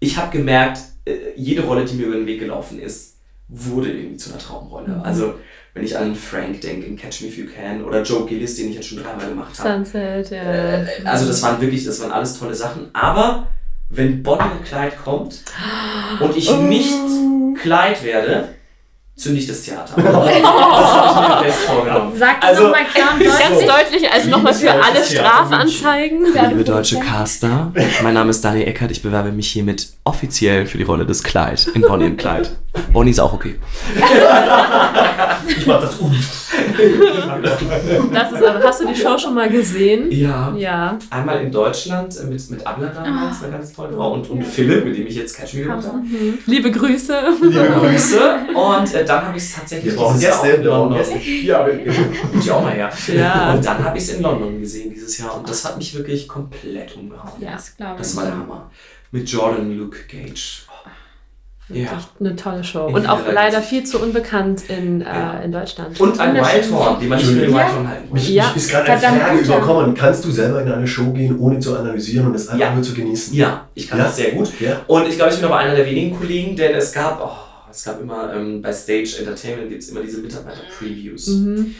[0.00, 3.16] ich habe gemerkt, äh, jede Rolle, die mir über den Weg gelaufen ist,
[3.48, 5.00] wurde irgendwie zu einer Traumrolle.
[5.04, 5.34] Also,
[5.74, 8.70] wenn ich an Frank denke in Catch Me If You Can oder Joe Gillis, den
[8.70, 9.84] ich jetzt schon dreimal gemacht habe.
[9.84, 10.42] Sunset, ja.
[10.42, 12.88] Äh, also das waren wirklich, das waren alles tolle Sachen.
[12.92, 13.48] Aber
[13.90, 15.42] wenn Bonnie und Clyde kommt
[16.18, 16.94] und ich nicht
[17.60, 18.48] Clyde werde,
[19.16, 19.94] zünde ich das Theater.
[19.96, 22.12] Das habe ich mir fest vorgenommen.
[22.18, 23.18] Sag das Also- nochmal Ganz
[23.54, 23.70] deutlich.
[23.70, 26.26] deutlich, also nochmal für alle Strafanzeigen.
[26.50, 28.90] Liebe deutsche Caster, mein Name ist Daniel Eckert.
[28.90, 32.50] Ich bewerbe mich hiermit offiziell für die Rolle des Clyde in Bonnie und Clyde.
[32.92, 33.58] Bonnie ist auch okay.
[35.48, 36.14] Ich mach das um.
[38.12, 40.10] Das ist aber, hast du die Show schon mal gesehen?
[40.10, 40.98] Ja, Ja.
[41.10, 44.84] einmal in Deutschland äh, mit, mit Abla damals, eine ganz tolle Frau, und, und Philipp,
[44.84, 46.00] mit dem ich jetzt Catch Me gemacht habe.
[46.46, 47.14] Liebe Grüße.
[47.42, 48.20] Liebe Grüße.
[48.54, 50.70] Und äh, dann habe ich es tatsächlich Wir brauchen dieses Jahr auch Gäste, in wir
[50.70, 50.98] brauchen London.
[50.98, 51.30] Gäste.
[51.46, 51.68] Ja,
[52.32, 52.90] kommt ja auch mal her.
[53.14, 53.52] Ja.
[53.54, 56.26] Und dann habe ich es in London gesehen dieses Jahr und das hat mich wirklich
[56.28, 57.32] komplett umgehauen.
[57.40, 57.98] Ja, das glaube ich.
[57.98, 58.70] Das war der Hammer.
[59.12, 60.62] Mit Jordan Luke Gage.
[61.68, 62.00] Ja.
[62.20, 62.86] Eine tolle Show.
[62.88, 65.40] In Und auch leider viel zu unbekannt in, Ja.
[65.40, 66.00] äh, in Deutschland.
[66.00, 66.34] Und ein.
[66.36, 67.56] Wildhorn, den man nicht für den Ja.
[67.56, 68.12] Wildhorn halten muss.
[68.20, 68.46] Mich, Ja.
[68.48, 69.94] mich ist gerade eine Frage überkommen.
[69.94, 72.72] Kannst du selber in eine Show gehen, ohne zu analysieren und es einfach Ja.
[72.74, 73.34] nur zu genießen?
[73.34, 74.04] Ja, ich kann Ja.
[74.04, 74.52] das sehr gut.
[74.60, 74.80] Ja.
[74.86, 77.82] Und ich glaube, ich bin aber einer der wenigen Kollegen, denn es gab, oh, es
[77.84, 81.74] gab immer ähm, bei Stage Entertainment gibt es immer diese Mitarbeiter-Previews, Mhm.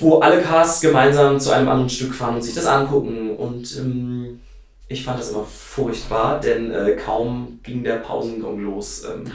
[0.00, 3.30] wo alle Casts gemeinsam zu einem anderen Stück fahren und sich das angucken.
[3.36, 4.40] Und ähm,
[4.88, 9.02] ich fand das immer furchtbar, denn äh, kaum ging der Pausengong los.
[9.04, 9.30] Ähm,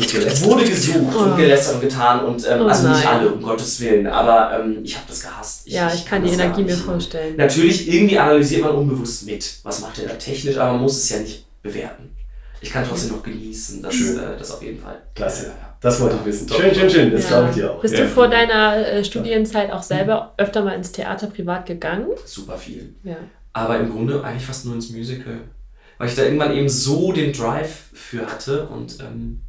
[0.00, 3.80] es wurde gesucht und gelästert und getan und ähm, Oh also nicht alle, um Gottes
[3.80, 5.68] Willen, aber ähm, ich habe das gehasst.
[5.68, 7.34] Ja, ich kann die Energie mir vorstellen.
[7.36, 11.10] Natürlich, irgendwie analysiert man unbewusst mit, was macht er da technisch, aber man muss es
[11.10, 12.14] ja nicht bewerten.
[12.60, 14.18] Ich kann trotzdem noch genießen, das, Schön.
[14.18, 15.00] äh, das auf jeden Fall.
[15.14, 15.46] Klasse.
[15.46, 15.76] Ja, ja.
[15.80, 16.48] Das wollte ich wissen.
[16.48, 17.12] Schön, schön, schön.
[17.12, 17.80] Das glaube ich dir auch.
[17.80, 18.00] Bist Ja.
[18.02, 22.06] du vor deiner äh, Studienzeit auch selber öfter mal ins Theater privat gegangen?
[22.24, 22.94] Super viel.
[23.04, 23.16] Ja.
[23.58, 25.40] Aber im Grunde eigentlich fast nur ins Musical.
[25.98, 29.40] Weil ich da irgendwann eben so den Drive für hatte und ähm,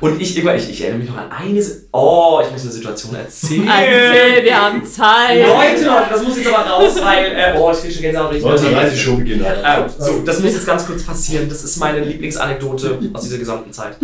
[0.00, 3.14] und ich immer, ich, ich erinnere mich noch an eine, oh, ich muss eine Situation
[3.14, 3.66] erzählen.
[3.66, 5.40] Erzähl, wir haben Zeit.
[5.40, 8.30] Leute, das muss jetzt aber raus, weil, äh, oh, ich kriege schon Gänsehaut.
[8.30, 8.90] wenn ich Sollte die dran denke.
[8.90, 9.44] Reiseshow beginnen.
[9.44, 11.48] Äh, so, das muss jetzt ganz kurz passieren.
[11.48, 13.96] Das ist meine Lieblingsanekdote aus dieser gesamten Zeit.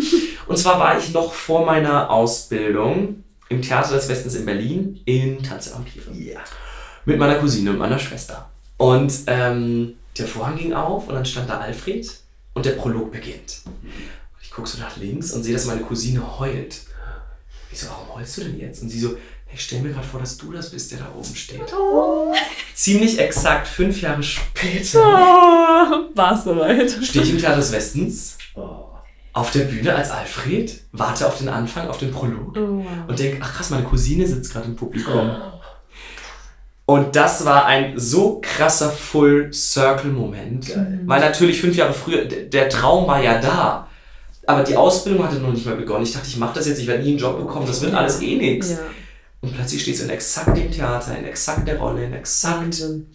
[0.46, 5.42] Und zwar war ich noch vor meiner Ausbildung im Theater des Westens in Berlin in
[5.42, 6.32] Tanze am Vampire.
[6.32, 6.40] Ja.
[7.04, 8.48] Mit meiner Cousine und meiner Schwester.
[8.78, 12.10] Und ähm, der Vorhang ging auf und dann stand da Alfred
[12.54, 13.60] und der Prolog beginnt.
[13.64, 13.74] Und
[14.42, 16.80] ich gucke so nach links und sehe, dass meine Cousine heult.
[17.72, 18.82] Ich so, warum heulst du denn jetzt?
[18.82, 19.16] Und sie so,
[19.52, 21.60] ich stell mir gerade vor, dass du das bist, der da oben steht.
[22.74, 26.90] Ziemlich exakt fünf Jahre später Oh, war es soweit.
[27.02, 28.86] stehe ich im Theater des Westens Oh.
[29.34, 33.38] auf der Bühne als Alfred, warte auf den Anfang, auf den Prolog Oh, und denke,
[33.42, 35.30] ach krass, meine Cousine sitzt gerade im Publikum.
[36.86, 40.68] Und das war ein so krasser Full-Circle-Moment.
[40.68, 41.00] Geil.
[41.04, 43.88] Weil natürlich fünf Jahre früher, der Traum war ja da.
[44.46, 46.04] Aber die Ausbildung hatte noch nicht mal begonnen.
[46.04, 48.22] Ich dachte, ich mache das jetzt, ich werde nie einen Job bekommen, das wird alles
[48.22, 48.70] eh nichts.
[48.70, 48.78] Ja.
[49.40, 53.06] Und plötzlich stehst du in exakt dem Theater, in exakt der Rolle, in exakt Wahnsinn.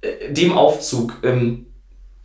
[0.00, 1.18] äh, dem Aufzug.
[1.22, 1.66] Ähm,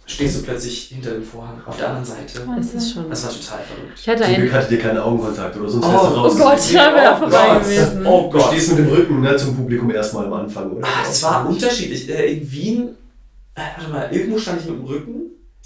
[0.08, 2.42] stehst du plötzlich hinter dem Vorhang auf der anderen Seite.
[2.60, 3.10] Es ist schon.
[3.10, 3.94] Das war total verrückt.
[4.00, 4.54] Ich hatte Zum Glück einen.
[4.54, 6.34] hattet ihr keinen Augenkontakt oder sonst Oh, wärst du raus.
[6.34, 7.64] Oh Gott, da wäre Oh vorbei Gott.
[7.64, 8.06] gewesen.
[8.06, 8.48] Oh Du Gott.
[8.48, 10.88] stehst mit dem Rücken ne, zum Publikum erstmal am Anfang, oder?
[10.88, 12.10] Ah, es war unterschiedlich.
[12.10, 12.90] Äh, in Wien,
[13.56, 15.12] äh, warte mal, irgendwo stand ich mit dem Rücken.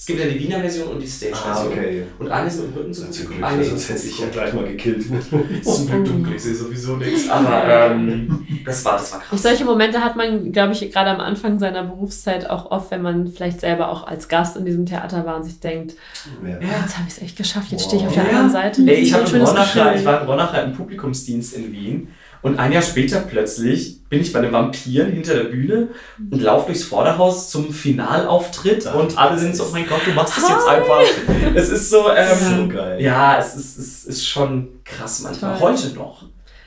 [0.02, 1.68] Es gibt ja die Wiener Version und die Ah, Stage-Version.
[1.74, 2.04] okay.
[2.18, 4.66] Und eine ist mit dem Rücken zum Glück, Ah, sonst hätte ich ja gleich mal
[4.66, 5.04] gekillt.
[5.64, 7.30] zum Glück dunkel, ich sehe sowieso nichts.
[7.30, 9.44] Aber ähm, das war, das war Und krass.
[9.44, 13.28] solche Momente hat man, glaube ich, gerade am Anfang seiner Berufszeit auch oft, wenn man
[13.28, 15.94] vielleicht selber auch als Gast in diesem Theater war und sich denkt,
[16.44, 16.50] Ja.
[16.50, 17.88] ja, jetzt habe ich es echt geschafft, jetzt Wow.
[17.90, 18.30] stehe ich auf der Ja.
[18.30, 18.82] anderen Seite.
[18.82, 20.00] Ey, ich, schönes Ronacher, Gefühl.
[20.00, 22.08] ich war im Ronacher im Publikumsdienst in Wien
[22.42, 25.90] und ein Jahr später plötzlich bin ich bei den Vampiren hinter der Bühne
[26.32, 30.12] und laufe durchs Vorderhaus zum Finalauftritt Ach, und alle sind so, oh mein Gott, du
[30.12, 31.02] machst das jetzt einfach.
[31.56, 33.02] Es ist so, ähm, So geil.
[33.02, 35.58] ja, es ist, es ist schon krass manchmal.
[35.58, 35.70] Toll.
[35.72, 36.24] Heute noch.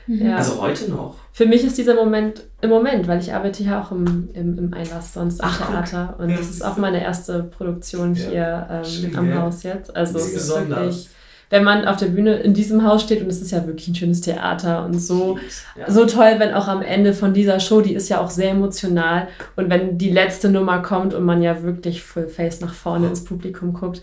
[0.07, 0.37] Ja.
[0.37, 1.15] Also heute noch.
[1.33, 4.73] Für mich ist dieser Moment im Moment, weil ich arbeite ja auch im, im, im
[4.73, 5.67] Einlass sonst am Ach.
[5.67, 8.29] Theater und Ja, das ist auch meine erste Produktion Ja.
[8.29, 9.33] hier ähm, Schön, am?
[9.41, 9.95] Haus jetzt.
[9.95, 11.09] Also Das es ist wirklich,
[11.49, 13.95] wenn man auf der Bühne in diesem Haus steht und es ist ja wirklich ein
[13.95, 15.37] schönes Theater und so
[15.79, 15.89] Ja.
[15.91, 19.27] so toll, wenn auch am Ende von dieser Show, die ist ja auch sehr emotional
[19.55, 23.23] und wenn die letzte Nummer kommt und man ja wirklich full face nach vorne ins
[23.23, 24.01] Publikum guckt,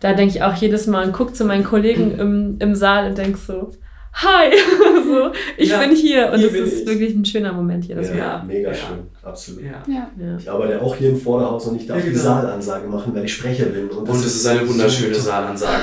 [0.00, 3.18] da denke ich auch jedes Mal und gucke zu meinen Kollegen im, im Saal und
[3.18, 3.70] denke so,
[4.14, 4.52] hi,
[5.08, 6.86] so, ich Ja, bin hier und hier es ist ich.
[6.86, 8.44] wirklich ein schöner Moment jedes Ja, Mal.
[8.46, 8.74] mega Ja.
[8.74, 9.62] schön, absolut.
[9.62, 9.70] Ja.
[9.86, 10.10] Ja.
[10.18, 10.36] Ja.
[10.38, 12.22] Ich arbeite auch hier im Vorderhaus und ich darf Ja, die genau.
[12.22, 13.88] Saalansage machen, weil ich Sprecher bin.
[13.88, 15.20] Und, Und es ist eine so wunderschöne toll.
[15.20, 15.82] Saalansage.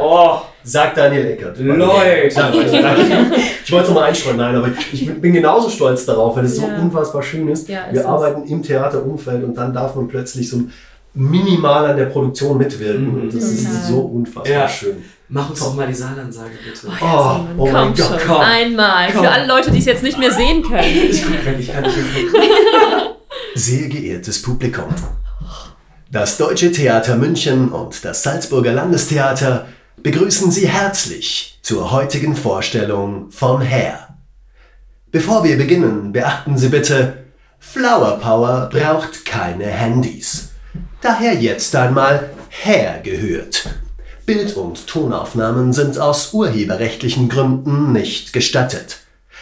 [0.00, 1.58] Oh, Sagt Daniel Eckert.
[1.58, 2.28] Leute.
[3.64, 6.64] Ich wollte es nochmal einstreuen, nein, aber ich bin genauso stolz darauf, weil es so
[6.66, 7.68] unfassbar schön ist.
[7.68, 8.06] Ja, ist Wir es.
[8.06, 10.62] arbeiten im Theaterumfeld und dann darf man plötzlich so
[11.14, 13.14] minimal an der Produktion mitwirken.
[13.14, 13.20] Mhm.
[13.22, 13.82] Und das ist Total.
[13.88, 14.68] so unfassbar Ja.
[14.68, 15.02] schön.
[15.28, 16.86] mach uns doch mal die Saalansage, bitte.
[16.88, 18.28] Oh, Oh, ja, Simon, oh mein komm Gott, schon.
[18.28, 18.40] komm.
[18.40, 19.12] Einmal.
[19.12, 19.24] Komm.
[19.24, 20.84] Für alle Leute, die es jetzt nicht mehr sehen können.
[21.10, 22.04] Ich guck weg, ich kann nicht mehr
[23.54, 24.86] Sehr geehrtes Publikum.
[26.10, 29.66] Das Deutsche Theater München und das Salzburger Landestheater
[30.02, 34.08] begrüßen Sie herzlich zur heutigen Vorstellung von Hair.
[35.12, 37.24] Bevor wir beginnen, beachten Sie bitte,
[37.58, 40.49] Flower Power braucht keine Handys.
[41.02, 43.70] Daher jetzt einmal Hair gehört.
[44.26, 48.98] Bild- und Tonaufnahmen sind aus urheberrechtlichen Gründen nicht gestattet.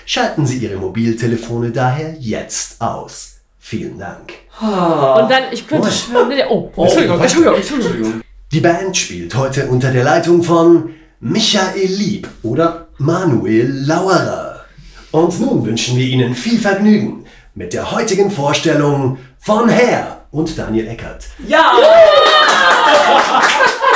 [0.06, 3.38] Schalten Sie Ihre Mobiltelefone daher jetzt aus.
[3.58, 4.32] Vielen Dank.
[4.60, 5.92] Und dann, ich könnte Oh.
[5.92, 6.84] schwören, oh, oh.
[6.84, 8.20] Entschuldigung, Entschuldigung, Entschuldigung.
[8.52, 10.90] Die Band spielt heute unter der Leitung von
[11.20, 14.64] Michael Lieb oder Manuel Lauerer.
[15.10, 20.86] Und nun wünschen wir Ihnen viel Vergnügen mit der heutigen Vorstellung von Herr und Daniel
[20.88, 21.24] Eckert.
[21.46, 21.72] Ja!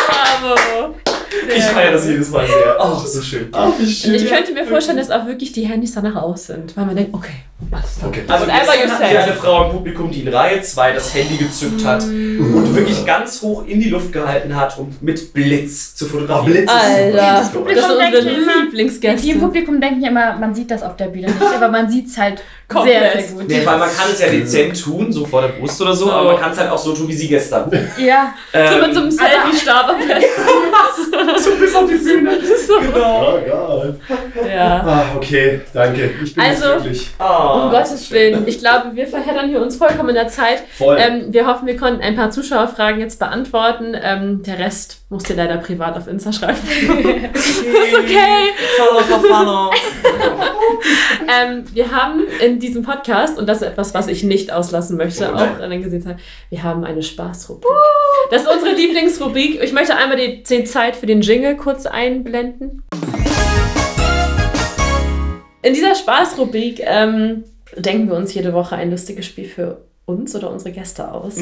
[0.07, 0.95] Bravo.
[1.55, 2.77] Ich feiere das jedes Mal sehr.
[2.79, 3.49] Oh, so schön.
[3.53, 4.15] Ach, wie schön.
[4.15, 7.13] Ich könnte mir vorstellen, dass auch wirklich die Handys danach aus sind, weil man denkt,
[7.15, 7.33] okay,
[7.71, 8.23] was Okay.
[8.29, 9.11] Also say.
[9.11, 13.05] wir eine Frau im Publikum, die in Reihe 2 das Handy gezückt hat und wirklich
[13.07, 16.53] ganz hoch in die Luft gehalten hat, um mit Blitz zu Oh, fotografieren.
[16.53, 16.85] Blitz ist super.
[16.95, 18.29] Alter, Das das ist unsere denkt immer, Die
[18.59, 19.39] im Lieblingsgäste.
[19.39, 22.19] Publikum denken ja immer, man sieht das auf der Bühne nicht, aber man sieht es
[22.19, 22.43] halt
[22.73, 23.13] Komplett.
[23.13, 23.49] sehr, sehr gut.
[23.49, 26.33] Nee, weil man kann es ja dezent tun, so vor der Brust oder so, aber
[26.33, 27.71] man kann es halt auch so tun wie sie gestern.
[27.99, 31.43] Ja, So Ähm, mit so einem Selfie-Stab am besten.
[31.43, 32.39] so bis auf die Bühne.
[32.83, 33.35] Genau.
[33.37, 33.95] Oh Gott.
[34.49, 34.83] Ja.
[34.87, 36.11] Ah, okay, danke.
[36.25, 38.47] Ich bin Also- wirklich Ah, Um Gottes Willen.
[38.47, 40.63] Ich glaube, wir verheddern hier uns vollkommen in der Zeit.
[40.77, 40.97] voll.
[40.99, 43.95] Ähm, wir hoffen, wir konnten ein paar Zuschauerfragen jetzt beantworten.
[44.01, 46.59] Ähm, der Rest musst ihr leider privat auf Insta schreiben.
[46.89, 48.49] okay.
[48.79, 49.71] Follow for follow.
[51.29, 55.31] Ähm, wir haben in diesem Podcast, und das ist etwas, was ich nicht auslassen möchte,
[55.33, 56.19] Oh auch an den Gesichtern,
[56.51, 57.71] wir haben eine Spaßrubrik.
[58.31, 59.63] Das ist unsere Lieblingsrubrik.
[59.63, 62.83] Ich möchte einmal die, die Zeit für den Jingle kurz einblenden.
[65.63, 67.45] In dieser Spaßrubrik ähm,
[67.77, 71.37] denken wir uns jede Woche ein lustiges Spiel für uns oder unsere Gäste aus.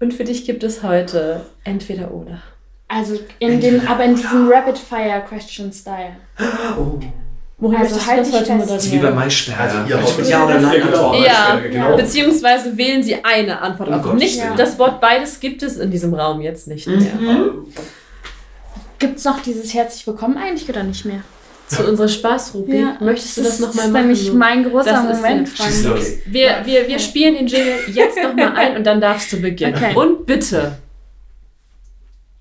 [0.00, 2.40] Und für dich gibt es heute entweder oder.
[2.88, 6.16] Also in dem, aber in diesem Rapid Fire Question Style.
[7.60, 8.70] Mori, Also halt das heute fest.
[8.70, 9.14] Das ist wie bei moderieren?
[9.16, 9.62] Maischberger.
[9.62, 11.10] Also, ihr haut Mit Ja oder Nein Ja, genau.
[11.10, 11.24] antworten.
[11.24, 11.96] Ja, genau.
[11.96, 14.02] Beziehungsweise wählen Sie eine Antwort auf.
[14.02, 14.56] Gottes Nicht Willen.
[14.56, 16.98] das Wort beides gibt es in diesem Raum jetzt nicht mehr.
[19.00, 21.20] Gibt es noch dieses Herzlich Willkommen eigentlich oder nicht mehr?
[21.68, 23.00] Zu unserer Spaßrubrik.
[23.00, 24.02] Möchtest du das, das nochmal ist machen?
[24.06, 25.48] nämlich mein großer Das ist Moment.
[25.58, 25.96] der- Schieß Frank.
[25.98, 26.06] los.
[26.26, 29.74] wir, wir, wir spielen den Jingle jetzt nochmal ein und dann darfst du beginnen.
[29.74, 29.94] Okay.
[29.94, 30.78] Und bitte.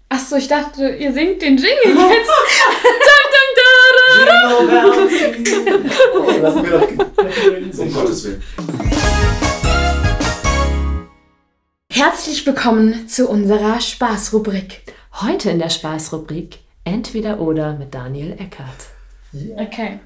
[0.10, 1.68] Achso, ich dachte, ihr singt den Jingle
[2.12, 2.30] jetzt.
[6.14, 7.80] Oh, lassen wir doch.
[7.80, 8.44] Um Gottes Willen.
[11.92, 14.84] Herzlich willkommen zu unserer Spaßrubrik.
[15.22, 18.88] Heute in der Spaßrubrik Entweder oder mit Daniel Eckert.
[19.58, 20.00] Okay.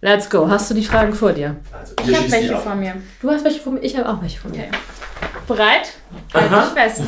[0.00, 0.48] Let's go.
[0.48, 1.56] Hast du die Fragen vor dir?
[1.72, 2.94] Also, Ich habe welche vor mir.
[3.20, 4.60] Du hast welche vor mir, ich habe auch welche vor mir.
[4.60, 4.70] Okay.
[5.46, 5.92] Bereit?
[6.32, 7.02] Halt dich fest.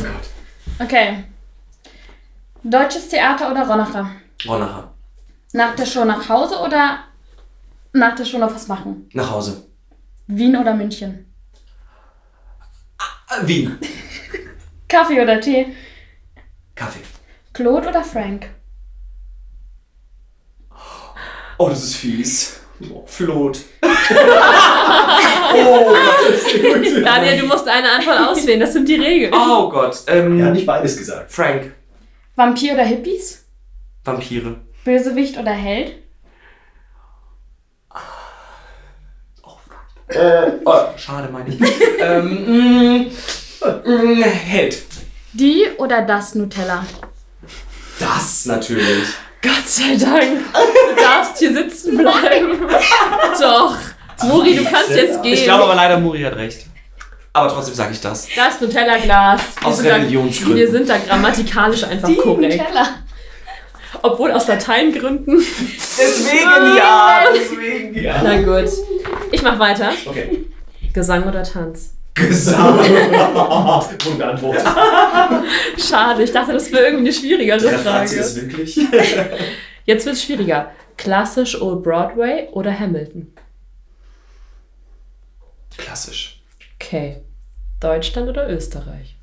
[0.79, 1.24] Okay.
[2.63, 4.11] Deutsches Theater oder Ronacher?
[4.47, 4.93] Ronacher.
[5.53, 6.99] Nach der Show nach Hause oder
[7.93, 9.09] nach der Show noch was machen?
[9.13, 9.67] Nach Hause.
[10.27, 11.25] Wien oder München?
[13.29, 13.79] Ah, Wien.
[14.89, 15.75] Kaffee oder Tee?
[16.75, 17.01] Kaffee.
[17.53, 18.51] Claude oder Frank?
[21.59, 22.55] Oh, das ist fies.
[22.95, 23.59] Oh, Flot.
[23.83, 23.89] Oh,
[26.31, 26.63] das ist
[26.95, 27.05] gut.
[27.05, 28.61] Daniel, du musst eine Antwort auswählen.
[28.61, 29.35] Das sind die Regeln.
[29.35, 30.01] Oh Gott.
[30.07, 31.33] Ähm, Er hat nicht beides gesagt.
[31.33, 31.75] Frank.
[32.39, 33.45] Vampir oder Hippies?
[34.05, 34.61] Vampire.
[34.84, 35.97] Bösewicht oder Held?
[40.64, 41.61] Oh, schade, meine ich.
[42.01, 43.11] ähm, mm,
[43.84, 44.82] mm, Held.
[45.32, 46.86] Die oder das Nutella?
[47.99, 49.09] Das natürlich.
[49.43, 50.41] Gott sei Dank.
[50.53, 52.57] Du darfst hier sitzen bleiben.
[53.41, 53.76] Doch.
[54.22, 55.34] Muri, du kannst jetzt gehen.
[55.34, 56.66] Ich glaube aber leider, Muri hat recht.
[57.33, 58.26] Aber trotzdem sage ich das.
[58.35, 59.41] das Nutella-Glas.
[59.62, 60.57] Aus sind da- Religionsgründen.
[60.57, 62.59] Wir sind da grammatikalisch einfach Die korrekt.
[62.59, 62.89] Nutella.
[64.03, 65.37] Obwohl aus Lateingründen.
[65.39, 67.24] Deswegen ja.
[67.35, 68.20] Deswegen ja.
[68.22, 68.70] Na gut.
[69.33, 69.93] Ich mach weiter.
[70.07, 70.47] Okay.
[70.93, 71.95] Gesang oder Tanz?
[72.14, 72.59] Gesagt.
[74.05, 74.59] Wunderantwort.
[75.79, 78.14] Schade, ich dachte, das wäre irgendwie eine schwierigere Der Frage.
[78.16, 78.76] ist wirklich.
[79.85, 80.70] Jetzt wird's schwieriger.
[80.97, 83.33] Klassisch Old Broadway oder Hamilton?
[85.76, 86.28] Klassisch.
[86.89, 87.18] Okay.
[87.80, 89.18] Deutschland oder Österreich?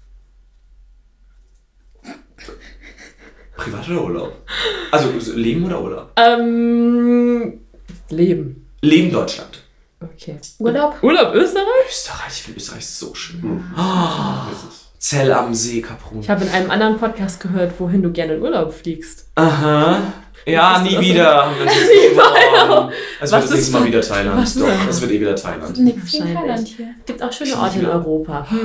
[3.58, 4.34] Privat oder Urlaub?
[4.92, 6.12] Also Leben oder Urlaub?
[6.16, 7.62] Ähm.
[8.10, 8.70] Leben.
[8.82, 9.64] Leben Deutschland.
[10.00, 10.38] Okay.
[10.60, 11.02] Urlaub?
[11.02, 11.66] Urlaub Österreich?
[11.90, 13.64] Österreich, ich finde Österreich so schön.
[13.76, 14.46] Ah,
[15.00, 16.20] Zell am See, Kaprun.
[16.20, 19.32] Ich habe in einem anderen Podcast gehört, wohin du gerne in Urlaub fliegst.
[19.34, 20.14] Aha.
[20.46, 21.50] Ja, nie wieder.
[21.60, 22.94] Beworben.
[23.20, 23.88] Es wird das nächste Mal das?
[23.88, 24.56] wieder Thailand.
[24.62, 25.74] Doch, es wird eh wieder Thailand.
[25.76, 26.96] Gegen hier.
[27.06, 28.46] Gibt auch schöne Orte in Europa.
[28.52, 28.56] Oh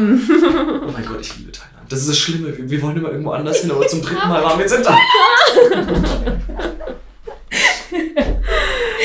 [0.92, 1.90] mein Gott, ich liebe Thailand.
[1.90, 2.56] Das ist das Schlimme.
[2.56, 4.82] Wir, wir wollen immer irgendwo anders hin, aber zum dritten Mal waren wir jetzt in
[4.82, 5.00] Thailand.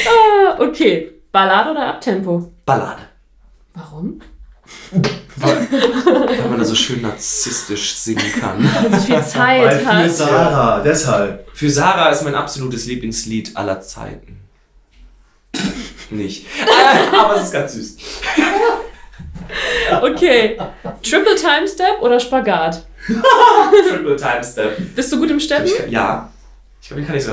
[0.07, 1.11] Ah, okay.
[1.31, 2.53] Ballade oder Abtempo?
[2.65, 3.01] Ballade.
[3.73, 4.21] Warum?
[5.37, 8.57] Weil, weil man da so schön narzisstisch singen kann.
[8.83, 10.17] Wenn du viel Weil Zeit für hast.
[10.17, 11.44] Sarah, deshalb.
[11.55, 14.41] Für Sarah ist mein absolutes Lieblingslied aller Zeiten.
[16.09, 16.45] Nicht.
[16.45, 17.97] Äh, aber es ist ganz süß.
[20.01, 20.57] Okay.
[21.01, 22.85] Triple Time Step oder Spagat?
[23.07, 24.95] Triple Time Step.
[24.95, 25.65] Bist du gut im Steppen?
[25.65, 26.29] Ich ja.
[26.81, 27.31] Ich glaube, den kann ich so.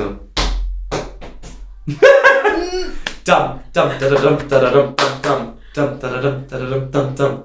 [3.24, 6.66] Dam, dam, da da dam, da da dam, dam, dam, da da dam, da da
[6.66, 7.42] dam, dam, dam.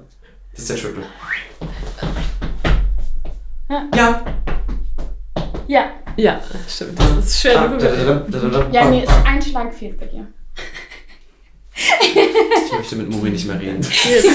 [0.52, 1.04] Das ist der Triple.
[3.96, 4.24] Ja.
[5.66, 5.90] Ja.
[6.18, 6.98] Ja, stimmt.
[6.98, 7.56] Das ist schön.
[7.56, 7.78] Ah,
[8.72, 10.26] Ja, nee, ist ein Schlag fehlt bei dir.
[11.76, 13.80] Ich möchte mit Muri nicht mehr reden.
[13.80, 14.26] Ich rede,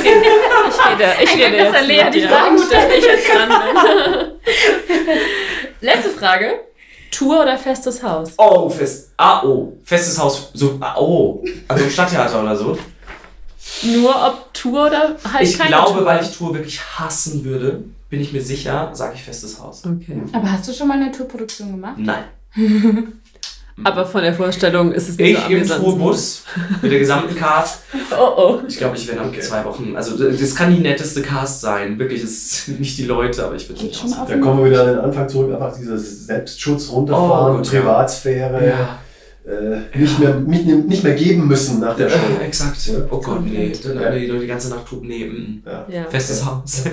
[1.22, 1.76] ich rede jetzt.
[1.76, 2.22] Alea mit die.
[2.22, 5.18] Fragen Gut, dass ich jetzt dran bin.
[5.82, 6.62] Letzte Frage.
[7.12, 8.32] Tour oder festes Haus?
[8.38, 9.12] Oh, fest.
[9.18, 9.74] Ah, oh.
[9.84, 10.52] Festes Haus.
[10.54, 11.44] So, ah, oh.
[11.68, 12.78] Also Stadttheater oder so.
[13.84, 16.06] Nur ob Tour oder halt Ich keine glaube, Tour?
[16.06, 17.84] weil ich Tour wirklich hassen würde,
[18.14, 19.82] bin ich mir sicher, sage ich festes Haus.
[19.84, 20.22] Okay.
[20.34, 21.96] Aber hast du schon mal eine Tourproduktion gemacht?
[21.98, 22.26] Nein.
[23.84, 25.84] Aber von der Vorstellung ist es nicht Ich so im amüsant.
[25.84, 26.44] Tourbus
[26.84, 27.80] mit der gesamten Cast.
[28.16, 28.60] Oh oh.
[28.68, 29.96] Ich glaube, ich werde nach zwei Wochen.
[29.96, 31.98] Also, das kann die netteste Cast sein.
[31.98, 34.20] Wirklich, es sind nicht die Leute, aber ich würde nicht schon aus.
[34.20, 37.70] auf Da kommen wir wieder an den Anfang zurück, einfach dieser Selbstschutz runterfahren, Oh ja.
[37.72, 39.00] Privatsphäre, Ja,
[39.52, 42.18] äh, nicht, mehr, nicht, nicht mehr geben müssen nach der Show.
[42.40, 42.92] äh, exakt.
[43.10, 43.74] Oh Gott, nee.
[43.84, 44.12] Dann, Ja.
[44.12, 44.86] nee, die ganze Nacht.
[45.66, 45.88] Ja.
[45.90, 46.04] Ja.
[46.12, 46.84] Festes Haus.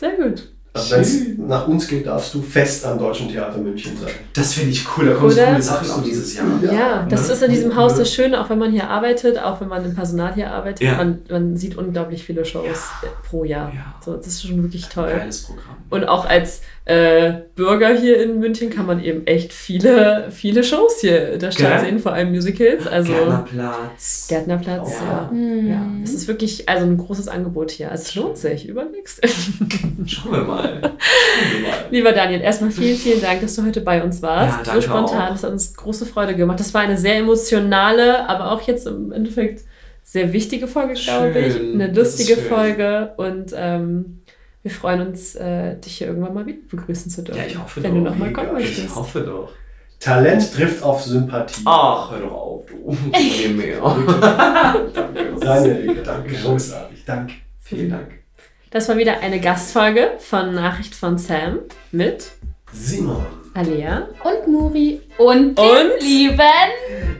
[0.00, 0.48] Sehr gut.
[0.72, 4.12] Also wenn es nach uns geht, darfst du fest am Deutschen Theater München sein.
[4.32, 5.06] Das finde ich cool.
[5.06, 6.46] Da kommen so coole Sachen auch dieses Jahr.
[6.62, 7.34] Ja, das ne?
[7.34, 9.96] ist in diesem Haus das Schöne, auch wenn man hier arbeitet, auch wenn man im
[9.96, 10.96] Personal hier arbeitet, Ja.
[10.96, 12.64] man, man sieht unglaublich viele Shows
[13.02, 13.08] Ja.
[13.28, 13.72] pro Jahr.
[13.74, 13.94] Ja.
[14.04, 15.08] So, das ist schon wirklich toll.
[15.08, 15.76] Geiles Programm.
[15.90, 21.00] Und auch als äh, Bürger hier in München kann man eben echt viele, viele Shows
[21.00, 21.90] hier in der Stadt Gell?
[21.90, 22.84] sehen, vor allem Musicals.
[22.86, 24.26] Also Gärtnerplatz.
[24.28, 25.06] Gärtnerplatz, Ja.
[25.06, 25.30] ja.
[25.30, 25.68] Hm.
[25.68, 25.86] ja.
[26.02, 27.92] Es ist wirklich also ein großes Angebot hier.
[27.92, 29.20] Also Es lohnt sich, überlegst.
[30.06, 30.80] Schauen wir mal.
[30.98, 31.86] Schauen wir mal.
[31.90, 34.58] Lieber Daniel, erstmal vielen, vielen Dank, dass du heute bei uns warst.
[34.58, 36.58] Ja, danke so spontan, das hat uns große Freude gemacht.
[36.58, 39.62] Das war eine sehr emotionale, aber auch jetzt im Endeffekt
[40.02, 41.52] sehr wichtige Folge, glaube ich.
[41.52, 42.44] Schön, Eine lustige schön.
[42.48, 44.19] Folge und ähm,
[44.62, 47.38] wir freuen uns, äh, dich hier irgendwann mal wieder begrüßen zu dürfen.
[47.40, 47.98] Ja, ich hoffe Wenn doch.
[48.04, 48.58] du nochmal kommen Mega.
[48.60, 48.96] Ich möchtest.
[48.96, 49.52] hoffe doch.
[50.00, 51.62] Talent trifft auf Sympathie.
[51.66, 52.96] Ach, hör doch auf, du.
[53.12, 53.80] Nee, mehr.
[53.80, 55.34] Danke.
[55.40, 56.34] Deine Ecke, danke.
[56.34, 57.34] Großartig, danke.
[57.60, 58.08] Vielen Dank.
[58.70, 61.58] Das war wieder eine Gastfolge von Nachricht von Sam
[61.92, 62.30] mit
[62.72, 63.26] Simon.
[63.52, 64.08] Alea.
[64.22, 65.00] Und Muri.
[65.18, 66.00] Und, Und?
[66.00, 66.38] lieben.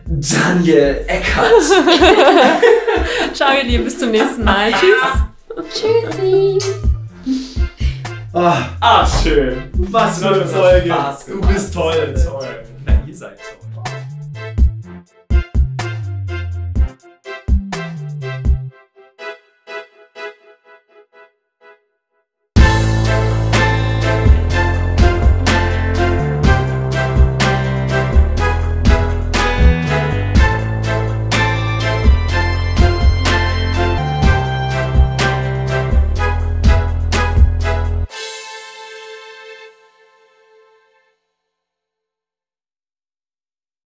[0.06, 1.50] Daniel Eckert.
[3.34, 4.70] Ciao, ihr Lieben, bis zum nächsten Mal.
[4.72, 5.82] Tschüss.
[5.82, 6.58] Tschüssi.
[8.32, 9.70] Ah, Ah, schön.
[9.90, 10.88] was für eine Folge.
[10.90, 12.14] Spaß Du bist toll.
[12.24, 12.48] toll.
[12.86, 13.38] Na, ihr seid